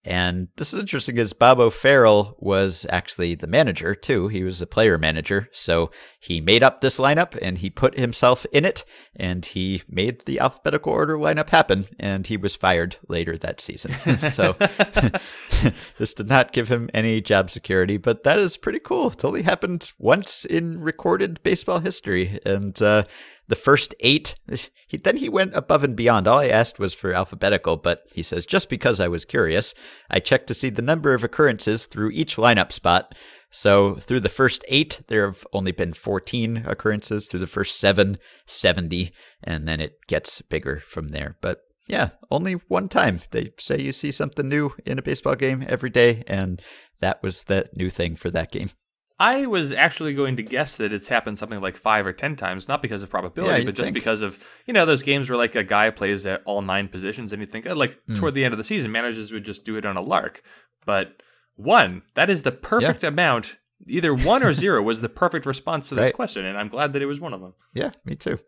And 0.04 0.48
this 0.56 0.74
is 0.74 0.80
interesting 0.80 1.14
because 1.14 1.32
Bob 1.32 1.58
O'Farrell 1.58 2.36
was 2.38 2.84
actually 2.90 3.34
the 3.34 3.46
manager 3.46 3.94
too. 3.94 4.28
He 4.28 4.44
was 4.44 4.60
a 4.60 4.66
player 4.66 4.98
manager. 4.98 5.48
So 5.50 5.90
he 6.20 6.42
made 6.42 6.62
up 6.62 6.80
this 6.80 6.98
lineup 6.98 7.38
and 7.40 7.58
he 7.58 7.70
put 7.70 7.98
himself 7.98 8.44
in 8.52 8.66
it 8.66 8.84
and 9.16 9.44
he 9.44 9.82
made 9.88 10.26
the 10.26 10.40
alphabetical 10.40 10.92
order 10.92 11.16
lineup 11.16 11.48
happen 11.48 11.86
and 11.98 12.26
he 12.26 12.36
was 12.36 12.54
fired 12.54 12.96
later 13.08 13.38
that 13.38 13.60
season. 13.60 13.92
so 14.18 14.52
this 15.98 16.12
did 16.12 16.28
not 16.28 16.52
give 16.52 16.68
him 16.68 16.90
any 16.92 17.22
job 17.22 17.48
security, 17.48 17.96
but 17.96 18.24
that 18.24 18.38
is 18.38 18.58
pretty 18.58 18.80
cool. 18.80 19.10
It 19.10 19.24
only 19.24 19.42
happened 19.42 19.92
once 19.98 20.44
in 20.44 20.80
recorded 20.80 21.42
baseball 21.42 21.78
history. 21.78 22.38
And, 22.44 22.80
uh, 22.82 23.04
the 23.48 23.56
first 23.56 23.94
eight. 24.00 24.34
He, 24.86 24.98
then 24.98 25.16
he 25.16 25.30
went 25.30 25.56
above 25.56 25.82
and 25.82 25.96
beyond. 25.96 26.28
All 26.28 26.38
I 26.38 26.48
asked 26.48 26.78
was 26.78 26.92
for 26.92 27.14
alphabetical, 27.14 27.78
but 27.78 28.02
he 28.14 28.22
says, 28.22 28.44
just 28.44 28.68
because 28.68 29.00
I 29.00 29.08
was 29.08 29.24
curious, 29.24 29.72
I 30.10 30.20
checked 30.20 30.46
to 30.48 30.54
see 30.54 30.68
the 30.68 30.82
number 30.82 31.14
of 31.14 31.24
occurrences 31.24 31.86
through 31.86 32.10
each 32.10 32.36
lineup 32.36 32.70
spot. 32.70 33.14
So 33.50 33.94
through 33.94 34.20
the 34.20 34.28
first 34.28 34.62
eight, 34.68 35.00
there 35.08 35.24
have 35.24 35.46
only 35.52 35.72
been 35.72 35.94
14 35.94 36.64
occurrences. 36.66 37.28
Through 37.28 37.40
the 37.40 37.46
first 37.46 37.80
seven, 37.80 38.18
70. 38.46 39.10
And 39.42 39.66
then 39.66 39.80
it 39.80 39.96
gets 40.06 40.42
bigger 40.42 40.80
from 40.80 41.08
there. 41.08 41.36
But 41.40 41.60
yeah, 41.88 42.10
only 42.30 42.54
one 42.68 42.88
time. 42.88 43.20
They 43.30 43.52
say 43.58 43.80
you 43.80 43.92
see 43.92 44.12
something 44.12 44.48
new 44.48 44.74
in 44.84 44.98
a 44.98 45.02
baseball 45.02 45.34
game 45.34 45.64
every 45.66 45.90
day. 45.90 46.24
And 46.26 46.60
that 47.00 47.22
was 47.22 47.44
the 47.44 47.70
new 47.74 47.90
thing 47.90 48.16
for 48.16 48.30
that 48.30 48.52
game. 48.52 48.70
I 49.18 49.46
was 49.46 49.70
actually 49.72 50.12
going 50.14 50.36
to 50.36 50.42
guess 50.42 50.74
that 50.76 50.92
it's 50.92 51.06
happened 51.08 51.38
something 51.38 51.60
like 51.60 51.76
five 51.76 52.04
or 52.04 52.12
ten 52.12 52.34
times, 52.34 52.66
not 52.66 52.82
because 52.82 53.02
of 53.02 53.10
probability, 53.10 53.60
Yeah, 53.60 53.64
but 53.66 53.74
just 53.76 53.86
think. 53.86 53.94
because 53.94 54.22
of 54.22 54.44
you 54.66 54.74
know 54.74 54.84
those 54.86 55.02
games 55.02 55.28
where 55.30 55.38
like 55.38 55.54
a 55.54 55.62
guy 55.64 55.90
plays 55.90 56.26
at 56.26 56.42
all 56.44 56.62
nine 56.62 56.88
positions, 56.88 57.32
and 57.32 57.40
you 57.40 57.46
think 57.46 57.66
oh, 57.66 57.74
like 57.74 57.98
Hmm. 58.08 58.14
toward 58.16 58.34
the 58.34 58.44
end 58.44 58.52
of 58.54 58.58
the 58.58 58.64
season, 58.64 58.90
managers 58.92 59.30
would 59.32 59.44
just 59.44 59.64
do 59.64 59.76
it 59.76 59.86
on 59.86 59.96
a 59.96 60.00
lark. 60.02 60.42
But 60.84 61.22
one, 61.54 62.02
that 62.14 62.28
is 62.30 62.42
the 62.42 62.52
perfect 62.52 63.04
amount. 63.04 63.56
Either 63.86 64.14
one 64.14 64.42
or 64.42 64.52
zero 64.64 64.82
was 64.82 65.00
the 65.00 65.08
perfect 65.08 65.46
response 65.46 65.88
to 65.90 65.94
this 65.94 66.06
Right. 66.06 66.14
question, 66.14 66.44
and 66.44 66.58
I'm 66.58 66.68
glad 66.68 66.92
that 66.92 67.02
it 67.02 67.06
was 67.06 67.20
one 67.20 67.32
of 67.34 67.40
them. 67.40 67.54
Yeah, 67.72 67.90
me 68.04 68.16
too. 68.16 68.38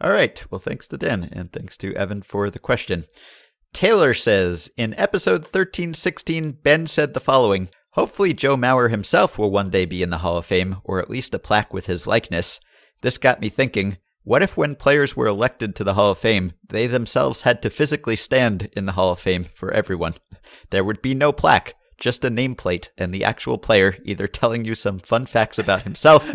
All 0.00 0.10
right. 0.12 0.44
Well, 0.50 0.58
thanks 0.58 0.88
to 0.88 0.98
Dan 0.98 1.28
and 1.32 1.52
thanks 1.52 1.76
to 1.78 1.94
Evan 1.94 2.22
for 2.22 2.50
the 2.50 2.58
question. 2.58 3.04
Taylor 3.72 4.12
says 4.12 4.70
In 4.76 4.92
episode 4.98 5.42
1316, 5.44 6.58
Ben 6.62 6.86
said 6.86 7.14
the 7.14 7.20
following 7.20 7.68
Hopefully, 7.92 8.32
Joe 8.32 8.56
Mauer 8.56 8.90
himself 8.90 9.38
will 9.38 9.50
one 9.50 9.70
day 9.70 9.84
be 9.84 10.02
in 10.02 10.10
the 10.10 10.18
Hall 10.18 10.38
of 10.38 10.46
Fame, 10.46 10.76
or 10.84 10.98
at 10.98 11.10
least 11.10 11.34
a 11.34 11.38
plaque 11.38 11.74
with 11.74 11.86
his 11.86 12.06
likeness. 12.06 12.58
This 13.02 13.18
got 13.18 13.40
me 13.40 13.48
thinking 13.48 13.98
what 14.24 14.42
if, 14.42 14.56
when 14.56 14.76
players 14.76 15.16
were 15.16 15.26
elected 15.26 15.74
to 15.74 15.84
the 15.84 15.94
Hall 15.94 16.12
of 16.12 16.18
Fame, 16.18 16.52
they 16.68 16.86
themselves 16.86 17.42
had 17.42 17.60
to 17.62 17.70
physically 17.70 18.14
stand 18.14 18.70
in 18.76 18.86
the 18.86 18.92
Hall 18.92 19.10
of 19.10 19.18
Fame 19.18 19.44
for 19.44 19.72
everyone? 19.72 20.14
There 20.70 20.84
would 20.84 21.02
be 21.02 21.14
no 21.14 21.32
plaque, 21.32 21.74
just 22.02 22.24
a 22.24 22.28
nameplate 22.28 22.88
and 22.98 23.14
the 23.14 23.22
actual 23.22 23.56
player 23.56 23.96
either 24.04 24.26
telling 24.26 24.64
you 24.64 24.74
some 24.74 24.98
fun 24.98 25.24
facts 25.24 25.56
about 25.56 25.82
himself. 25.82 26.28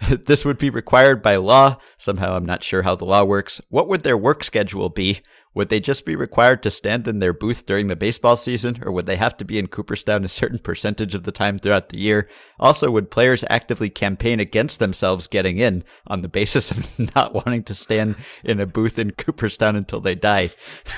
this 0.08 0.44
would 0.44 0.58
be 0.58 0.70
required 0.70 1.20
by 1.20 1.34
law. 1.34 1.76
Somehow 1.98 2.36
I'm 2.36 2.46
not 2.46 2.62
sure 2.62 2.82
how 2.82 2.94
the 2.94 3.04
law 3.04 3.24
works. 3.24 3.60
What 3.68 3.88
would 3.88 4.04
their 4.04 4.16
work 4.16 4.44
schedule 4.44 4.90
be? 4.90 5.22
Would 5.54 5.68
they 5.68 5.80
just 5.80 6.06
be 6.06 6.16
required 6.16 6.62
to 6.62 6.70
stand 6.70 7.06
in 7.06 7.18
their 7.18 7.34
booth 7.34 7.66
during 7.66 7.88
the 7.88 7.96
baseball 7.96 8.36
season, 8.36 8.78
or 8.82 8.90
would 8.90 9.04
they 9.04 9.16
have 9.16 9.36
to 9.36 9.44
be 9.44 9.58
in 9.58 9.66
Cooperstown 9.66 10.24
a 10.24 10.28
certain 10.28 10.58
percentage 10.58 11.14
of 11.14 11.24
the 11.24 11.32
time 11.32 11.58
throughout 11.58 11.90
the 11.90 11.98
year? 11.98 12.26
Also, 12.58 12.90
would 12.90 13.10
players 13.10 13.44
actively 13.50 13.90
campaign 13.90 14.40
against 14.40 14.78
themselves 14.78 15.26
getting 15.26 15.58
in 15.58 15.84
on 16.06 16.22
the 16.22 16.28
basis 16.28 16.70
of 16.70 16.98
not 17.14 17.34
wanting 17.34 17.64
to 17.64 17.74
stand 17.74 18.16
in 18.42 18.60
a 18.60 18.66
booth 18.66 18.98
in 18.98 19.10
Cooperstown 19.10 19.76
until 19.76 20.00
they 20.00 20.14
die? 20.14 20.50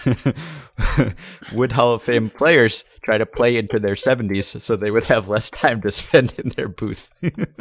would 1.53 1.73
Hall 1.73 1.93
of 1.93 2.03
Fame 2.03 2.31
players 2.31 2.85
try 3.05 3.19
to 3.19 3.27
play 3.27 3.57
into 3.57 3.79
their 3.79 3.95
70s 3.95 4.61
so 4.63 4.77
they 4.77 4.91
would 4.91 5.05
have 5.05 5.29
less 5.29 5.51
time 5.51 5.81
to 5.83 5.93
spend 5.93 6.35
in 6.39 6.49
their 6.51 6.69
booth? 6.69 7.11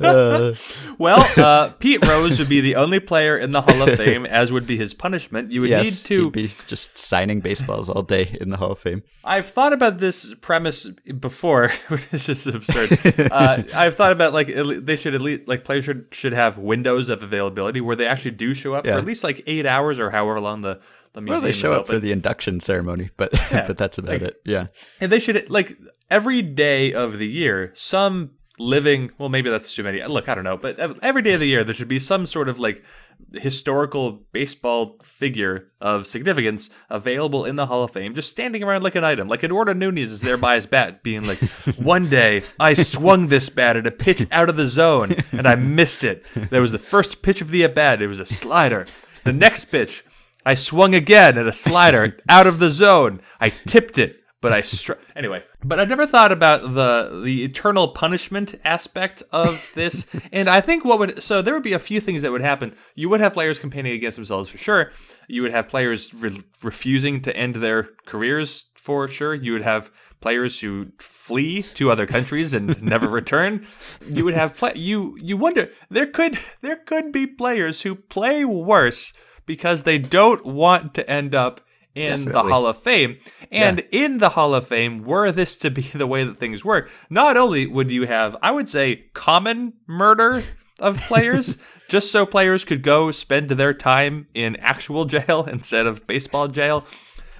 Uh, 0.00 0.54
Well, 0.98 1.26
uh, 1.36 1.70
Pete 1.78 2.04
Rose 2.06 2.38
would 2.38 2.48
be 2.48 2.60
the 2.60 2.76
only 2.76 3.00
player 3.00 3.36
in 3.36 3.52
the 3.52 3.62
Hall 3.62 3.82
of 3.82 3.96
Fame, 3.96 4.26
as 4.26 4.52
would 4.52 4.66
be 4.66 4.76
his 4.76 4.94
punishment. 4.94 5.50
You 5.52 5.60
would 5.62 5.70
yes, 5.70 5.84
need 5.84 6.08
to 6.08 6.30
be 6.30 6.52
just 6.66 6.96
signing 6.96 7.40
baseballs 7.40 7.88
all 7.88 8.02
day 8.02 8.36
in 8.40 8.50
the 8.50 8.56
Hall 8.56 8.72
of 8.72 8.78
Fame. 8.78 9.02
I've 9.24 9.46
thought 9.46 9.72
about 9.72 9.98
this 9.98 10.34
premise 10.40 10.86
before, 11.18 11.70
which 11.88 12.02
is 12.12 12.26
just 12.26 12.46
absurd. 12.46 12.98
uh, 13.30 13.62
I've 13.74 13.96
thought 13.96 14.12
about 14.12 14.32
like 14.32 14.48
they 14.48 14.96
should 14.96 15.14
at 15.14 15.20
least 15.20 15.46
like 15.48 15.64
players 15.64 15.84
should 15.84 16.06
should 16.12 16.32
have 16.32 16.58
windows 16.58 17.08
of 17.08 17.22
availability 17.22 17.80
where 17.80 17.96
they 17.96 18.06
actually 18.06 18.32
do 18.32 18.54
show 18.54 18.74
up 18.74 18.84
Yeah. 18.86 18.92
for 18.94 18.98
at 18.98 19.04
least 19.04 19.24
like 19.24 19.42
eight 19.46 19.66
hours 19.66 19.98
or 19.98 20.10
however 20.10 20.40
long 20.40 20.60
the 20.62 20.80
the 21.14 21.20
museum 21.20 21.42
Well, 21.42 21.46
they 21.46 21.52
show 21.52 21.72
up 21.72 21.80
open. 21.82 21.94
for 21.96 22.00
the 22.00 22.12
induction 22.12 22.60
ceremony, 22.60 23.10
but 23.16 23.30
but 23.50 23.76
that's 23.78 23.98
about 23.98 24.12
like- 24.12 24.22
it. 24.22 24.40
Yeah. 24.44 24.66
and 25.00 25.10
they 25.12 25.18
should 25.18 25.50
like 25.50 25.76
every 26.10 26.42
day 26.42 26.92
of 26.92 27.18
the 27.18 27.28
year 27.28 27.72
some 27.74 28.30
living 28.58 29.10
well 29.18 29.30
maybe 29.30 29.48
that's 29.48 29.74
too 29.74 29.82
many 29.82 30.04
look 30.04 30.28
i 30.28 30.34
don't 30.34 30.44
know 30.44 30.58
but 30.58 30.78
every 31.02 31.22
day 31.22 31.32
of 31.32 31.40
the 31.40 31.46
year 31.46 31.64
there 31.64 31.74
should 31.74 31.88
be 31.88 31.98
some 31.98 32.26
sort 32.26 32.50
of 32.50 32.58
like 32.60 32.84
historical 33.32 34.22
baseball 34.32 34.98
figure 35.02 35.68
of 35.80 36.06
significance 36.06 36.68
available 36.90 37.44
in 37.46 37.56
the 37.56 37.66
hall 37.66 37.82
of 37.82 37.90
fame 37.90 38.14
just 38.14 38.28
standing 38.28 38.62
around 38.62 38.82
like 38.82 38.94
an 38.94 39.02
item 39.04 39.26
like 39.26 39.42
eduardo 39.42 39.72
nunez 39.72 40.12
is 40.12 40.20
there 40.20 40.36
by 40.36 40.54
his 40.54 40.66
bat 40.66 41.02
being 41.02 41.24
like 41.24 41.38
one 41.78 42.08
day 42.10 42.42
i 42.60 42.74
swung 42.74 43.28
this 43.28 43.48
bat 43.48 43.74
at 43.76 43.86
a 43.86 43.90
pitch 43.90 44.26
out 44.30 44.48
of 44.50 44.56
the 44.56 44.66
zone 44.68 45.12
and 45.32 45.46
i 45.48 45.54
missed 45.54 46.04
it 46.04 46.24
that 46.34 46.60
was 46.60 46.72
the 46.72 46.78
first 46.78 47.22
pitch 47.22 47.40
of 47.40 47.50
the 47.50 47.64
at 47.64 47.74
bat 47.74 48.02
it 48.02 48.06
was 48.06 48.20
a 48.20 48.26
slider 48.26 48.86
the 49.24 49.32
next 49.32 49.64
pitch 49.66 50.04
I 50.44 50.54
swung 50.54 50.94
again 50.94 51.38
at 51.38 51.46
a 51.46 51.52
slider 51.52 52.18
out 52.28 52.46
of 52.46 52.58
the 52.58 52.70
zone. 52.70 53.20
I 53.40 53.50
tipped 53.50 53.98
it, 53.98 54.20
but 54.40 54.52
I 54.52 54.60
struck. 54.60 54.98
Anyway, 55.14 55.44
but 55.62 55.78
I've 55.78 55.88
never 55.88 56.06
thought 56.06 56.32
about 56.32 56.74
the 56.74 57.22
the 57.24 57.44
eternal 57.44 57.88
punishment 57.88 58.58
aspect 58.64 59.22
of 59.30 59.70
this. 59.74 60.06
and 60.32 60.48
I 60.48 60.60
think 60.60 60.84
what 60.84 60.98
would 60.98 61.22
so 61.22 61.42
there 61.42 61.54
would 61.54 61.62
be 61.62 61.72
a 61.72 61.78
few 61.78 62.00
things 62.00 62.22
that 62.22 62.32
would 62.32 62.40
happen. 62.40 62.74
You 62.94 63.08
would 63.08 63.20
have 63.20 63.34
players 63.34 63.58
campaigning 63.58 63.92
against 63.92 64.16
themselves 64.16 64.50
for 64.50 64.58
sure. 64.58 64.92
You 65.28 65.42
would 65.42 65.52
have 65.52 65.68
players 65.68 66.12
re- 66.12 66.42
refusing 66.62 67.22
to 67.22 67.36
end 67.36 67.56
their 67.56 67.90
careers 68.06 68.66
for 68.74 69.06
sure. 69.08 69.34
You 69.34 69.52
would 69.52 69.62
have 69.62 69.90
players 70.20 70.60
who 70.60 70.86
flee 70.98 71.62
to 71.62 71.90
other 71.90 72.06
countries 72.06 72.54
and 72.54 72.80
never 72.94 73.08
return. 73.08 73.66
You 74.08 74.24
would 74.24 74.34
have 74.34 74.56
play- 74.56 74.72
you 74.74 75.16
you 75.20 75.36
wonder 75.36 75.70
there 75.90 76.06
could 76.06 76.38
there 76.62 76.76
could 76.76 77.12
be 77.12 77.26
players 77.26 77.82
who 77.82 77.94
play 77.94 78.44
worse 78.44 79.12
because 79.46 79.82
they 79.82 79.98
don't 79.98 80.44
want 80.44 80.94
to 80.94 81.08
end 81.08 81.34
up 81.34 81.60
in 81.94 82.24
the 82.24 82.42
Hall 82.42 82.66
of 82.66 82.78
Fame. 82.78 83.18
And 83.50 83.80
in 83.90 84.18
the 84.18 84.30
Hall 84.30 84.54
of 84.54 84.66
Fame, 84.66 85.04
were 85.04 85.30
this 85.30 85.56
to 85.56 85.70
be 85.70 85.82
the 85.94 86.06
way 86.06 86.24
that 86.24 86.38
things 86.38 86.64
work, 86.64 86.90
not 87.10 87.36
only 87.36 87.66
would 87.66 87.90
you 87.90 88.06
have, 88.06 88.36
I 88.42 88.50
would 88.50 88.68
say, 88.68 89.04
common 89.12 89.74
murder 89.86 90.42
of 90.78 90.98
players, 91.00 91.58
just 91.88 92.10
so 92.10 92.24
players 92.24 92.64
could 92.64 92.82
go 92.82 93.12
spend 93.12 93.50
their 93.50 93.74
time 93.74 94.26
in 94.34 94.56
actual 94.56 95.04
jail 95.06 95.44
instead 95.44 95.86
of 95.86 96.06
baseball 96.06 96.48
jail. 96.48 96.86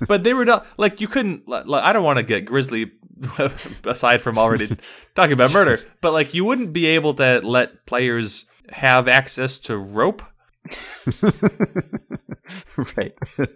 But 0.07 0.25
they 0.25 0.35
were 0.35 0.45
not 0.45 0.67
like 0.77 1.01
you 1.01 1.07
couldn't. 1.07 1.47
Like, 1.47 1.85
I 1.85 1.93
don't 1.93 2.03
want 2.03 2.19
to 2.19 2.25
get 2.25 2.45
grisly, 2.45 2.91
aside 3.85 4.21
from 4.21 4.37
already 4.37 4.77
talking 5.15 5.33
about 5.33 5.53
murder. 5.53 5.81
But 6.01 6.13
like 6.13 6.35
you 6.35 6.45
wouldn't 6.45 6.73
be 6.73 6.87
able 6.87 7.15
to 7.15 7.41
let 7.45 7.87
players 7.87 8.47
have 8.71 9.07
access 9.07 9.59
to 9.59 9.77
rope 9.77 10.23
right. 12.97 13.15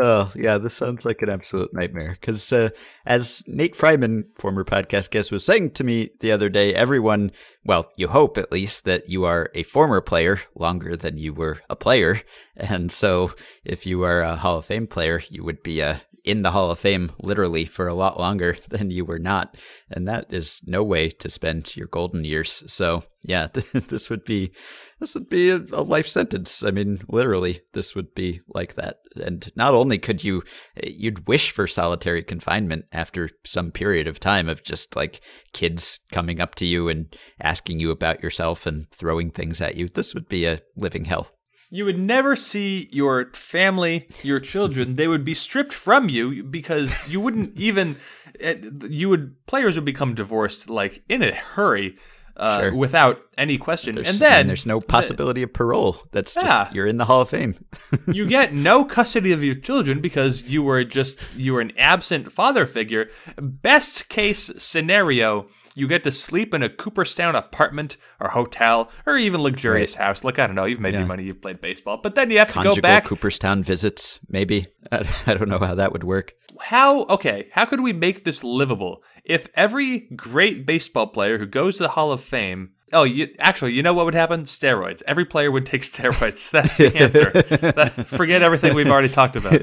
oh, 0.00 0.32
yeah, 0.34 0.58
this 0.58 0.74
sounds 0.74 1.04
like 1.04 1.22
an 1.22 1.30
absolute 1.30 1.72
nightmare. 1.72 2.16
Because 2.20 2.52
uh, 2.52 2.70
as 3.04 3.42
Nate 3.46 3.74
Freiman, 3.74 4.24
former 4.36 4.64
podcast 4.64 5.10
guest, 5.10 5.32
was 5.32 5.44
saying 5.44 5.72
to 5.72 5.84
me 5.84 6.10
the 6.20 6.32
other 6.32 6.48
day, 6.48 6.74
everyone, 6.74 7.32
well, 7.64 7.90
you 7.96 8.08
hope 8.08 8.38
at 8.38 8.52
least 8.52 8.84
that 8.84 9.08
you 9.08 9.24
are 9.24 9.50
a 9.54 9.62
former 9.62 10.00
player 10.00 10.40
longer 10.54 10.96
than 10.96 11.18
you 11.18 11.32
were 11.32 11.60
a 11.70 11.76
player. 11.76 12.20
And 12.56 12.90
so 12.90 13.32
if 13.64 13.86
you 13.86 14.02
are 14.02 14.22
a 14.22 14.36
Hall 14.36 14.58
of 14.58 14.66
Fame 14.66 14.86
player, 14.86 15.20
you 15.28 15.44
would 15.44 15.62
be 15.62 15.82
uh, 15.82 15.96
in 16.26 16.42
the 16.42 16.50
Hall 16.50 16.70
of 16.70 16.78
Fame 16.78 17.12
literally 17.22 17.64
for 17.64 17.86
a 17.86 17.94
lot 17.94 18.18
longer 18.18 18.56
than 18.68 18.90
you 18.90 19.04
were 19.04 19.18
not. 19.18 19.56
And 19.90 20.06
that 20.08 20.26
is 20.30 20.60
no 20.66 20.82
way 20.82 21.08
to 21.08 21.30
spend 21.30 21.76
your 21.76 21.86
golden 21.86 22.24
years. 22.24 22.64
So, 22.66 23.04
yeah, 23.22 23.46
this 23.72 24.10
would 24.10 24.24
be 24.24 24.52
this 24.98 25.14
would 25.14 25.28
be 25.28 25.50
a, 25.50 25.58
life 25.58 26.08
sentence. 26.08 26.64
I 26.64 26.70
mean, 26.70 27.00
literally, 27.08 27.60
this 27.74 27.94
would 27.94 28.14
be 28.14 28.40
like 28.48 28.74
that. 28.74 28.96
And 29.22 29.50
not 29.54 29.74
only 29.74 29.98
could 29.98 30.24
you, 30.24 30.42
you'd 30.82 31.28
wish 31.28 31.50
for 31.50 31.66
solitary 31.66 32.22
confinement 32.22 32.86
after 32.92 33.28
some 33.44 33.70
period 33.70 34.06
of 34.06 34.18
time 34.18 34.48
of 34.48 34.64
just 34.64 34.96
like 34.96 35.20
kids 35.52 36.00
coming 36.12 36.40
up 36.40 36.54
to 36.56 36.66
you 36.66 36.88
and 36.88 37.14
asking 37.40 37.78
you 37.78 37.90
about 37.90 38.22
yourself 38.22 38.66
and 38.66 38.90
throwing 38.90 39.30
things 39.30 39.60
at 39.60 39.76
you. 39.76 39.88
This 39.88 40.14
would 40.14 40.28
be 40.28 40.46
a 40.46 40.58
living 40.76 41.04
hell. 41.04 41.30
You 41.70 41.84
would 41.84 41.98
never 41.98 42.36
see 42.36 42.88
your 42.92 43.30
family, 43.32 44.06
your 44.22 44.40
children. 44.40 44.96
They 44.96 45.08
would 45.08 45.24
be 45.24 45.34
stripped 45.34 45.72
from 45.72 46.08
you 46.08 46.42
because 46.44 46.96
you 47.08 47.20
wouldn't 47.20 47.56
even. 47.58 47.96
eh, 48.40 48.56
You 48.88 49.08
would 49.08 49.46
players 49.46 49.74
would 49.76 49.84
become 49.84 50.14
divorced 50.14 50.68
like 50.70 51.02
in 51.08 51.22
a 51.22 51.32
hurry, 51.34 51.96
uh, 52.36 52.60
Sure. 52.60 52.74
without 52.76 53.20
any 53.38 53.56
question. 53.58 53.94
There's, 53.94 54.08
and 54.08 54.18
then 54.18 54.46
there's 54.46 54.66
no 54.66 54.80
possibility 54.80 55.42
of 55.42 55.52
parole. 55.52 55.96
That's 56.12 56.34
just 56.34 56.46
Yeah. 56.46 56.70
you're 56.72 56.86
in 56.86 56.98
the 56.98 57.06
Hall 57.06 57.22
of 57.22 57.30
Fame. 57.30 57.54
you 58.06 58.26
get 58.28 58.52
no 58.54 58.84
custody 58.84 59.32
of 59.32 59.42
your 59.42 59.54
children 59.56 60.00
because 60.00 60.42
you 60.42 60.62
were 60.62 60.84
just 60.84 61.18
you 61.36 61.54
were 61.54 61.60
an 61.62 61.72
absent 61.78 62.30
father 62.30 62.66
figure. 62.66 63.10
Best 63.40 64.08
case 64.08 64.52
scenario, 64.58 65.48
you 65.76 65.86
get 65.86 66.02
to 66.04 66.10
sleep 66.10 66.52
in 66.54 66.62
a 66.64 66.68
Cooperstown 66.68 67.36
apartment 67.36 67.96
or 68.18 68.30
hotel 68.30 68.90
or 69.06 69.16
even 69.16 69.42
luxurious 69.42 69.94
house. 69.94 70.24
Like 70.24 70.38
I 70.40 70.46
don't 70.48 70.56
know, 70.56 70.64
you've 70.64 70.80
made 70.80 70.94
Yeah. 70.94 71.00
your 71.00 71.08
money, 71.08 71.22
you've 71.24 71.40
played 71.42 71.60
baseball, 71.60 72.00
but 72.02 72.14
then 72.16 72.30
you 72.32 72.38
have 72.38 72.52
to 72.54 72.62
go 72.62 72.74
back. 72.80 73.04
Cooperstown 73.04 73.62
visits, 73.62 74.18
maybe. 74.28 74.66
I, 74.90 75.06
I 75.26 75.34
don't 75.34 75.48
know 75.48 75.58
how 75.60 75.74
that 75.76 75.92
would 75.92 76.02
work. 76.04 76.32
How 76.58 77.02
okay? 77.04 77.48
How 77.52 77.66
could 77.66 77.80
we 77.82 77.92
make 77.92 78.24
this 78.24 78.42
livable 78.42 79.02
if 79.24 79.46
every 79.54 80.00
great 80.16 80.64
baseball 80.66 81.06
player 81.08 81.38
who 81.38 81.46
goes 81.46 81.76
to 81.76 81.82
the 81.84 81.90
Hall 81.90 82.10
of 82.10 82.22
Fame? 82.22 82.70
Oh, 82.92 83.02
you, 83.02 83.34
actually, 83.40 83.72
you 83.72 83.82
know 83.82 83.92
what 83.92 84.04
would 84.06 84.14
happen? 84.14 84.44
Steroids. 84.44 85.02
Every 85.08 85.24
player 85.24 85.50
would 85.50 85.66
take 85.66 85.82
steroids. 85.92 86.50
That's 86.52 86.76
the 86.78 86.96
answer. 86.96 87.30
That- 87.72 88.06
forget 88.08 88.42
everything 88.42 88.74
we've 88.74 88.88
already 88.88 89.08
talked 89.10 89.36
about. 89.36 89.60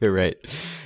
You're 0.00 0.12
right. 0.12 0.36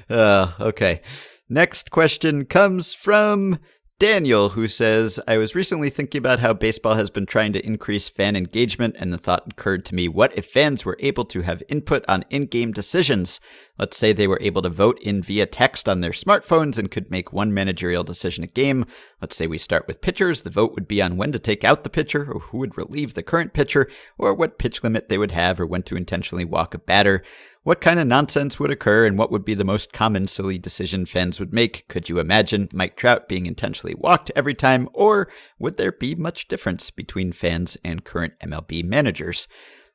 Uh, 0.09 0.53
okay. 0.61 1.03
Next 1.49 1.91
question 1.91 2.45
comes 2.47 2.95
from 2.95 3.59
Daniel, 4.03 4.49
who 4.49 4.67
says, 4.67 5.21
I 5.29 5.37
was 5.37 5.55
recently 5.55 5.89
thinking 5.89 6.19
about 6.19 6.41
how 6.41 6.55
baseball 6.55 6.97
has 6.97 7.09
been 7.09 7.25
trying 7.25 7.53
to 7.53 7.65
increase 7.65 8.09
fan 8.09 8.35
engagement, 8.35 8.97
and 8.99 9.13
the 9.13 9.17
thought 9.17 9.53
occurred 9.53 9.85
to 9.85 9.95
me 9.95 10.09
what 10.09 10.37
if 10.37 10.45
fans 10.45 10.85
were 10.85 10.97
able 10.99 11.25
to 11.27 11.43
have 11.43 11.63
input 11.69 12.05
on 12.09 12.25
in 12.29 12.47
game 12.47 12.73
decisions? 12.73 13.39
Let's 13.83 13.97
say 13.97 14.13
they 14.13 14.29
were 14.29 14.39
able 14.41 14.63
to 14.63 14.69
vote 14.69 15.01
in 15.01 15.23
via 15.23 15.45
text 15.45 15.89
on 15.89 16.03
their 16.03 16.13
smartphones 16.13 16.79
and 16.79 16.89
could 16.89 17.11
make 17.11 17.33
one 17.33 17.53
managerial 17.53 18.05
decision 18.05 18.45
a 18.45 18.47
game. 18.47 18.87
Let's 19.21 19.35
say 19.35 19.49
we 19.49 19.59
start 19.59 19.89
with 19.89 20.01
pitchers. 20.01 20.43
The 20.43 20.51
vote 20.51 20.77
would 20.77 20.87
be 20.87 21.03
on 21.03 21.17
when 21.17 21.33
to 21.33 21.41
take 21.41 21.65
out 21.65 21.83
the 21.83 21.91
pitcher, 21.91 22.31
or 22.31 22.39
who 22.39 22.59
would 22.59 22.79
relieve 22.79 23.15
the 23.15 23.25
current 23.25 23.55
pitcher, 23.55 23.89
or 24.19 24.35
what 24.35 24.61
pitch 24.61 24.85
limit 24.85 25.09
they 25.09 25.19
would 25.19 25.33
have, 25.33 25.59
or 25.59 25.67
when 25.67 25.83
to 25.83 25.97
intentionally 25.97 26.45
walk 26.45 26.75
a 26.75 26.79
batter. 26.79 27.25
What 27.65 27.81
kind 27.81 27.99
of 27.99 28.07
nonsense 28.07 28.61
would 28.61 28.71
occur 28.71 29.05
and 29.05 29.19
what 29.19 29.33
would 29.33 29.45
be 29.45 29.55
the 29.55 29.65
most 29.65 29.93
common 29.93 30.29
silly 30.29 30.59
decision 30.59 31.05
fans 31.05 31.41
would 31.41 31.53
make? 31.53 31.89
Could 31.89 32.09
you 32.09 32.21
imagine 32.21 32.69
Mike 32.73 32.97
Trout 32.97 33.29
being 33.29 33.47
intentionally 33.47 33.97
walked 33.99 34.31
every 34.37 34.55
time, 34.55 34.89
or 34.95 35.29
would 35.59 35.77
there 35.77 35.91
be 35.91 36.15
much 36.15 36.47
difference 36.47 36.93
between 36.93 37.33
fans 37.33 37.77
and 37.83 38.05
current 38.05 38.35
MLB 38.45 38.85
managers? 38.85 39.49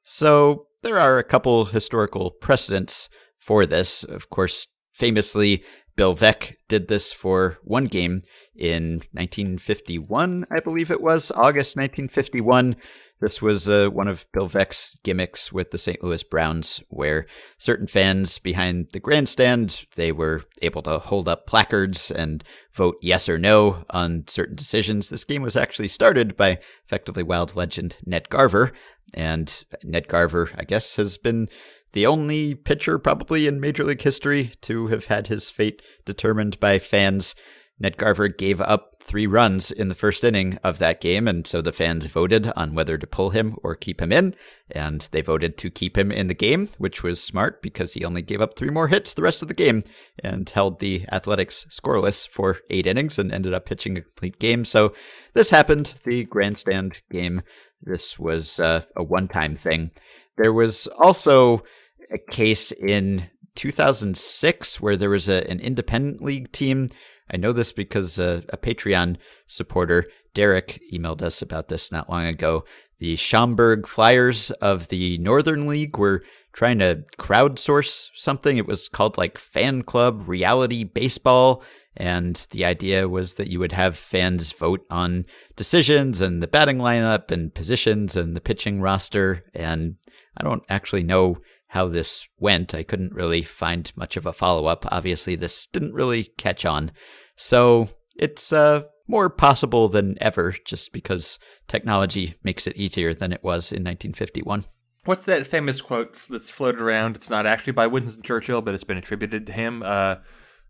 So, 0.04 0.66
there 0.84 1.00
are 1.00 1.18
a 1.18 1.24
couple 1.24 1.64
historical 1.66 2.32
precedents 2.32 3.08
for 3.48 3.66
this. 3.66 4.04
Of 4.04 4.30
course, 4.30 4.68
famously, 4.92 5.64
Bill 5.96 6.14
Veeck 6.14 6.58
did 6.68 6.90
this 6.90 7.14
for 7.14 7.58
one 7.64 7.86
game 7.86 8.22
in 8.54 9.02
1951, 9.14 10.46
I 10.52 10.60
believe 10.60 10.92
it 10.92 11.02
was, 11.02 11.32
August 11.32 11.78
1951. 11.78 12.76
This 13.20 13.42
was 13.42 13.68
uh, 13.68 13.90
one 13.90 14.08
of 14.08 14.28
Bill 14.32 14.48
Veeck's 14.48 14.96
gimmicks 15.04 15.52
with 15.52 15.72
the 15.72 15.80
St. 15.80 16.04
Louis 16.04 16.22
Browns, 16.24 16.84
where 16.90 17.26
certain 17.58 17.88
fans 17.88 18.38
behind 18.38 18.90
the 18.94 19.00
grandstand 19.00 19.86
they 19.96 20.12
were 20.12 20.44
able 20.62 20.84
to 20.84 21.00
hold 21.00 21.28
up 21.28 21.48
placards 21.48 22.12
and 22.12 22.44
vote 22.74 22.98
yes 23.02 23.28
or 23.28 23.40
no 23.40 23.86
on 23.90 24.26
certain 24.28 24.56
decisions. 24.56 25.10
This 25.10 25.24
game 25.24 25.42
was 25.42 25.56
actually 25.56 25.88
started 25.88 26.38
by 26.38 26.60
effectively 26.86 27.24
Wild 27.24 27.56
legend 27.56 27.98
Ned 28.06 28.30
Garver, 28.30 28.72
and 29.18 29.66
Ned 29.84 30.08
Garver, 30.08 30.52
I 30.56 30.64
guess, 30.64 30.96
has 30.96 31.18
been 31.18 31.50
the 31.94 32.06
only 32.06 32.54
pitcher 32.54 33.00
probably 33.00 33.48
in 33.48 33.60
Major 33.60 33.84
League 33.84 34.04
history 34.04 34.52
to 34.62 34.88
have 34.88 35.06
had 35.06 35.28
his 35.28 35.50
fate 35.50 35.82
determined 36.06 36.60
by 36.60 36.78
fans. 36.78 37.34
Ned 37.80 37.98
Garver 37.98 38.28
gave 38.28 38.60
up 38.60 38.96
three 39.00 39.28
runs 39.28 39.72
in 39.72 39.88
the 39.88 39.96
first 39.96 40.24
inning 40.24 40.58
of 40.64 40.80
that 40.80 41.00
game, 41.00 41.28
and 41.28 41.46
so 41.46 41.62
the 41.62 41.72
fans 41.72 42.06
voted 42.08 42.52
on 42.56 42.74
whether 42.74 42.98
to 42.98 43.08
pull 43.08 43.30
him 43.30 43.56
or 43.64 43.76
keep 43.76 44.02
him 44.02 44.12
in, 44.12 44.36
and 44.72 45.08
they 45.12 45.22
voted 45.22 45.58
to 45.60 45.70
keep 45.70 45.98
him 45.98 46.12
in 46.12 46.28
the 46.28 46.34
game, 46.34 46.70
which 46.78 47.04
was 47.04 47.24
smart 47.24 47.62
because 47.62 47.94
he 47.94 48.04
only 48.04 48.22
gave 48.22 48.42
up 48.42 48.56
three 48.56 48.72
more 48.72 48.88
hits 48.88 49.14
the 49.14 49.22
rest 49.22 49.42
of 49.42 49.48
the 49.48 49.54
game 49.54 49.84
and 50.24 50.50
held 50.50 50.80
the 50.80 51.06
Athletics 51.12 51.66
scoreless 51.70 52.28
for 52.28 52.60
eight 52.70 52.88
innings 52.88 53.20
and 53.20 53.32
ended 53.32 53.54
up 53.54 53.66
pitching 53.66 53.98
a 53.98 54.02
complete 54.02 54.40
game. 54.40 54.66
So 54.66 54.94
this 55.34 55.52
happened, 55.52 55.94
the 56.04 56.26
grandstand 56.26 57.02
game. 57.12 57.44
This 57.82 58.18
was 58.18 58.60
uh, 58.60 58.82
a 58.96 59.04
one-time 59.04 59.56
thing. 59.56 59.92
There 60.38 60.54
was 60.54 60.88
also 60.98 61.64
a 62.12 62.18
case 62.18 62.72
in 62.72 63.30
2006 63.56 64.82
where 64.82 64.96
there 64.96 65.10
was 65.10 65.30
a, 65.30 65.50
an 65.50 65.60
independent 65.60 66.22
league 66.22 66.52
team 66.52 66.90
I 67.32 67.38
know 67.38 67.52
this 67.52 67.74
because 67.74 68.20
a 68.20 68.44
Patreon 68.54 69.18
supporter, 69.46 70.06
Derek, 70.34 70.82
emailed 70.94 71.22
us 71.22 71.42
about 71.42 71.68
this 71.68 71.92
not 71.92 72.10
long 72.10 72.26
ago. 72.26 72.64
The 73.00 73.16
Schaumburg 73.16 73.86
Flyers 73.86 74.50
of 74.52 74.88
the 74.88 75.18
Northern 75.20 75.68
League 75.68 75.98
were 75.98 76.24
trying 76.54 76.80
to 76.80 77.04
crowdsource 77.20 78.10
something. 78.14 78.58
It 78.58 78.66
was 78.66 78.88
called 78.88 79.18
like 79.18 79.38
Fan 79.38 79.84
Club 79.84 80.24
Reality 80.28 80.84
Baseball. 80.84 81.64
And 81.96 82.36
the 82.52 82.66
idea 82.66 83.08
was 83.10 83.36
that 83.36 83.48
you 83.48 83.60
would 83.60 83.72
have 83.72 83.98
fans 83.98 84.52
vote 84.52 84.86
on 84.90 85.26
decisions 85.56 86.22
and 86.22 86.42
the 86.42 86.48
batting 86.48 86.78
lineup 86.78 87.32
and 87.32 87.54
positions 87.54 88.16
and 88.16 88.36
the 88.36 88.42
pitching 88.42 88.82
roster. 88.82 89.44
And 89.54 89.96
I 90.38 90.44
don't 90.44 90.64
actually 90.70 91.04
know 91.04 91.38
how 91.68 91.88
this 91.88 92.28
went. 92.40 92.74
I 92.74 92.84
couldn't 92.84 93.14
really 93.14 93.42
find 93.42 93.92
much 93.96 94.18
of 94.18 94.26
a 94.26 94.34
follow 94.34 94.66
up. 94.66 94.86
Obviously, 94.92 95.36
this 95.36 95.68
didn't 95.68 95.94
really 95.94 96.26
catch 96.38 96.66
on. 96.66 96.92
So 97.36 97.90
it's 98.16 98.52
uh, 98.54 98.84
more 99.08 99.30
possible 99.30 99.88
than 99.88 100.18
ever 100.22 100.56
just 100.66 100.94
because 100.94 101.40
technology 101.68 102.36
makes 102.44 102.68
it 102.68 102.78
easier 102.78 103.14
than 103.14 103.32
it 103.32 103.44
was 103.44 103.72
in 103.72 103.84
1951. 103.84 104.66
What's 105.06 105.26
that 105.26 105.48
famous 105.48 105.80
quote 105.80 106.18
that's 106.30 106.52
floated 106.52 106.82
around? 106.82 107.16
It's 107.16 107.30
not 107.30 107.46
actually 107.46 107.74
by 107.74 107.88
Winston 107.88 108.22
Churchill, 108.24 108.62
but 108.62 108.76
it's 108.76 108.84
been 108.84 108.98
attributed 108.98 109.48
to 109.48 109.54
him. 109.54 109.82
Uh, 109.84 110.18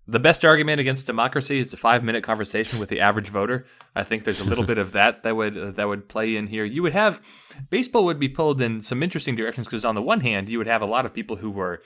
the 0.08 0.20
best 0.20 0.46
argument 0.46 0.80
against 0.80 1.06
democracy 1.06 1.60
is 1.60 1.74
a 1.74 1.78
five-minute 1.78 2.24
conversation 2.24 2.80
with 2.80 2.90
the 2.90 3.02
average 3.02 3.30
voter. 3.30 3.66
I 3.96 4.04
think 4.04 4.24
there's 4.24 4.40
a 4.40 4.46
little 4.46 4.64
bit 4.72 4.78
of 4.78 4.94
that 4.94 5.24
that 5.24 5.36
would 5.36 5.58
uh, 5.58 5.72
that 5.72 5.88
would 5.88 6.08
play 6.08 6.36
in 6.36 6.48
here. 6.48 6.64
You 6.64 6.82
would 6.84 6.94
have 6.94 7.22
baseball 7.70 8.06
would 8.06 8.20
be 8.20 8.30
pulled 8.30 8.62
in 8.62 8.82
some 8.82 9.04
interesting 9.04 9.36
directions 9.36 9.68
because 9.68 9.86
on 9.86 9.96
the 9.96 10.02
one 10.02 10.22
hand, 10.22 10.50
you 10.50 10.58
would 10.58 10.68
have 10.68 10.82
a 10.82 10.86
lot 10.86 11.06
of 11.06 11.14
people 11.14 11.38
who 11.38 11.52
were 11.52 11.82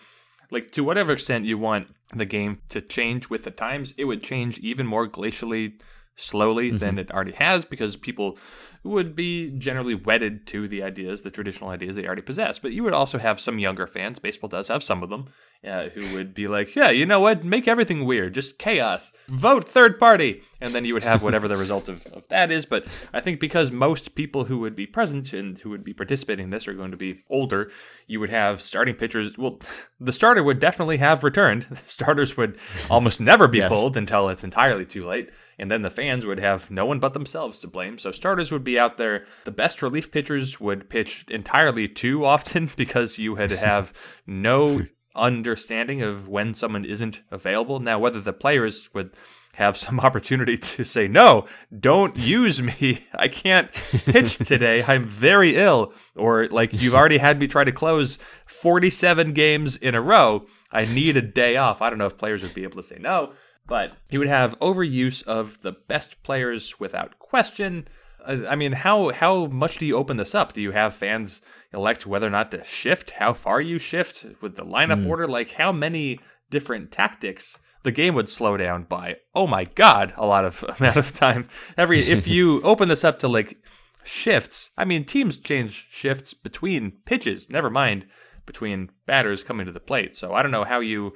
like 0.52 0.72
to 0.74 0.84
whatever 0.84 1.14
extent 1.14 1.46
you 1.46 1.58
want 1.58 1.92
the 2.14 2.26
game 2.26 2.62
to 2.70 2.82
change 2.82 3.30
with 3.30 3.44
the 3.44 3.52
times, 3.52 3.94
it 3.98 4.06
would 4.06 4.22
change 4.22 4.60
even 4.60 4.86
more 4.86 5.08
glacially 5.08 5.80
slowly 6.16 6.70
mm-hmm. 6.70 6.78
than 6.78 7.00
it 7.00 7.12
already 7.12 7.32
has 7.32 7.66
because 7.66 7.96
people 7.96 8.38
would 8.84 9.16
be 9.16 9.52
generally 9.52 9.94
wedded 9.94 10.48
to 10.48 10.68
the 10.68 10.82
ideas, 10.82 11.22
the 11.22 11.30
traditional 11.30 11.70
ideas 11.70 11.96
they 11.96 12.06
already 12.06 12.22
possess. 12.22 12.58
But 12.58 12.72
you 12.72 12.84
would 12.84 12.94
also 12.94 13.20
have 13.20 13.40
some 13.40 13.60
younger 13.60 13.86
fans, 13.86 14.18
baseball 14.18 14.50
does 14.50 14.70
have 14.70 14.84
some 14.84 15.04
of 15.04 15.10
them, 15.10 15.30
uh, 15.64 15.90
who 15.90 16.16
would 16.16 16.34
be 16.34 16.48
like, 16.48 16.76
yeah, 16.76 16.90
you 16.90 17.06
know 17.06 17.20
what? 17.20 17.44
Make 17.44 17.68
everything 17.68 18.06
weird, 18.06 18.34
just 18.34 18.58
chaos. 18.58 19.14
Vote 19.28 19.70
third 19.70 20.00
party. 20.00 20.42
And 20.60 20.74
then 20.76 20.86
you 20.86 20.94
would 20.94 21.04
have 21.04 21.24
whatever 21.24 21.48
the 21.48 21.58
result 21.58 21.90
of, 21.90 22.06
of 22.08 22.28
that 22.30 22.52
is. 22.52 22.66
But 22.66 22.86
I 23.14 23.20
think 23.20 23.40
because 23.40 23.72
most 23.72 24.14
people 24.14 24.46
who 24.46 24.60
would 24.60 24.76
be 24.76 24.86
present 24.86 25.34
and 25.34 25.58
who 25.60 25.72
would 25.72 25.84
be 25.84 25.94
participating 25.94 26.46
in 26.46 26.50
this 26.52 26.68
are 26.68 26.74
going 26.74 26.92
to 26.92 26.98
be 26.98 27.24
older, 27.30 27.72
you 28.06 28.20
would 28.20 28.30
have 28.30 28.62
starting 28.62 28.96
pitchers. 28.96 29.38
Well, 29.38 29.60
the 30.00 30.14
starter 30.14 30.44
would 30.44 30.60
definitely 30.60 30.98
have 30.98 31.24
returned. 31.24 31.64
The 31.70 31.78
Starters 31.88 32.38
would 32.38 32.58
almost 32.90 33.20
never 33.20 33.48
be 33.48 33.60
yes. 33.60 33.72
pulled 33.72 33.98
until 33.98 34.30
it's 34.30 34.44
entirely 34.44 34.86
too 34.86 35.08
late 35.08 35.30
and 35.62 35.70
then 35.70 35.84
the 35.84 35.92
fans 35.92 36.26
would 36.26 36.40
have 36.40 36.72
no 36.72 36.88
one 36.88 37.00
but 37.00 37.14
themselves 37.14 37.60
to 37.60 37.68
blame. 37.68 38.00
So 38.00 38.12
starters 38.12 38.52
would 38.52 38.64
be 38.64 38.71
out 38.80 38.98
there. 38.98 39.26
The 39.46 39.52
best 39.52 39.82
relief 39.82 40.12
pitchers 40.12 40.60
would 40.60 40.90
pitch 40.90 41.26
entirely 41.30 41.88
too 41.88 42.26
often 42.26 42.72
because 42.76 43.18
you 43.18 43.36
had 43.36 43.50
to 43.50 43.58
have 43.58 43.94
no 44.28 44.86
understanding 45.16 46.02
of 46.02 46.28
when 46.28 46.54
someone 46.54 46.86
isn't 46.86 47.22
available. 47.32 47.80
Now, 47.80 48.00
whether 48.00 48.22
the 48.22 48.34
players 48.34 48.90
would 48.94 49.12
have 49.56 49.78
some 49.78 50.00
opportunity 50.02 50.58
to 50.58 50.84
say, 50.84 51.08
no, 51.08 51.46
don't 51.78 52.18
use 52.18 52.62
me. 52.62 53.06
I 53.14 53.28
can't 53.28 53.72
pitch 53.74 54.38
today. 54.38 54.84
I'm 54.84 55.06
very 55.06 55.56
ill. 55.56 55.94
Or 56.16 56.48
like 56.48 56.74
you've 56.74 56.96
already 56.96 57.18
had 57.18 57.40
me 57.40 57.48
try 57.48 57.64
to 57.64 57.72
close 57.72 58.18
47 58.46 59.34
games 59.34 59.78
in 59.78 59.96
a 59.96 60.02
row. 60.02 60.46
I 60.72 60.86
need 60.86 61.18
a 61.18 61.22
day 61.22 61.58
off. 61.58 61.82
I 61.82 61.90
don't 61.90 62.00
know 62.00 62.06
if 62.06 62.18
players 62.18 62.44
would 62.44 62.54
be 62.54 62.64
able 62.64 62.82
to 62.82 62.88
say 62.88 62.98
no. 63.00 63.34
But 63.68 63.94
he 64.10 64.18
would 64.18 64.28
have 64.28 64.60
overuse 64.60 65.26
of 65.28 65.62
the 65.62 65.72
best 65.72 66.24
players 66.24 66.80
without 66.80 67.20
question. 67.20 67.88
Uh, 68.26 68.48
I 68.50 68.56
mean, 68.56 68.72
how 68.72 69.12
how 69.12 69.46
much 69.48 69.78
do 69.78 69.86
you 69.86 69.96
open 69.98 70.18
this 70.18 70.36
up? 70.36 70.54
Do 70.54 70.62
you 70.62 70.72
have 70.72 70.94
fans 70.94 71.42
elect 71.74 72.06
whether 72.06 72.28
or 72.28 72.32
not 72.32 72.52
to 72.52 72.64
shift? 72.64 73.12
How 73.12 73.34
far 73.34 73.62
you 73.62 73.80
shift 73.80 74.26
with 74.42 74.56
the 74.56 74.66
lineup 74.66 75.04
mm. 75.04 75.08
order? 75.08 75.28
Like 75.28 75.52
how 75.54 75.72
many 75.72 76.20
different 76.50 76.92
tactics? 76.92 77.58
The 77.84 77.92
game 77.92 78.14
would 78.14 78.30
slow 78.30 78.58
down 78.58 78.84
by 78.84 79.18
oh 79.34 79.48
my 79.48 79.66
god 79.66 80.14
a 80.16 80.26
lot 80.26 80.46
of 80.46 80.64
amount 80.80 80.98
of 80.98 81.14
time. 81.14 81.50
Every 81.78 82.00
if 82.00 82.28
you 82.28 82.62
open 82.64 82.90
this 82.90 83.04
up 83.04 83.20
to 83.20 83.28
like 83.28 83.58
shifts, 84.04 84.72
I 84.78 84.86
mean 84.86 85.06
teams 85.06 85.38
change 85.38 85.88
shifts 85.92 86.34
between 86.34 86.94
pitches. 87.06 87.50
Never 87.50 87.70
mind 87.70 88.06
between 88.46 88.90
batters 89.06 89.44
coming 89.44 89.66
to 89.66 89.72
the 89.72 89.80
plate. 89.80 90.18
So 90.18 90.34
I 90.34 90.42
don't 90.42 90.52
know 90.52 90.66
how 90.66 90.80
you 90.80 91.14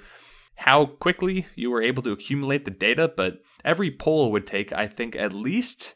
how 0.55 0.85
quickly 0.85 1.45
you 1.55 1.69
were 1.69 1.81
able 1.81 2.01
to 2.03 2.11
accumulate 2.11 2.65
the 2.65 2.71
data, 2.71 3.11
but 3.15 3.41
every 3.63 3.91
poll 3.91 4.31
would 4.31 4.47
take, 4.47 4.71
I 4.71 4.87
think, 4.87 5.15
at 5.15 5.33
least 5.33 5.95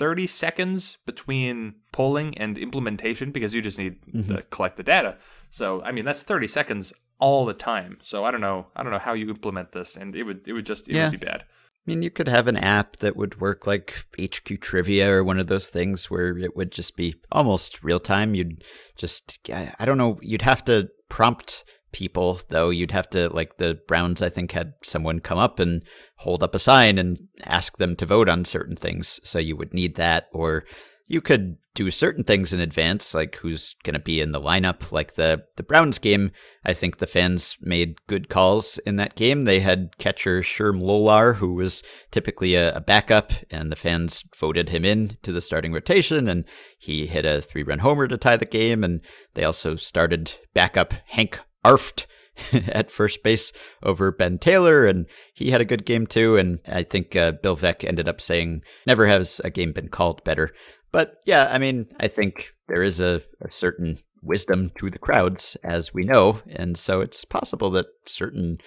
30 0.00 0.26
seconds 0.26 0.96
between 1.04 1.74
polling 1.92 2.36
and 2.38 2.56
implementation 2.56 3.32
because 3.32 3.52
you 3.52 3.60
just 3.60 3.78
need 3.78 4.00
mm-hmm. 4.06 4.34
to 4.34 4.42
collect 4.44 4.78
the 4.78 4.82
data. 4.82 5.18
So, 5.50 5.82
I 5.82 5.92
mean, 5.92 6.06
that's 6.06 6.22
30 6.22 6.48
seconds 6.48 6.94
all 7.18 7.44
the 7.44 7.52
time. 7.52 7.98
So, 8.02 8.24
I 8.24 8.30
don't 8.30 8.40
know, 8.40 8.68
I 8.74 8.82
don't 8.82 8.92
know 8.92 8.98
how 8.98 9.12
you 9.12 9.28
implement 9.28 9.72
this 9.72 9.98
and 9.98 10.16
it 10.16 10.22
would 10.22 10.48
it 10.48 10.54
would 10.54 10.64
just 10.64 10.88
it 10.88 10.94
yeah. 10.94 11.10
would 11.10 11.20
be 11.20 11.26
bad. 11.26 11.42
I 11.42 11.90
mean, 11.90 12.02
you 12.02 12.10
could 12.10 12.28
have 12.28 12.46
an 12.46 12.56
app 12.56 12.96
that 12.96 13.14
would 13.14 13.42
work 13.42 13.66
like 13.66 14.06
HQ 14.18 14.60
Trivia 14.62 15.12
or 15.12 15.22
one 15.22 15.38
of 15.38 15.48
those 15.48 15.68
things 15.68 16.10
where 16.10 16.38
it 16.38 16.56
would 16.56 16.72
just 16.72 16.96
be 16.96 17.16
almost 17.30 17.84
real 17.84 18.00
time. 18.00 18.34
You'd 18.34 18.64
just, 18.96 19.38
I 19.50 19.84
don't 19.84 19.98
know, 19.98 20.18
you'd 20.22 20.42
have 20.42 20.64
to 20.64 20.88
prompt 21.10 21.64
people 21.92 22.40
though 22.48 22.70
you'd 22.70 22.90
have 22.90 23.08
to 23.08 23.28
like 23.30 23.56
the 23.56 23.78
browns 23.86 24.22
i 24.22 24.28
think 24.28 24.52
had 24.52 24.72
someone 24.82 25.20
come 25.20 25.38
up 25.38 25.58
and 25.58 25.82
hold 26.16 26.42
up 26.42 26.54
a 26.54 26.58
sign 26.58 26.98
and 26.98 27.18
ask 27.44 27.78
them 27.78 27.96
to 27.96 28.06
vote 28.06 28.28
on 28.28 28.44
certain 28.44 28.76
things 28.76 29.20
so 29.24 29.38
you 29.38 29.56
would 29.56 29.74
need 29.74 29.96
that 29.96 30.28
or 30.32 30.64
you 31.10 31.20
could 31.20 31.56
do 31.74 31.90
certain 31.90 32.22
things 32.22 32.52
in 32.52 32.60
advance, 32.60 33.14
like 33.14 33.34
who's 33.36 33.74
going 33.82 33.94
to 33.94 34.00
be 34.00 34.20
in 34.20 34.30
the 34.30 34.40
lineup. 34.40 34.92
Like 34.92 35.14
the 35.14 35.42
the 35.56 35.64
Browns 35.64 35.98
game, 35.98 36.30
I 36.64 36.72
think 36.72 36.98
the 36.98 37.06
fans 37.06 37.58
made 37.60 38.06
good 38.06 38.28
calls 38.28 38.78
in 38.86 38.94
that 38.96 39.16
game. 39.16 39.42
They 39.42 39.58
had 39.58 39.98
catcher 39.98 40.40
Sherm 40.40 40.80
Lollar, 40.80 41.34
who 41.34 41.54
was 41.54 41.82
typically 42.12 42.54
a, 42.54 42.72
a 42.76 42.80
backup, 42.80 43.32
and 43.50 43.72
the 43.72 43.76
fans 43.76 44.22
voted 44.36 44.68
him 44.68 44.84
in 44.84 45.16
to 45.22 45.32
the 45.32 45.40
starting 45.40 45.72
rotation, 45.72 46.28
and 46.28 46.44
he 46.78 47.06
hit 47.06 47.26
a 47.26 47.42
three 47.42 47.64
run 47.64 47.80
homer 47.80 48.06
to 48.06 48.16
tie 48.16 48.36
the 48.36 48.44
game. 48.44 48.84
And 48.84 49.00
they 49.34 49.42
also 49.42 49.74
started 49.74 50.34
backup 50.54 50.94
Hank 51.06 51.40
Arft 51.64 52.06
at 52.52 52.90
first 52.90 53.22
base 53.22 53.52
over 53.82 54.12
Ben 54.12 54.38
Taylor, 54.38 54.86
and 54.86 55.06
he 55.34 55.50
had 55.50 55.60
a 55.60 55.66
good 55.66 55.84
game 55.84 56.06
too. 56.06 56.36
And 56.36 56.60
I 56.66 56.82
think 56.82 57.16
uh, 57.16 57.32
Bill 57.32 57.56
Veeck 57.56 57.84
ended 57.84 58.08
up 58.08 58.20
saying, 58.20 58.62
"Never 58.86 59.06
has 59.06 59.40
a 59.44 59.50
game 59.50 59.72
been 59.72 59.88
called 59.88 60.24
better." 60.24 60.52
But 60.92 61.16
yeah, 61.24 61.48
I 61.50 61.58
mean, 61.58 61.86
I 62.00 62.08
think 62.08 62.52
there 62.68 62.82
is 62.82 63.00
a, 63.00 63.22
a 63.40 63.50
certain 63.50 63.98
wisdom 64.22 64.70
to 64.78 64.90
the 64.90 64.98
crowds, 64.98 65.56
as 65.62 65.94
we 65.94 66.04
know, 66.04 66.40
and 66.48 66.76
so 66.76 67.00
it's 67.00 67.24
possible 67.24 67.70
that 67.70 67.86
certain 68.06 68.58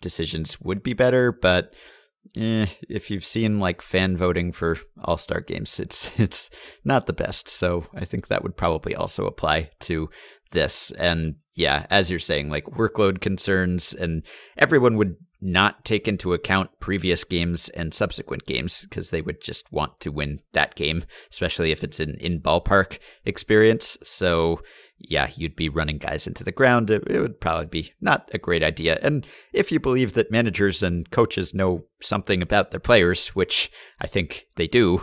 decisions 0.00 0.60
would 0.60 0.82
be 0.82 0.94
better, 0.94 1.32
but. 1.32 1.74
Eh, 2.36 2.66
if 2.90 3.10
you've 3.10 3.24
seen 3.24 3.58
like 3.58 3.80
fan 3.80 4.14
voting 4.14 4.52
for 4.52 4.76
All 5.02 5.16
Star 5.16 5.40
games, 5.40 5.80
it's 5.80 6.20
it's 6.20 6.50
not 6.84 7.06
the 7.06 7.14
best. 7.14 7.48
So 7.48 7.86
I 7.94 8.04
think 8.04 8.28
that 8.28 8.42
would 8.42 8.58
probably 8.58 8.94
also 8.94 9.26
apply 9.26 9.70
to 9.80 10.10
this. 10.50 10.90
And 10.92 11.36
yeah, 11.54 11.86
as 11.90 12.10
you're 12.10 12.18
saying, 12.18 12.48
like 12.50 12.64
workload 12.66 13.20
concerns, 13.20 13.92
and 13.94 14.22
everyone 14.56 14.96
would 14.96 15.16
not 15.40 15.84
take 15.84 16.06
into 16.06 16.34
account 16.34 16.70
previous 16.80 17.24
games 17.24 17.68
and 17.70 17.94
subsequent 17.94 18.44
games 18.46 18.82
because 18.82 19.10
they 19.10 19.22
would 19.22 19.40
just 19.40 19.72
want 19.72 19.98
to 20.00 20.12
win 20.12 20.38
that 20.52 20.74
game, 20.74 21.02
especially 21.30 21.72
if 21.72 21.82
it's 21.82 22.00
an 22.00 22.16
in 22.20 22.40
ballpark 22.40 22.98
experience. 23.24 23.96
So, 24.02 24.60
yeah, 24.98 25.30
you'd 25.34 25.56
be 25.56 25.70
running 25.70 25.98
guys 25.98 26.26
into 26.26 26.44
the 26.44 26.52
ground. 26.52 26.90
It, 26.90 27.04
it, 27.08 27.20
would 27.20 27.40
probably 27.40 27.66
be 27.66 27.92
not 28.00 28.30
a 28.34 28.38
great 28.38 28.62
idea. 28.62 28.98
And 29.02 29.26
if 29.52 29.72
you 29.72 29.80
believe 29.80 30.12
that 30.12 30.30
managers 30.30 30.82
and 30.82 31.10
coaches 31.10 31.54
know 31.54 31.86
something 32.02 32.42
about 32.42 32.70
their 32.70 32.80
players, 32.80 33.28
which 33.28 33.70
I 33.98 34.06
think 34.06 34.46
they 34.56 34.66
do, 34.66 35.02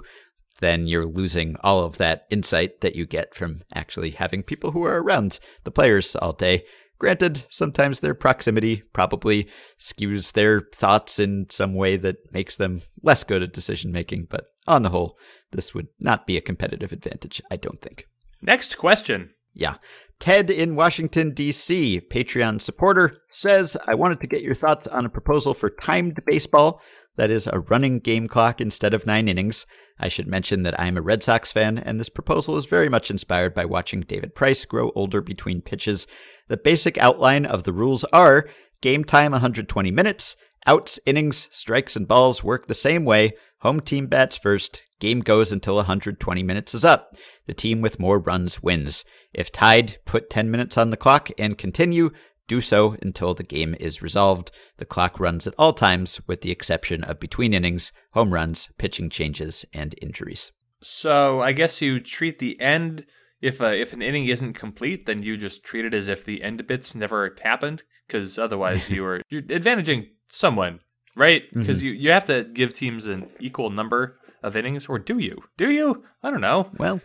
then 0.59 0.87
you're 0.87 1.05
losing 1.05 1.55
all 1.63 1.83
of 1.83 1.97
that 1.97 2.25
insight 2.29 2.81
that 2.81 2.95
you 2.95 3.05
get 3.05 3.35
from 3.35 3.61
actually 3.73 4.11
having 4.11 4.43
people 4.43 4.71
who 4.71 4.83
are 4.83 5.01
around 5.01 5.39
the 5.63 5.71
players 5.71 6.15
all 6.15 6.33
day 6.33 6.63
Granted, 6.99 7.45
sometimes 7.49 7.99
their 7.99 8.15
proximity 8.15 8.81
probably 8.91 9.47
skews 9.79 10.33
their 10.33 10.61
thoughts 10.61 11.19
in 11.19 11.47
some 11.49 11.75
way 11.75 11.95
that 11.97 12.33
makes 12.33 12.55
them 12.55 12.81
less 13.03 13.23
good 13.23 13.43
at 13.43 13.53
decision 13.53 13.91
making, 13.91 14.27
but 14.29 14.47
on 14.67 14.81
the 14.81 14.89
whole, 14.89 15.17
this 15.51 15.73
would 15.73 15.87
not 15.99 16.25
be 16.25 16.37
a 16.37 16.41
competitive 16.41 16.91
advantage, 16.91 17.41
I 17.51 17.55
don't 17.57 17.81
think. 17.81 18.07
Next 18.41 18.77
question. 18.77 19.31
Yeah. 19.53 19.75
Ted 20.19 20.49
in 20.49 20.75
Washington, 20.75 21.33
D.C., 21.33 22.01
Patreon 22.09 22.61
supporter, 22.61 23.19
says, 23.27 23.77
I 23.85 23.93
wanted 23.93 24.19
to 24.21 24.27
get 24.27 24.41
your 24.41 24.55
thoughts 24.55 24.87
on 24.87 25.05
a 25.05 25.09
proposal 25.09 25.53
for 25.53 25.69
timed 25.69 26.19
baseball 26.25 26.81
that 27.17 27.29
is 27.29 27.47
a 27.47 27.59
running 27.59 27.99
game 27.99 28.27
clock 28.27 28.61
instead 28.61 28.93
of 28.93 29.05
nine 29.05 29.27
innings. 29.27 29.65
I 29.99 30.07
should 30.07 30.27
mention 30.27 30.63
that 30.63 30.79
I 30.79 30.87
am 30.87 30.97
a 30.97 31.01
Red 31.01 31.23
Sox 31.23 31.51
fan, 31.51 31.77
and 31.77 31.99
this 31.99 32.09
proposal 32.09 32.57
is 32.57 32.65
very 32.65 32.87
much 32.87 33.11
inspired 33.11 33.53
by 33.53 33.65
watching 33.65 34.01
David 34.01 34.35
Price 34.35 34.63
grow 34.65 34.91
older 34.95 35.21
between 35.21 35.61
pitches. 35.61 36.07
The 36.47 36.57
basic 36.57 36.97
outline 36.97 37.45
of 37.45 37.63
the 37.63 37.73
rules 37.73 38.03
are 38.05 38.47
game 38.81 39.03
time 39.03 39.31
120 39.31 39.91
minutes, 39.91 40.35
outs, 40.65 40.99
innings, 41.05 41.47
strikes, 41.51 41.95
and 41.95 42.07
balls 42.07 42.43
work 42.43 42.67
the 42.67 42.73
same 42.73 43.05
way. 43.05 43.33
Home 43.61 43.79
team 43.79 44.05
bats 44.05 44.37
first, 44.37 44.83
game 44.99 45.21
goes 45.21 45.51
until 45.51 45.77
120 45.77 46.43
minutes 46.43 46.75
is 46.75 46.85
up. 46.85 47.15
The 47.47 47.55
team 47.55 47.81
with 47.81 47.99
more 47.99 48.19
runs 48.19 48.61
wins. 48.61 49.03
If 49.33 49.51
tied, 49.51 49.97
put 50.05 50.29
10 50.29 50.51
minutes 50.51 50.77
on 50.77 50.91
the 50.91 50.97
clock 50.97 51.29
and 51.39 51.57
continue. 51.57 52.11
Do 52.47 52.61
so 52.61 52.95
until 53.01 53.33
the 53.33 53.43
game 53.43 53.75
is 53.79 54.01
resolved. 54.01 54.51
The 54.77 54.85
clock 54.85 55.19
runs 55.19 55.47
at 55.47 55.53
all 55.57 55.73
times, 55.73 56.21
with 56.27 56.41
the 56.41 56.51
exception 56.51 57.03
of 57.03 57.19
between 57.19 57.53
innings, 57.53 57.91
home 58.11 58.33
runs, 58.33 58.69
pitching 58.77 59.09
changes, 59.09 59.65
and 59.73 59.95
injuries. 60.01 60.51
So 60.81 61.41
I 61.41 61.51
guess 61.51 61.81
you 61.81 61.99
treat 61.99 62.39
the 62.39 62.59
end 62.61 63.05
if 63.41 63.61
uh, 63.61 63.67
if 63.67 63.93
an 63.93 64.01
inning 64.01 64.25
isn't 64.25 64.53
complete, 64.53 65.05
then 65.05 65.21
you 65.21 65.37
just 65.37 65.63
treat 65.63 65.85
it 65.85 65.93
as 65.93 66.07
if 66.07 66.25
the 66.25 66.41
end 66.41 66.65
bits 66.67 66.95
never 66.95 67.35
happened, 67.43 67.83
because 68.07 68.37
otherwise 68.37 68.89
you 68.89 69.05
are 69.05 69.21
you're 69.29 69.43
advantaging 69.43 70.07
someone, 70.29 70.79
right? 71.15 71.43
Because 71.53 71.77
mm-hmm. 71.77 71.85
you 71.85 71.91
you 71.91 72.11
have 72.11 72.25
to 72.25 72.43
give 72.45 72.73
teams 72.73 73.05
an 73.05 73.29
equal 73.39 73.69
number 73.69 74.19
of 74.41 74.55
innings, 74.55 74.87
or 74.87 74.97
do 74.97 75.19
you? 75.19 75.43
Do 75.55 75.69
you? 75.69 76.03
I 76.23 76.31
don't 76.31 76.41
know. 76.41 76.71
Well, 76.77 77.01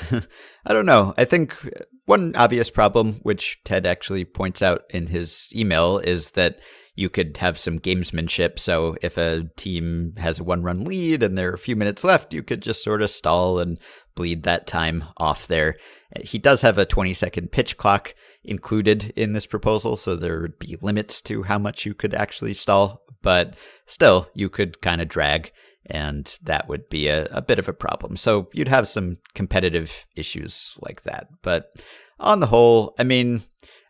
I 0.64 0.72
don't 0.72 0.86
know. 0.86 1.14
I 1.16 1.24
think 1.24 1.56
one 2.06 2.34
obvious 2.36 2.70
problem, 2.70 3.14
which 3.22 3.58
Ted 3.64 3.86
actually 3.86 4.24
points 4.24 4.62
out 4.62 4.82
in 4.90 5.08
his 5.08 5.50
email, 5.54 5.98
is 5.98 6.30
that 6.30 6.60
you 6.94 7.08
could 7.08 7.36
have 7.38 7.58
some 7.58 7.78
gamesmanship. 7.78 8.58
So 8.58 8.96
if 9.00 9.16
a 9.16 9.44
team 9.56 10.14
has 10.18 10.38
a 10.38 10.44
one 10.44 10.62
run 10.62 10.84
lead 10.84 11.22
and 11.22 11.38
there 11.38 11.50
are 11.50 11.54
a 11.54 11.58
few 11.58 11.74
minutes 11.74 12.04
left, 12.04 12.34
you 12.34 12.42
could 12.42 12.60
just 12.60 12.84
sort 12.84 13.00
of 13.00 13.10
stall 13.10 13.58
and 13.58 13.78
bleed 14.14 14.42
that 14.42 14.66
time 14.66 15.04
off 15.16 15.46
there. 15.46 15.76
He 16.20 16.38
does 16.38 16.60
have 16.62 16.76
a 16.76 16.84
20 16.84 17.14
second 17.14 17.50
pitch 17.50 17.78
clock 17.78 18.14
included 18.44 19.12
in 19.16 19.32
this 19.32 19.46
proposal, 19.46 19.96
so 19.96 20.16
there 20.16 20.40
would 20.40 20.58
be 20.58 20.76
limits 20.82 21.22
to 21.22 21.44
how 21.44 21.58
much 21.58 21.86
you 21.86 21.94
could 21.94 22.12
actually 22.12 22.52
stall, 22.52 23.02
but 23.22 23.56
still, 23.86 24.28
you 24.34 24.50
could 24.50 24.82
kind 24.82 25.00
of 25.00 25.08
drag 25.08 25.52
and 25.86 26.36
that 26.42 26.68
would 26.68 26.88
be 26.88 27.08
a, 27.08 27.26
a 27.26 27.42
bit 27.42 27.58
of 27.58 27.68
a 27.68 27.72
problem. 27.72 28.16
So 28.16 28.48
you'd 28.52 28.68
have 28.68 28.88
some 28.88 29.18
competitive 29.34 30.06
issues 30.16 30.76
like 30.80 31.02
that. 31.02 31.28
But 31.42 31.72
on 32.18 32.40
the 32.40 32.46
whole, 32.46 32.94
I 32.98 33.04
mean, 33.04 33.42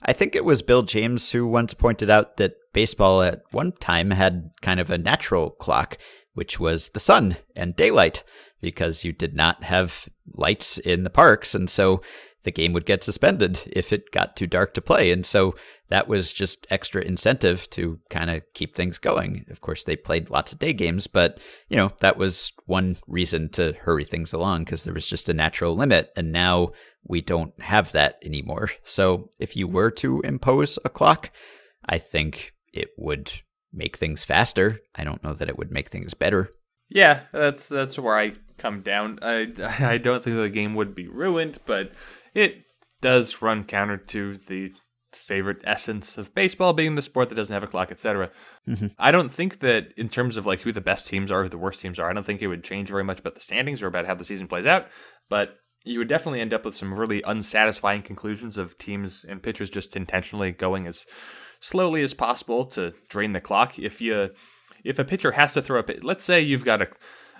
I 0.02 0.12
think 0.12 0.34
it 0.34 0.44
was 0.44 0.62
Bill 0.62 0.82
James 0.82 1.30
who 1.30 1.46
once 1.46 1.74
pointed 1.74 2.10
out 2.10 2.36
that 2.38 2.54
baseball 2.72 3.22
at 3.22 3.42
one 3.52 3.72
time 3.72 4.10
had 4.10 4.50
kind 4.60 4.80
of 4.80 4.90
a 4.90 4.98
natural 4.98 5.50
clock, 5.50 5.98
which 6.34 6.58
was 6.58 6.90
the 6.90 7.00
sun 7.00 7.36
and 7.54 7.76
daylight, 7.76 8.24
because 8.60 9.04
you 9.04 9.12
did 9.12 9.34
not 9.34 9.64
have 9.64 10.08
lights 10.34 10.78
in 10.78 11.02
the 11.02 11.10
parks. 11.10 11.54
And 11.54 11.68
so 11.68 12.00
the 12.44 12.50
game 12.50 12.72
would 12.72 12.86
get 12.86 13.04
suspended 13.04 13.60
if 13.66 13.92
it 13.92 14.10
got 14.12 14.36
too 14.36 14.46
dark 14.46 14.74
to 14.74 14.80
play. 14.80 15.12
And 15.12 15.26
so 15.26 15.54
that 15.92 16.08
was 16.08 16.32
just 16.32 16.66
extra 16.70 17.02
incentive 17.02 17.68
to 17.68 17.98
kind 18.08 18.30
of 18.30 18.42
keep 18.54 18.74
things 18.74 18.98
going. 18.98 19.44
Of 19.50 19.60
course, 19.60 19.84
they 19.84 19.94
played 19.94 20.30
lots 20.30 20.50
of 20.50 20.58
day 20.58 20.72
games, 20.72 21.06
but 21.06 21.38
you 21.68 21.76
know, 21.76 21.90
that 22.00 22.16
was 22.16 22.50
one 22.64 22.96
reason 23.06 23.50
to 23.50 23.74
hurry 23.78 24.04
things 24.04 24.32
along 24.32 24.64
because 24.64 24.84
there 24.84 24.94
was 24.94 25.06
just 25.06 25.28
a 25.28 25.34
natural 25.34 25.76
limit. 25.76 26.10
And 26.16 26.32
now 26.32 26.70
we 27.06 27.20
don't 27.20 27.52
have 27.60 27.92
that 27.92 28.16
anymore. 28.24 28.70
So 28.84 29.28
if 29.38 29.54
you 29.54 29.68
were 29.68 29.90
to 29.90 30.22
impose 30.22 30.78
a 30.82 30.88
clock, 30.88 31.30
I 31.84 31.98
think 31.98 32.54
it 32.72 32.88
would 32.96 33.30
make 33.70 33.98
things 33.98 34.24
faster. 34.24 34.80
I 34.94 35.04
don't 35.04 35.22
know 35.22 35.34
that 35.34 35.50
it 35.50 35.58
would 35.58 35.70
make 35.70 35.90
things 35.90 36.14
better. 36.14 36.50
Yeah, 36.88 37.24
that's 37.32 37.68
that's 37.68 37.98
where 37.98 38.16
I 38.16 38.32
come 38.56 38.80
down. 38.80 39.18
I 39.20 39.52
I 39.78 39.98
don't 39.98 40.24
think 40.24 40.36
the 40.36 40.48
game 40.48 40.74
would 40.74 40.94
be 40.94 41.06
ruined, 41.06 41.58
but 41.66 41.92
it 42.32 42.62
does 43.02 43.42
run 43.42 43.64
counter 43.64 43.98
to 43.98 44.38
the 44.38 44.72
favorite 45.14 45.60
essence 45.64 46.18
of 46.18 46.34
baseball 46.34 46.72
being 46.72 46.94
the 46.94 47.02
sport 47.02 47.28
that 47.28 47.34
doesn't 47.34 47.52
have 47.52 47.62
a 47.62 47.66
clock, 47.68 47.90
etc. 47.90 48.30
Mm-hmm. 48.68 48.88
I 48.98 49.10
don't 49.10 49.32
think 49.32 49.60
that 49.60 49.92
in 49.96 50.08
terms 50.08 50.36
of 50.36 50.46
like 50.46 50.60
who 50.60 50.72
the 50.72 50.80
best 50.80 51.06
teams 51.06 51.30
are, 51.30 51.42
who 51.42 51.48
the 51.48 51.58
worst 51.58 51.80
teams 51.80 51.98
are, 51.98 52.10
I 52.10 52.12
don't 52.12 52.24
think 52.24 52.42
it 52.42 52.48
would 52.48 52.64
change 52.64 52.88
very 52.88 53.04
much 53.04 53.20
about 53.20 53.34
the 53.34 53.40
standings 53.40 53.82
or 53.82 53.86
about 53.86 54.06
how 54.06 54.14
the 54.14 54.24
season 54.24 54.48
plays 54.48 54.66
out. 54.66 54.86
But 55.28 55.56
you 55.84 55.98
would 55.98 56.08
definitely 56.08 56.40
end 56.40 56.54
up 56.54 56.64
with 56.64 56.76
some 56.76 56.94
really 56.94 57.22
unsatisfying 57.22 58.02
conclusions 58.02 58.56
of 58.56 58.78
teams 58.78 59.24
and 59.28 59.42
pitchers 59.42 59.70
just 59.70 59.96
intentionally 59.96 60.52
going 60.52 60.86
as 60.86 61.06
slowly 61.60 62.02
as 62.02 62.14
possible 62.14 62.64
to 62.66 62.92
drain 63.08 63.32
the 63.32 63.40
clock. 63.40 63.78
If 63.78 64.00
you 64.00 64.30
if 64.84 64.98
a 64.98 65.04
pitcher 65.04 65.32
has 65.32 65.52
to 65.52 65.62
throw 65.62 65.80
up, 65.80 65.90
let's 66.02 66.24
say 66.24 66.40
you've 66.40 66.64
got 66.64 66.82
a 66.82 66.88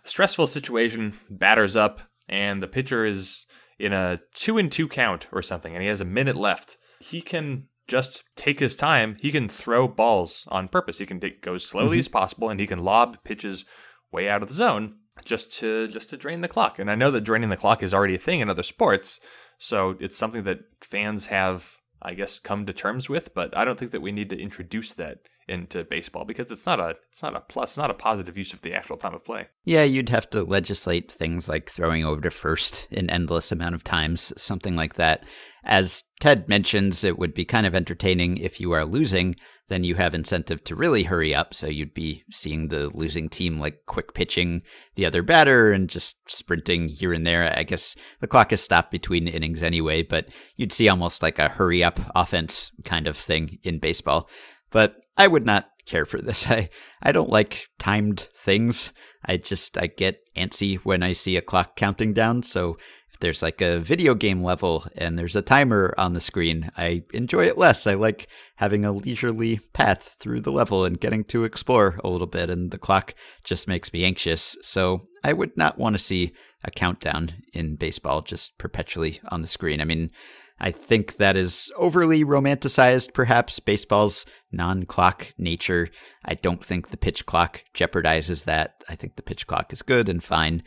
stressful 0.04 0.46
situation, 0.46 1.18
batters 1.28 1.76
up, 1.76 2.02
and 2.28 2.62
the 2.62 2.68
pitcher 2.68 3.04
is 3.04 3.46
in 3.78 3.92
a 3.92 4.20
two 4.34 4.58
and 4.58 4.70
two 4.70 4.88
count 4.88 5.26
or 5.32 5.42
something, 5.42 5.74
and 5.74 5.82
he 5.82 5.88
has 5.88 6.00
a 6.00 6.06
minute 6.06 6.36
left 6.36 6.76
he 7.02 7.20
can 7.20 7.64
just 7.88 8.24
take 8.36 8.60
his 8.60 8.76
time. 8.76 9.16
He 9.20 9.32
can 9.32 9.48
throw 9.48 9.88
balls 9.88 10.44
on 10.48 10.68
purpose. 10.68 10.98
He 10.98 11.06
can 11.06 11.20
take, 11.20 11.42
go 11.42 11.54
as 11.54 11.64
slowly 11.64 11.96
mm-hmm. 11.96 12.00
as 12.00 12.08
possible, 12.08 12.48
and 12.48 12.60
he 12.60 12.66
can 12.66 12.84
lob 12.84 13.18
pitches 13.24 13.64
way 14.10 14.28
out 14.28 14.42
of 14.42 14.48
the 14.48 14.54
zone 14.54 14.96
just 15.24 15.52
to 15.52 15.88
just 15.88 16.08
to 16.10 16.16
drain 16.16 16.40
the 16.40 16.48
clock. 16.48 16.78
And 16.78 16.90
I 16.90 16.94
know 16.94 17.10
that 17.10 17.22
draining 17.22 17.50
the 17.50 17.56
clock 17.56 17.82
is 17.82 17.92
already 17.92 18.14
a 18.14 18.18
thing 18.18 18.40
in 18.40 18.48
other 18.48 18.62
sports, 18.62 19.20
so 19.58 19.96
it's 20.00 20.16
something 20.16 20.44
that 20.44 20.60
fans 20.80 21.26
have, 21.26 21.78
I 22.02 22.14
guess, 22.14 22.38
come 22.38 22.66
to 22.66 22.72
terms 22.72 23.08
with. 23.08 23.34
But 23.34 23.56
I 23.56 23.64
don't 23.64 23.78
think 23.78 23.92
that 23.92 24.02
we 24.02 24.12
need 24.12 24.30
to 24.30 24.38
introduce 24.38 24.92
that 24.94 25.18
into 25.48 25.84
baseball 25.84 26.24
because 26.24 26.50
it's 26.50 26.66
not 26.66 26.80
a 26.80 26.94
it's 27.10 27.22
not 27.22 27.36
a 27.36 27.40
plus, 27.40 27.76
not 27.76 27.90
a 27.90 27.94
positive 27.94 28.36
use 28.36 28.52
of 28.52 28.62
the 28.62 28.74
actual 28.74 28.96
time 28.96 29.14
of 29.14 29.24
play. 29.24 29.48
Yeah, 29.64 29.84
you'd 29.84 30.08
have 30.08 30.28
to 30.30 30.44
legislate 30.44 31.10
things 31.10 31.48
like 31.48 31.70
throwing 31.70 32.04
over 32.04 32.20
to 32.22 32.30
first 32.30 32.88
an 32.92 33.10
endless 33.10 33.52
amount 33.52 33.74
of 33.74 33.84
times, 33.84 34.32
something 34.36 34.76
like 34.76 34.94
that. 34.94 35.24
As 35.64 36.04
Ted 36.20 36.48
mentions, 36.48 37.04
it 37.04 37.18
would 37.18 37.34
be 37.34 37.44
kind 37.44 37.66
of 37.66 37.74
entertaining 37.74 38.38
if 38.38 38.60
you 38.60 38.72
are 38.72 38.84
losing 38.84 39.36
then 39.68 39.84
you 39.84 39.94
have 39.94 40.14
incentive 40.14 40.62
to 40.64 40.76
really 40.76 41.04
hurry 41.04 41.34
up. 41.34 41.54
So 41.54 41.66
you'd 41.66 41.94
be 41.94 42.24
seeing 42.30 42.68
the 42.68 42.88
losing 42.94 43.28
team 43.28 43.58
like 43.58 43.86
quick 43.86 44.14
pitching 44.14 44.62
the 44.96 45.06
other 45.06 45.22
batter 45.22 45.72
and 45.72 45.88
just 45.88 46.16
sprinting 46.30 46.88
here 46.88 47.12
and 47.12 47.26
there. 47.26 47.52
I 47.56 47.62
guess 47.62 47.96
the 48.20 48.26
clock 48.26 48.52
is 48.52 48.60
stopped 48.60 48.90
between 48.90 49.28
innings 49.28 49.62
anyway, 49.62 50.02
but 50.02 50.28
you'd 50.56 50.72
see 50.72 50.88
almost 50.88 51.22
like 51.22 51.38
a 51.38 51.48
hurry 51.48 51.82
up 51.82 52.00
offense 52.14 52.70
kind 52.84 53.06
of 53.06 53.16
thing 53.16 53.58
in 53.62 53.78
baseball. 53.78 54.28
But 54.70 54.96
I 55.16 55.26
would 55.28 55.46
not 55.46 55.68
care 55.86 56.04
for 56.04 56.20
this. 56.20 56.46
I, 56.50 56.68
I 57.02 57.12
don't 57.12 57.30
like 57.30 57.68
timed 57.78 58.20
things. 58.20 58.92
I 59.24 59.36
just 59.36 59.78
I 59.78 59.86
get 59.86 60.20
antsy 60.36 60.78
when 60.78 61.02
I 61.02 61.12
see 61.12 61.36
a 61.36 61.42
clock 61.42 61.76
counting 61.76 62.12
down. 62.12 62.42
So 62.42 62.76
there's 63.22 63.42
like 63.42 63.62
a 63.62 63.78
video 63.78 64.14
game 64.14 64.42
level 64.42 64.84
and 64.96 65.18
there's 65.18 65.36
a 65.36 65.42
timer 65.42 65.94
on 65.96 66.12
the 66.12 66.20
screen, 66.20 66.70
I 66.76 67.04
enjoy 67.14 67.44
it 67.44 67.56
less. 67.56 67.86
I 67.86 67.94
like 67.94 68.28
having 68.56 68.84
a 68.84 68.92
leisurely 68.92 69.60
path 69.72 70.16
through 70.18 70.40
the 70.40 70.52
level 70.52 70.84
and 70.84 71.00
getting 71.00 71.24
to 71.24 71.44
explore 71.44 71.98
a 72.04 72.08
little 72.10 72.26
bit 72.26 72.50
and 72.50 72.70
the 72.70 72.78
clock 72.78 73.14
just 73.44 73.68
makes 73.68 73.92
me 73.92 74.04
anxious. 74.04 74.56
So 74.60 75.06
I 75.24 75.32
would 75.32 75.56
not 75.56 75.78
want 75.78 75.94
to 75.94 76.02
see 76.02 76.32
a 76.64 76.70
countdown 76.70 77.30
in 77.52 77.76
baseball 77.76 78.22
just 78.22 78.58
perpetually 78.58 79.20
on 79.28 79.40
the 79.40 79.48
screen. 79.48 79.80
I 79.80 79.84
mean, 79.84 80.10
I 80.58 80.70
think 80.70 81.16
that 81.16 81.36
is 81.36 81.72
overly 81.76 82.24
romanticized, 82.24 83.14
perhaps, 83.14 83.58
baseball's 83.58 84.26
non 84.52 84.84
clock 84.84 85.32
nature. 85.36 85.88
I 86.24 86.34
don't 86.34 86.64
think 86.64 86.90
the 86.90 86.96
pitch 86.96 87.26
clock 87.26 87.64
jeopardizes 87.74 88.44
that. 88.44 88.84
I 88.88 88.94
think 88.94 89.16
the 89.16 89.22
pitch 89.22 89.48
clock 89.48 89.72
is 89.72 89.82
good 89.82 90.08
and 90.08 90.22
fine. 90.22 90.62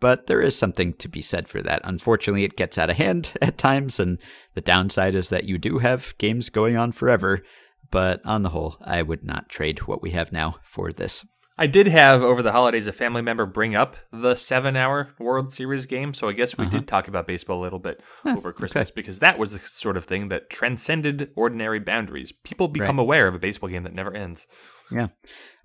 But 0.00 0.26
there 0.26 0.40
is 0.40 0.56
something 0.56 0.92
to 0.94 1.08
be 1.08 1.22
said 1.22 1.48
for 1.48 1.60
that. 1.62 1.82
Unfortunately, 1.84 2.44
it 2.44 2.56
gets 2.56 2.78
out 2.78 2.90
of 2.90 2.96
hand 2.96 3.32
at 3.42 3.58
times, 3.58 3.98
and 3.98 4.18
the 4.54 4.60
downside 4.60 5.14
is 5.14 5.28
that 5.30 5.44
you 5.44 5.58
do 5.58 5.78
have 5.78 6.16
games 6.18 6.50
going 6.50 6.76
on 6.76 6.92
forever. 6.92 7.42
But 7.90 8.20
on 8.24 8.42
the 8.42 8.50
whole, 8.50 8.76
I 8.82 9.02
would 9.02 9.24
not 9.24 9.48
trade 9.48 9.80
what 9.80 10.02
we 10.02 10.10
have 10.10 10.30
now 10.32 10.56
for 10.62 10.92
this. 10.92 11.24
I 11.60 11.66
did 11.66 11.88
have 11.88 12.22
over 12.22 12.40
the 12.40 12.52
holidays 12.52 12.86
a 12.86 12.92
family 12.92 13.20
member 13.20 13.44
bring 13.44 13.74
up 13.74 13.96
the 14.12 14.36
seven 14.36 14.76
hour 14.76 15.12
World 15.18 15.52
Series 15.52 15.86
game. 15.86 16.14
So 16.14 16.28
I 16.28 16.32
guess 16.32 16.56
we 16.56 16.66
uh-huh. 16.66 16.78
did 16.78 16.86
talk 16.86 17.08
about 17.08 17.26
baseball 17.26 17.60
a 17.60 17.64
little 17.64 17.80
bit 17.80 18.00
over 18.24 18.52
Christmas 18.52 18.90
okay. 18.90 18.94
because 18.94 19.18
that 19.18 19.40
was 19.40 19.52
the 19.52 19.58
sort 19.58 19.96
of 19.96 20.04
thing 20.04 20.28
that 20.28 20.50
transcended 20.50 21.32
ordinary 21.34 21.80
boundaries. 21.80 22.30
People 22.30 22.68
become 22.68 22.98
right. 22.98 23.02
aware 23.02 23.26
of 23.26 23.34
a 23.34 23.40
baseball 23.40 23.68
game 23.68 23.82
that 23.82 23.92
never 23.92 24.14
ends. 24.14 24.46
Yeah. 24.90 25.08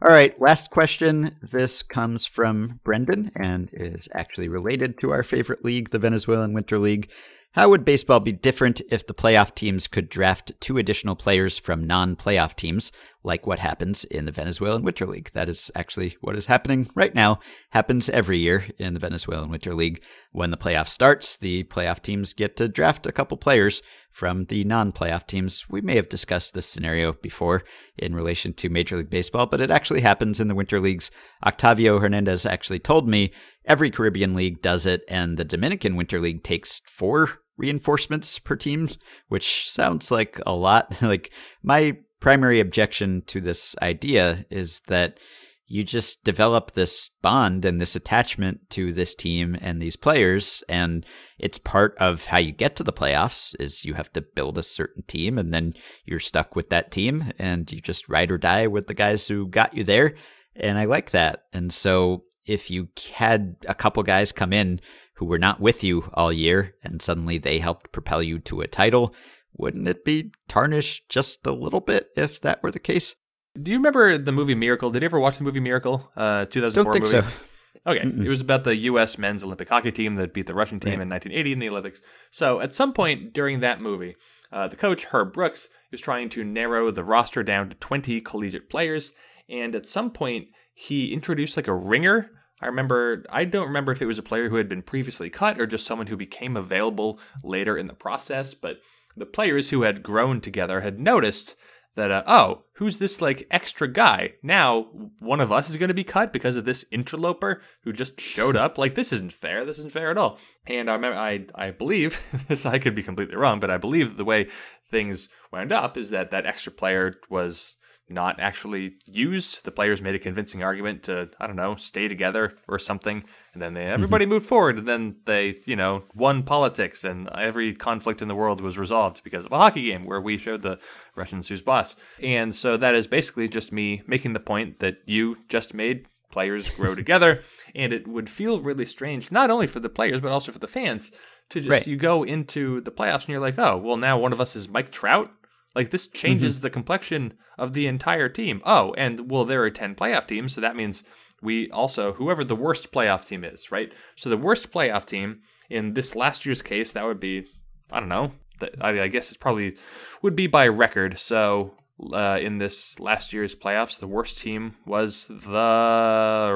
All 0.02 0.12
right. 0.12 0.40
Last 0.40 0.70
question. 0.70 1.38
This 1.42 1.82
comes 1.82 2.26
from 2.26 2.80
Brendan 2.84 3.32
and 3.36 3.70
is 3.72 4.10
actually 4.14 4.50
related 4.50 5.00
to 5.00 5.12
our 5.12 5.24
favorite 5.24 5.64
league, 5.64 5.92
the 5.92 6.00
Venezuelan 6.00 6.54
Winter 6.54 6.78
League. 6.78 7.10
How 7.54 7.70
would 7.70 7.86
baseball 7.86 8.20
be 8.20 8.32
different 8.32 8.82
if 8.90 9.06
the 9.06 9.14
playoff 9.14 9.54
teams 9.54 9.88
could 9.88 10.10
draft 10.10 10.52
two 10.60 10.80
additional 10.80 11.16
players 11.16 11.60
from 11.60 11.86
non 11.86 12.16
playoff 12.16 12.56
teams, 12.56 12.92
like 13.24 13.48
what 13.48 13.60
happens 13.60 14.04
in 14.06 14.26
the 14.26 14.32
Venezuelan 14.32 14.84
Winter 14.84 15.06
League? 15.06 15.32
That 15.34 15.50
is 15.50 15.72
actually 15.76 16.18
what 16.22 16.36
is 16.36 16.46
happening 16.48 16.90
right 16.96 17.14
now, 17.16 17.40
happens 17.72 18.10
every 18.10 18.38
year 18.38 18.66
in 18.78 18.94
the 18.94 19.00
Venezuelan 19.00 19.50
Winter 19.50 19.74
League. 19.74 20.04
When 20.32 20.52
the 20.52 20.58
playoff 20.58 20.88
starts, 20.88 21.38
the 21.38 21.64
playoff 21.66 22.02
teams 22.02 22.34
get 22.34 22.56
to 22.58 22.68
draft 22.68 23.06
a 23.06 23.12
couple 23.12 23.38
players 23.38 23.82
from 24.12 24.46
the 24.46 24.64
non 24.64 24.92
playoff 24.92 25.26
teams. 25.26 25.70
We 25.70 25.82
may 25.82 25.96
have 25.96 26.10
discussed 26.10 26.54
this 26.54 26.68
scenario 26.68 27.14
before 27.14 27.64
in 27.98 28.16
relation 28.16 28.54
to 28.54 28.70
Major 28.70 28.98
League 28.98 29.10
Baseball, 29.10 29.48
but 29.48 29.62
it 29.62 29.72
actually 29.72 30.02
happens 30.02 30.40
in 30.40 30.48
the 30.48 30.56
Winter 30.56 30.80
Leagues. 30.80 31.10
Octavio 31.46 32.00
Hernandez 32.00 32.46
actually 32.46 32.80
told 32.80 33.08
me 33.08 33.32
every 33.66 33.90
Caribbean 33.90 34.34
league 34.34 34.62
does 34.62 34.86
it, 34.86 35.04
and 35.08 35.38
the 35.38 35.46
Dominican 35.46 35.96
Winter 35.96 36.20
League 36.20 36.44
takes 36.44 36.82
four 36.86 37.42
reinforcements 37.58 38.40
per 38.40 38.56
team, 38.56 38.90
which 39.28 39.70
sounds 39.70 40.12
like 40.12 40.40
a 40.46 40.54
lot. 40.54 40.96
like 41.02 41.32
my 41.62 41.98
primary 42.24 42.62
objection 42.62 43.22
to 43.28 43.42
this 43.42 43.76
idea 43.82 44.46
is 44.50 44.80
that 44.88 45.20
you 45.68 45.84
just 45.84 46.24
develop 46.24 46.72
this 46.72 47.10
bond 47.22 47.66
and 47.66 47.82
this 47.82 47.98
attachment 47.98 48.62
to 48.70 48.94
this 48.94 49.14
team 49.14 49.58
and 49.60 49.82
these 49.82 49.98
players 49.98 50.64
and 50.70 51.06
it's 51.38 51.58
part 51.58 51.94
of 51.98 52.26
how 52.28 52.38
you 52.38 52.54
get 52.54 52.78
to 52.78 52.84
the 52.84 52.94
playoffs 52.94 53.54
is 53.60 53.84
you 53.84 53.94
have 53.94 54.10
to 54.14 54.22
build 54.22 54.58
a 54.58 54.64
certain 54.64 55.04
team 55.04 55.38
and 55.38 55.54
then 55.54 55.74
you're 56.06 56.18
stuck 56.18 56.56
with 56.56 56.70
that 56.70 56.92
team 56.92 57.30
and 57.40 57.70
you 57.74 57.82
just 57.82 58.08
ride 58.08 58.32
or 58.32 58.38
die 58.38 58.68
with 58.68 58.88
the 58.88 58.94
guys 58.94 59.28
who 59.28 59.46
got 59.50 59.76
you 59.76 59.84
there 59.84 60.14
and 60.56 60.78
I 60.78 60.86
like 60.86 61.12
that. 61.12 61.44
And 61.52 61.74
so 61.74 62.24
if 62.46 62.72
you 62.72 62.88
had 63.14 63.58
a 63.68 63.76
couple 63.76 64.02
guys 64.02 64.32
come 64.32 64.54
in 64.54 64.80
who 65.16 65.26
were 65.26 65.40
not 65.40 65.60
with 65.60 65.84
you 65.84 66.10
all 66.14 66.32
year 66.32 66.74
and 66.86 67.02
suddenly 67.02 67.38
they 67.38 67.60
helped 67.60 67.92
propel 67.92 68.24
you 68.24 68.40
to 68.40 68.62
a 68.62 68.68
title, 68.68 69.14
wouldn't 69.56 69.88
it 69.88 70.04
be 70.04 70.32
tarnished 70.48 71.10
just 71.10 71.46
a 71.46 71.52
little 71.52 71.80
bit 71.80 72.10
if 72.16 72.42
that 72.42 72.62
were 72.64 72.72
the 72.72 72.80
case? 72.80 73.16
Do 73.62 73.72
you 73.72 73.78
remember 73.78 74.18
the 74.18 74.32
movie 74.32 74.56
Miracle? 74.56 74.90
Did 74.90 75.04
you 75.04 75.06
ever 75.06 75.20
watch 75.20 75.38
the 75.38 75.44
movie 75.44 75.60
Miracle? 75.60 76.12
Uh, 76.16 76.46
2004 76.46 76.84
Don't 76.84 76.94
think 76.94 77.14
movie? 77.14 77.28
so. 77.28 77.46
Okay, 77.86 78.00
Mm-mm. 78.00 78.26
it 78.26 78.30
was 78.30 78.40
about 78.40 78.64
the 78.64 78.76
U.S. 78.76 79.18
men's 79.18 79.44
Olympic 79.44 79.68
hockey 79.68 79.92
team 79.92 80.16
that 80.16 80.34
beat 80.34 80.48
the 80.48 80.54
Russian 80.54 80.80
team 80.80 81.02
in 81.02 81.10
1980 81.10 81.52
in 81.52 81.60
the 81.60 81.70
Olympics. 81.70 82.02
So 82.32 82.62
at 82.62 82.74
some 82.74 82.94
point 82.94 83.34
during 83.34 83.60
that 83.60 83.82
movie, 83.82 84.16
uh, 84.52 84.70
the 84.70 84.78
coach 84.78 85.06
Herb 85.06 85.34
Brooks 85.34 85.68
is 85.92 86.00
trying 86.00 86.30
to 86.30 86.44
narrow 86.44 86.92
the 86.92 87.04
roster 87.04 87.44
down 87.44 87.70
to 87.70 87.76
20 87.76 88.22
collegiate 88.22 88.70
players, 88.70 89.14
and 89.50 89.76
at 89.76 89.88
some 89.88 90.12
point 90.12 90.48
he 90.74 91.14
introduced 91.14 91.58
like 91.58 91.68
a 91.68 91.74
ringer 91.74 92.30
I 92.64 92.68
remember, 92.68 93.26
I 93.30 93.44
don't 93.44 93.68
remember 93.68 93.92
if 93.92 94.02
it 94.02 94.06
was 94.06 94.18
a 94.18 94.24
player 94.24 94.48
who 94.48 94.56
had 94.56 94.70
been 94.70 94.84
previously 94.84 95.30
cut 95.30 95.60
or 95.60 95.68
just 95.68 95.86
someone 95.86 96.08
who 96.08 96.16
became 96.16 96.56
available 96.56 97.20
later 97.44 97.76
in 97.76 97.88
the 97.88 97.94
process, 97.94 98.54
but 98.54 98.78
the 99.16 99.26
players 99.26 99.70
who 99.70 99.84
had 99.84 100.04
grown 100.04 100.42
together 100.42 100.82
had 100.82 101.00
noticed 101.00 101.56
that, 101.96 102.12
uh, 102.12 102.24
oh, 102.26 102.64
who's 102.74 102.98
this 102.98 103.22
like 103.22 103.48
extra 103.52 103.88
guy? 103.88 104.34
Now 104.42 104.88
one 105.20 105.40
of 105.40 105.52
us 105.52 105.70
is 105.70 105.78
going 105.78 105.90
to 105.90 105.94
be 105.94 106.04
cut 106.04 106.34
because 106.34 106.56
of 106.56 106.66
this 106.66 106.86
interloper 106.92 107.62
who 107.84 107.94
just 107.94 108.20
showed 108.20 108.56
up. 108.56 108.78
Like, 108.78 108.96
this 108.96 109.14
isn't 109.14 109.34
fair. 109.34 109.66
This 109.66 109.78
isn't 109.78 109.94
fair 109.94 110.10
at 110.10 110.18
all. 110.18 110.40
And 110.66 110.90
I 110.90 110.94
remember, 110.94 111.18
I, 111.18 111.46
I 111.54 111.72
believe, 111.72 112.22
this 112.48 112.66
I 112.66 112.80
could 112.80 112.96
be 112.96 113.04
completely 113.04 113.36
wrong, 113.36 113.60
but 113.60 113.70
I 113.72 113.78
believe 113.78 114.18
the 114.18 114.26
way 114.26 114.48
things 114.90 115.30
wound 115.52 115.72
up 115.72 115.98
is 115.98 116.10
that 116.10 116.32
that 116.32 116.46
extra 116.46 116.72
player 116.72 117.14
was 117.30 117.76
not 118.10 118.40
actually 118.40 118.96
used. 119.06 119.64
The 119.64 119.72
players 119.72 120.02
made 120.02 120.16
a 120.16 120.20
convincing 120.20 120.64
argument 120.64 121.04
to, 121.04 121.30
I 121.40 121.48
don't 121.48 121.56
know, 121.56 121.76
stay 121.76 122.08
together 122.08 122.54
or 122.68 122.78
something. 122.78 123.24
And 123.54 123.62
then 123.62 123.74
they, 123.74 123.82
mm-hmm. 123.82 123.94
everybody 123.94 124.26
mm-hmm. 124.26 124.34
moved 124.34 124.46
forward. 124.46 124.78
And 124.78 124.88
then 124.88 125.18
they, 125.26 125.60
you 125.66 125.76
know, 125.76 126.04
won 126.14 126.44
politics 126.44 127.04
and 127.04 127.30
every 127.30 127.74
conflict 127.74 128.22
in 128.22 128.28
the 128.28 128.36
world 128.36 128.62
was 128.62 128.78
resolved 128.78 129.24
because 129.24 129.46
of 129.46 129.52
a 129.52 129.58
hockey 129.58 129.84
game 129.84 130.06
where 130.06 130.22
we 130.22 130.38
showed 130.38 130.62
the 130.62 130.80
Russians 131.16 131.48
who's 131.48 131.62
boss. 131.62 131.96
And 132.22 132.54
so 132.56 132.78
that 132.78 132.96
is 132.96 133.08
basically 133.08 133.48
just 133.48 133.72
me 133.72 134.04
making 134.08 134.34
the 134.34 134.40
point 134.40 134.80
that 134.80 134.98
you 135.06 135.38
just 135.50 135.74
made 135.74 136.08
players 136.32 136.70
grow 136.70 136.96
together. 136.96 137.44
And 137.74 137.94
it 137.94 138.08
would 138.08 138.30
feel 138.30 138.60
really 138.60 138.86
strange, 138.86 139.32
not 139.32 139.50
only 139.50 139.68
for 139.68 139.80
the 139.80 139.90
players, 139.90 140.22
but 140.22 140.32
also 140.32 140.52
for 140.52 140.60
the 140.60 140.68
fans 140.68 141.12
to 141.50 141.60
just, 141.60 141.70
right. 141.70 141.88
you 141.88 141.98
go 141.98 142.24
into 142.24 142.82
the 142.82 142.92
playoffs 142.92 143.22
and 143.22 143.30
you're 143.30 143.40
like, 143.40 143.58
oh, 143.58 143.78
well, 143.78 143.98
now 143.98 144.18
one 144.18 144.34
of 144.34 144.42
us 144.42 144.56
is 144.56 144.70
Mike 144.70 144.92
Trout 144.92 145.32
like 145.76 145.90
this 145.90 146.08
changes 146.08 146.56
mm-hmm. 146.56 146.64
the 146.64 146.70
complexion 146.70 147.34
of 147.58 147.74
the 147.74 147.88
entire 147.88 148.30
team. 148.30 148.62
Oh, 148.66 148.94
and 148.98 149.30
well, 149.32 149.46
there 149.46 149.64
are 149.64 149.70
10 149.70 149.96
playoff 149.96 150.28
teams, 150.28 150.54
so 150.54 150.62
that 150.62 150.76
means 150.76 151.04
we 151.42 151.70
also, 151.72 152.14
whoever 152.14 152.44
the 152.44 152.56
worst 152.56 152.92
playoff 152.92 153.26
team 153.26 153.44
is, 153.44 153.72
right? 153.72 153.92
So 154.16 154.30
the 154.30 154.38
worst 154.38 154.72
playoff 154.72 155.06
team 155.06 155.42
in 155.70 155.94
this 155.94 156.16
last 156.16 156.46
year's 156.46 156.62
case, 156.62 156.92
that 156.92 157.06
would 157.06 157.20
be, 157.20 157.46
I 157.92 158.00
don't 158.00 158.10
know, 158.10 158.32
I 158.80 159.08
guess 159.08 159.32
it 159.32 159.40
probably 159.40 159.76
would 160.22 160.36
be 160.36 160.48
by 160.48 160.68
record. 160.68 161.20
So 161.20 161.74
uh, 162.12 162.38
in 162.42 162.58
this 162.58 163.00
last 163.00 163.34
year's 163.34 163.56
playoffs, 163.56 164.00
the 164.00 164.08
worst 164.08 164.38
team 164.38 164.76
was 164.86 165.26
the 165.26 166.54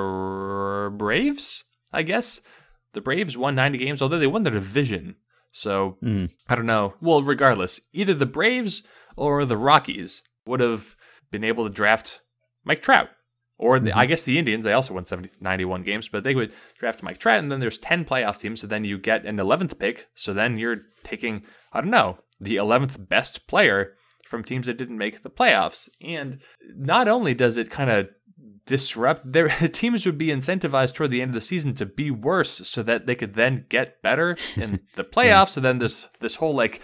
Braves, 0.96 1.64
I 1.92 2.04
guess. 2.04 2.42
The 2.94 3.02
Braves 3.02 3.38
won 3.38 3.56
90 3.56 3.78
games, 3.78 4.02
although 4.02 4.20
they 4.20 4.28
won 4.28 4.44
the 4.44 4.52
division. 4.52 5.16
So 5.52 5.98
mm. 6.04 6.32
I 6.48 6.56
don't 6.56 6.66
know. 6.66 6.96
Well, 7.02 7.22
regardless, 7.22 7.82
either 7.92 8.14
the 8.14 8.26
Braves 8.26 8.84
or 9.18 9.44
the 9.44 9.58
Rockies 9.58 10.22
would 10.46 10.62
have 10.62 10.96
been 11.32 11.44
able 11.44 11.66
to 11.66 11.74
draft 11.74 12.22
Mike 12.64 12.82
Trout. 12.82 13.10
Or 13.60 13.80
the, 13.80 13.90
mm-hmm. 13.90 14.00
I 14.00 14.06
guess 14.06 14.22
the 14.22 14.38
Indians, 14.38 14.64
they 14.64 14.74
also 14.74 14.94
won 14.94 15.08
70, 15.08 15.32
91 15.42 15.82
games, 15.82 16.08
but 16.08 16.24
they 16.24 16.36
would 16.36 16.54
draft 16.78 17.02
Mike 17.02 17.18
Trout, 17.18 17.40
and 17.40 17.52
then 17.52 17.60
there's 17.60 17.80
10 17.80 18.06
playoff 18.06 18.38
teams, 18.40 18.62
so 18.62 18.68
then 18.68 18.86
you 18.86 19.00
get 19.00 19.26
an 19.26 19.38
11th 19.38 19.80
pick. 19.80 20.08
So 20.14 20.32
then 20.32 20.60
you're 20.60 20.84
taking, 21.04 21.44
I 21.74 21.82
don't 21.82 21.90
know, 21.90 22.20
the 22.40 22.58
11th 22.58 23.10
best 23.10 23.48
player 23.48 23.96
from 24.28 24.44
teams 24.44 24.68
that 24.68 24.78
didn't 24.78 25.00
make 25.00 25.24
the 25.24 25.32
playoffs. 25.32 25.90
And 26.02 26.40
not 26.76 27.08
only 27.08 27.34
does 27.34 27.58
it 27.58 27.72
kind 27.72 27.90
of 27.90 28.10
disrupt 28.68 29.32
their 29.32 29.48
teams 29.74 30.06
would 30.06 30.18
be 30.18 30.28
incentivized 30.28 30.94
toward 30.94 31.10
the 31.10 31.22
end 31.22 31.30
of 31.30 31.36
the 31.36 31.42
season 31.42 31.74
to 31.76 31.86
be 31.86 32.12
worse 32.12 32.68
so 32.68 32.84
that 32.84 33.08
they 33.08 33.16
could 33.16 33.34
then 33.34 33.66
get 33.70 34.02
better 34.04 34.38
in 34.56 34.82
the 34.96 35.04
playoffs. 35.04 35.58
And 35.58 35.66
then 35.66 35.80
this 35.80 36.08
this 36.20 36.36
whole 36.36 36.54
like 36.54 36.82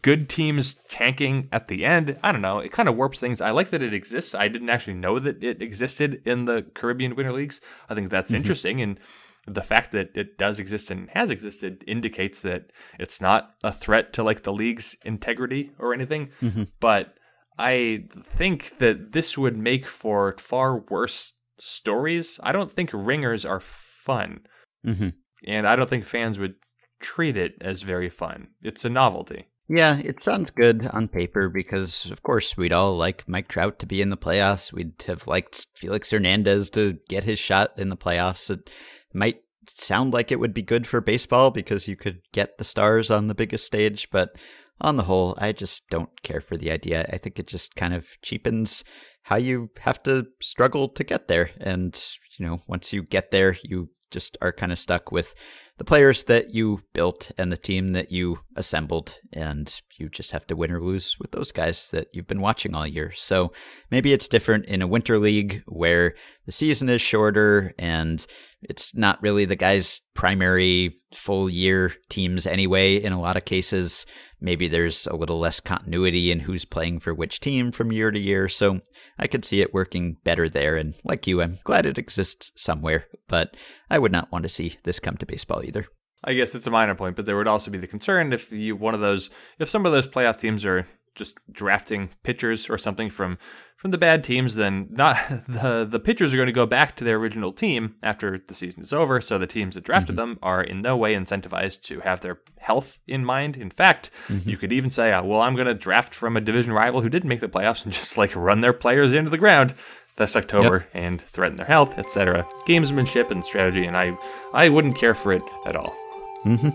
good 0.00 0.28
teams 0.28 0.74
tanking 0.88 1.48
at 1.50 1.66
the 1.66 1.84
end 1.84 2.16
i 2.22 2.30
don't 2.30 2.40
know 2.40 2.60
it 2.60 2.70
kind 2.70 2.88
of 2.88 2.96
warps 2.96 3.18
things. 3.18 3.40
I 3.40 3.50
like 3.50 3.70
that 3.70 3.82
it 3.82 3.92
exists. 3.92 4.34
I 4.34 4.46
didn't 4.46 4.70
actually 4.70 4.94
know 4.94 5.18
that 5.18 5.42
it 5.42 5.60
existed 5.60 6.22
in 6.24 6.44
the 6.44 6.62
caribbean 6.74 7.16
winter 7.16 7.32
leagues. 7.32 7.60
I 7.88 7.94
think 7.94 8.10
that's 8.10 8.30
mm-hmm. 8.30 8.36
interesting 8.36 8.80
and 8.80 9.00
the 9.46 9.62
fact 9.62 9.90
that 9.90 10.10
it 10.14 10.38
does 10.38 10.60
exist 10.60 10.90
and 10.90 11.10
has 11.10 11.28
existed 11.28 11.82
indicates 11.86 12.38
that 12.40 12.66
it's 13.00 13.20
not 13.20 13.56
a 13.64 13.72
threat 13.72 14.12
to 14.12 14.22
like 14.22 14.44
the 14.44 14.52
league's 14.52 14.96
integrity 15.04 15.72
or 15.78 15.92
anything. 15.92 16.30
Mm-hmm. 16.40 16.64
but 16.78 17.16
I 17.58 18.04
think 18.24 18.78
that 18.78 19.12
this 19.12 19.36
would 19.36 19.56
make 19.56 19.86
for 19.86 20.34
far 20.38 20.78
worse 20.78 21.34
stories. 21.58 22.40
I 22.42 22.52
don't 22.52 22.72
think 22.72 22.90
ringers 22.92 23.44
are 23.44 23.60
fun. 23.60 24.40
Mm-hmm. 24.86 25.10
And 25.46 25.66
I 25.66 25.76
don't 25.76 25.90
think 25.90 26.04
fans 26.04 26.38
would 26.38 26.54
treat 27.00 27.36
it 27.36 27.54
as 27.60 27.82
very 27.82 28.08
fun. 28.08 28.48
It's 28.62 28.84
a 28.84 28.90
novelty. 28.90 29.48
Yeah, 29.68 29.98
it 29.98 30.20
sounds 30.20 30.50
good 30.50 30.86
on 30.88 31.08
paper 31.08 31.48
because, 31.48 32.10
of 32.10 32.22
course, 32.22 32.56
we'd 32.56 32.72
all 32.72 32.96
like 32.96 33.28
Mike 33.28 33.48
Trout 33.48 33.78
to 33.78 33.86
be 33.86 34.02
in 34.02 34.10
the 34.10 34.16
playoffs. 34.16 34.72
We'd 34.72 35.02
have 35.06 35.26
liked 35.26 35.66
Felix 35.74 36.10
Hernandez 36.10 36.68
to 36.70 36.98
get 37.08 37.24
his 37.24 37.38
shot 37.38 37.78
in 37.78 37.88
the 37.88 37.96
playoffs. 37.96 38.50
It 38.50 38.70
might 39.14 39.42
sound 39.68 40.12
like 40.12 40.32
it 40.32 40.40
would 40.40 40.52
be 40.52 40.62
good 40.62 40.86
for 40.86 41.00
baseball 41.00 41.50
because 41.50 41.88
you 41.88 41.96
could 41.96 42.20
get 42.32 42.58
the 42.58 42.64
stars 42.64 43.10
on 43.10 43.28
the 43.28 43.34
biggest 43.34 43.64
stage, 43.64 44.10
but 44.10 44.36
on 44.82 44.96
the 44.96 45.04
whole, 45.04 45.34
I 45.38 45.52
just 45.52 45.88
don't 45.88 46.10
care 46.22 46.40
for 46.40 46.56
the 46.56 46.70
idea. 46.70 47.08
I 47.10 47.16
think 47.16 47.38
it 47.38 47.46
just 47.46 47.74
kind 47.76 47.94
of 47.94 48.06
cheapens 48.20 48.84
how 49.22 49.36
you 49.36 49.70
have 49.80 50.02
to 50.02 50.26
struggle 50.40 50.88
to 50.88 51.04
get 51.04 51.28
there. 51.28 51.50
And, 51.60 51.98
you 52.36 52.46
know, 52.46 52.58
once 52.66 52.92
you 52.92 53.02
get 53.02 53.30
there, 53.30 53.56
you 53.62 53.88
just 54.10 54.36
are 54.42 54.52
kind 54.52 54.72
of 54.72 54.78
stuck 54.78 55.10
with 55.10 55.34
the 55.78 55.84
players 55.84 56.24
that 56.24 56.52
you 56.52 56.80
built 56.92 57.30
and 57.38 57.50
the 57.50 57.56
team 57.56 57.92
that 57.92 58.12
you 58.12 58.38
assembled, 58.56 59.18
and 59.32 59.80
you 59.98 60.08
just 60.08 60.32
have 60.32 60.46
to 60.46 60.56
win 60.56 60.72
or 60.72 60.82
lose 60.82 61.18
with 61.18 61.32
those 61.32 61.52
guys 61.52 61.90
that 61.90 62.08
you've 62.12 62.26
been 62.26 62.40
watching 62.40 62.74
all 62.74 62.86
year. 62.86 63.12
So 63.12 63.52
maybe 63.90 64.12
it's 64.12 64.28
different 64.28 64.66
in 64.66 64.82
a 64.82 64.86
winter 64.86 65.18
league 65.18 65.62
where 65.66 66.14
the 66.46 66.52
season 66.52 66.88
is 66.88 67.00
shorter 67.00 67.72
and 67.78 68.24
it's 68.62 68.94
not 68.94 69.22
really 69.22 69.44
the 69.44 69.56
guys' 69.56 70.00
primary 70.14 70.96
full 71.14 71.50
year 71.50 71.92
teams 72.08 72.46
anyway, 72.46 72.96
in 72.96 73.12
a 73.12 73.20
lot 73.20 73.36
of 73.36 73.44
cases. 73.44 74.06
Maybe 74.40 74.66
there's 74.66 75.06
a 75.06 75.16
little 75.16 75.38
less 75.38 75.60
continuity 75.60 76.30
in 76.30 76.40
who's 76.40 76.64
playing 76.64 77.00
for 77.00 77.14
which 77.14 77.40
team 77.40 77.70
from 77.70 77.92
year 77.92 78.10
to 78.10 78.18
year. 78.18 78.48
So 78.48 78.80
I 79.18 79.26
could 79.26 79.44
see 79.44 79.60
it 79.60 79.74
working 79.74 80.16
better 80.24 80.48
there. 80.48 80.76
And 80.76 80.94
like 81.04 81.26
you, 81.26 81.42
I'm 81.42 81.58
glad 81.64 81.86
it 81.86 81.98
exists 81.98 82.50
somewhere, 82.56 83.06
but 83.28 83.56
I 83.90 83.98
would 83.98 84.12
not 84.12 84.32
want 84.32 84.42
to 84.44 84.48
see 84.48 84.78
this 84.82 84.98
come 84.98 85.16
to 85.18 85.26
baseball 85.26 85.62
either. 85.64 85.86
I 86.24 86.34
guess 86.34 86.54
it's 86.54 86.66
a 86.66 86.70
minor 86.70 86.94
point, 86.94 87.16
but 87.16 87.26
there 87.26 87.36
would 87.36 87.48
also 87.48 87.70
be 87.70 87.78
the 87.78 87.86
concern 87.86 88.32
if 88.32 88.52
you 88.52 88.76
one 88.76 88.94
of 88.94 89.00
those 89.00 89.30
if 89.58 89.68
some 89.68 89.86
of 89.86 89.92
those 89.92 90.08
playoff 90.08 90.38
teams 90.38 90.64
are 90.64 90.86
just 91.14 91.34
drafting 91.50 92.10
pitchers 92.22 92.70
or 92.70 92.78
something 92.78 93.10
from 93.10 93.38
from 93.76 93.90
the 93.90 93.98
bad 93.98 94.22
teams, 94.22 94.54
then 94.54 94.86
not 94.90 95.16
the 95.48 95.86
the 95.88 95.98
pitchers 95.98 96.32
are 96.32 96.36
going 96.36 96.46
to 96.46 96.52
go 96.52 96.66
back 96.66 96.96
to 96.96 97.04
their 97.04 97.16
original 97.16 97.52
team 97.52 97.96
after 98.02 98.38
the 98.46 98.54
season 98.54 98.82
is 98.82 98.92
over. 98.92 99.20
So 99.20 99.38
the 99.38 99.46
teams 99.46 99.74
that 99.74 99.84
drafted 99.84 100.16
mm-hmm. 100.16 100.30
them 100.30 100.38
are 100.42 100.62
in 100.62 100.80
no 100.80 100.96
way 100.96 101.14
incentivized 101.14 101.82
to 101.82 102.00
have 102.00 102.20
their 102.20 102.40
health 102.58 103.00
in 103.06 103.24
mind. 103.24 103.56
In 103.56 103.70
fact, 103.70 104.10
mm-hmm. 104.28 104.48
you 104.48 104.56
could 104.56 104.72
even 104.72 104.90
say, 104.90 105.12
uh, 105.12 105.22
"Well, 105.22 105.40
I'm 105.40 105.56
going 105.56 105.66
to 105.66 105.74
draft 105.74 106.14
from 106.14 106.36
a 106.36 106.40
division 106.40 106.72
rival 106.72 107.00
who 107.00 107.08
didn't 107.08 107.28
make 107.28 107.40
the 107.40 107.48
playoffs 107.48 107.84
and 107.84 107.92
just 107.92 108.16
like 108.16 108.34
run 108.36 108.60
their 108.60 108.72
players 108.72 109.12
into 109.12 109.30
the 109.30 109.38
ground." 109.38 109.74
this 110.16 110.36
October 110.36 110.86
yep. 110.92 111.04
and 111.04 111.22
threaten 111.22 111.56
their 111.56 111.66
health, 111.66 111.98
etc. 111.98 112.46
Gamesmanship 112.68 113.30
and 113.30 113.42
strategy, 113.42 113.86
and 113.86 113.96
I, 113.96 114.14
I 114.52 114.68
wouldn't 114.68 114.98
care 114.98 115.14
for 115.14 115.32
it 115.32 115.42
at 115.64 115.74
all. 115.74 115.96
Mm-hmm. 116.44 116.70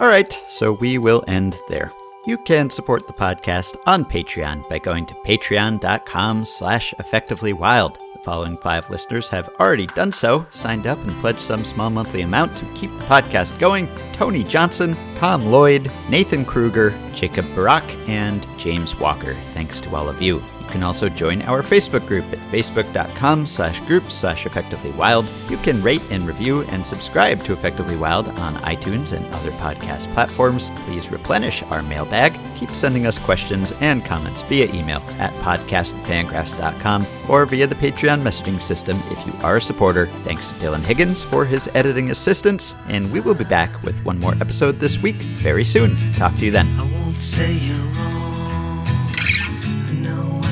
All 0.00 0.08
right, 0.08 0.32
so 0.48 0.72
we 0.72 0.98
will 0.98 1.24
end 1.26 1.56
there. 1.68 1.92
You 2.26 2.36
can 2.36 2.68
support 2.68 3.06
the 3.06 3.12
podcast 3.12 3.76
on 3.86 4.04
Patreon 4.04 4.68
by 4.68 4.78
going 4.78 5.06
to 5.06 5.14
patreon.com 5.26 6.44
slash 6.44 6.92
effectivelywild. 6.98 7.94
The 8.14 8.18
following 8.24 8.58
five 8.58 8.90
listeners 8.90 9.28
have 9.30 9.48
already 9.60 9.86
done 9.86 10.12
so, 10.12 10.46
signed 10.50 10.86
up 10.86 10.98
and 10.98 11.18
pledged 11.20 11.40
some 11.40 11.64
small 11.64 11.88
monthly 11.88 12.22
amount 12.22 12.56
to 12.58 12.66
keep 12.74 12.90
the 12.98 13.04
podcast 13.04 13.58
going. 13.58 13.88
Tony 14.12 14.44
Johnson, 14.44 14.96
Tom 15.14 15.46
Lloyd, 15.46 15.90
Nathan 16.10 16.44
Kruger, 16.44 16.90
Jacob 17.14 17.46
Barak, 17.54 17.84
and 18.08 18.46
James 18.58 18.96
Walker. 18.96 19.34
Thanks 19.54 19.80
to 19.80 19.94
all 19.96 20.08
of 20.08 20.20
you. 20.20 20.42
You 20.68 20.72
can 20.72 20.82
also 20.82 21.08
join 21.08 21.40
our 21.42 21.62
Facebook 21.62 22.06
group 22.06 22.30
at 22.30 22.38
facebook.com 22.52 23.46
slash 23.46 23.80
group 23.80 24.12
slash 24.12 24.44
effectively 24.44 24.90
wild. 24.90 25.24
You 25.48 25.56
can 25.56 25.82
rate 25.82 26.02
and 26.10 26.26
review 26.26 26.60
and 26.64 26.84
subscribe 26.84 27.42
to 27.44 27.54
Effectively 27.54 27.96
Wild 27.96 28.28
on 28.28 28.56
iTunes 28.56 29.12
and 29.12 29.24
other 29.32 29.50
podcast 29.52 30.12
platforms. 30.12 30.70
Please 30.84 31.10
replenish 31.10 31.62
our 31.62 31.80
mailbag. 31.80 32.38
Keep 32.56 32.74
sending 32.74 33.06
us 33.06 33.18
questions 33.18 33.72
and 33.80 34.04
comments 34.04 34.42
via 34.42 34.70
email 34.74 34.98
at 35.18 35.32
podcastfangraphs.com 35.36 37.06
or 37.30 37.46
via 37.46 37.66
the 37.66 37.74
Patreon 37.74 38.20
messaging 38.20 38.60
system 38.60 39.02
if 39.10 39.26
you 39.26 39.32
are 39.42 39.56
a 39.56 39.62
supporter. 39.62 40.08
Thanks 40.22 40.52
to 40.52 40.56
Dylan 40.58 40.82
Higgins 40.82 41.24
for 41.24 41.46
his 41.46 41.70
editing 41.72 42.10
assistance, 42.10 42.74
and 42.88 43.10
we 43.10 43.20
will 43.20 43.34
be 43.34 43.44
back 43.44 43.82
with 43.82 44.04
one 44.04 44.20
more 44.20 44.34
episode 44.34 44.78
this 44.80 44.98
week 44.98 45.16
very 45.16 45.64
soon. 45.64 45.96
Talk 46.12 46.36
to 46.36 46.44
you 46.44 46.50
then 46.50 46.68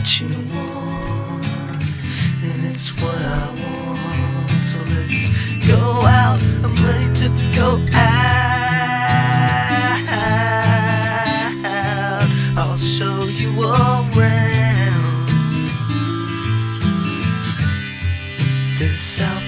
what 0.06 0.20
you 0.20 0.28
want, 0.54 1.82
and 2.44 2.64
it's 2.64 2.94
what 3.02 3.20
I 3.22 3.50
want. 3.58 4.64
So 4.64 4.80
let's 4.94 5.30
go 5.66 5.80
out. 6.06 6.38
I'm 6.62 6.76
ready 6.86 7.12
to 7.22 7.28
go 7.56 7.84
out. 7.92 8.36
I'll 12.56 12.76
show 12.76 13.24
you 13.24 13.50
around. 13.60 14.14
This 18.78 19.00
South 19.00 19.45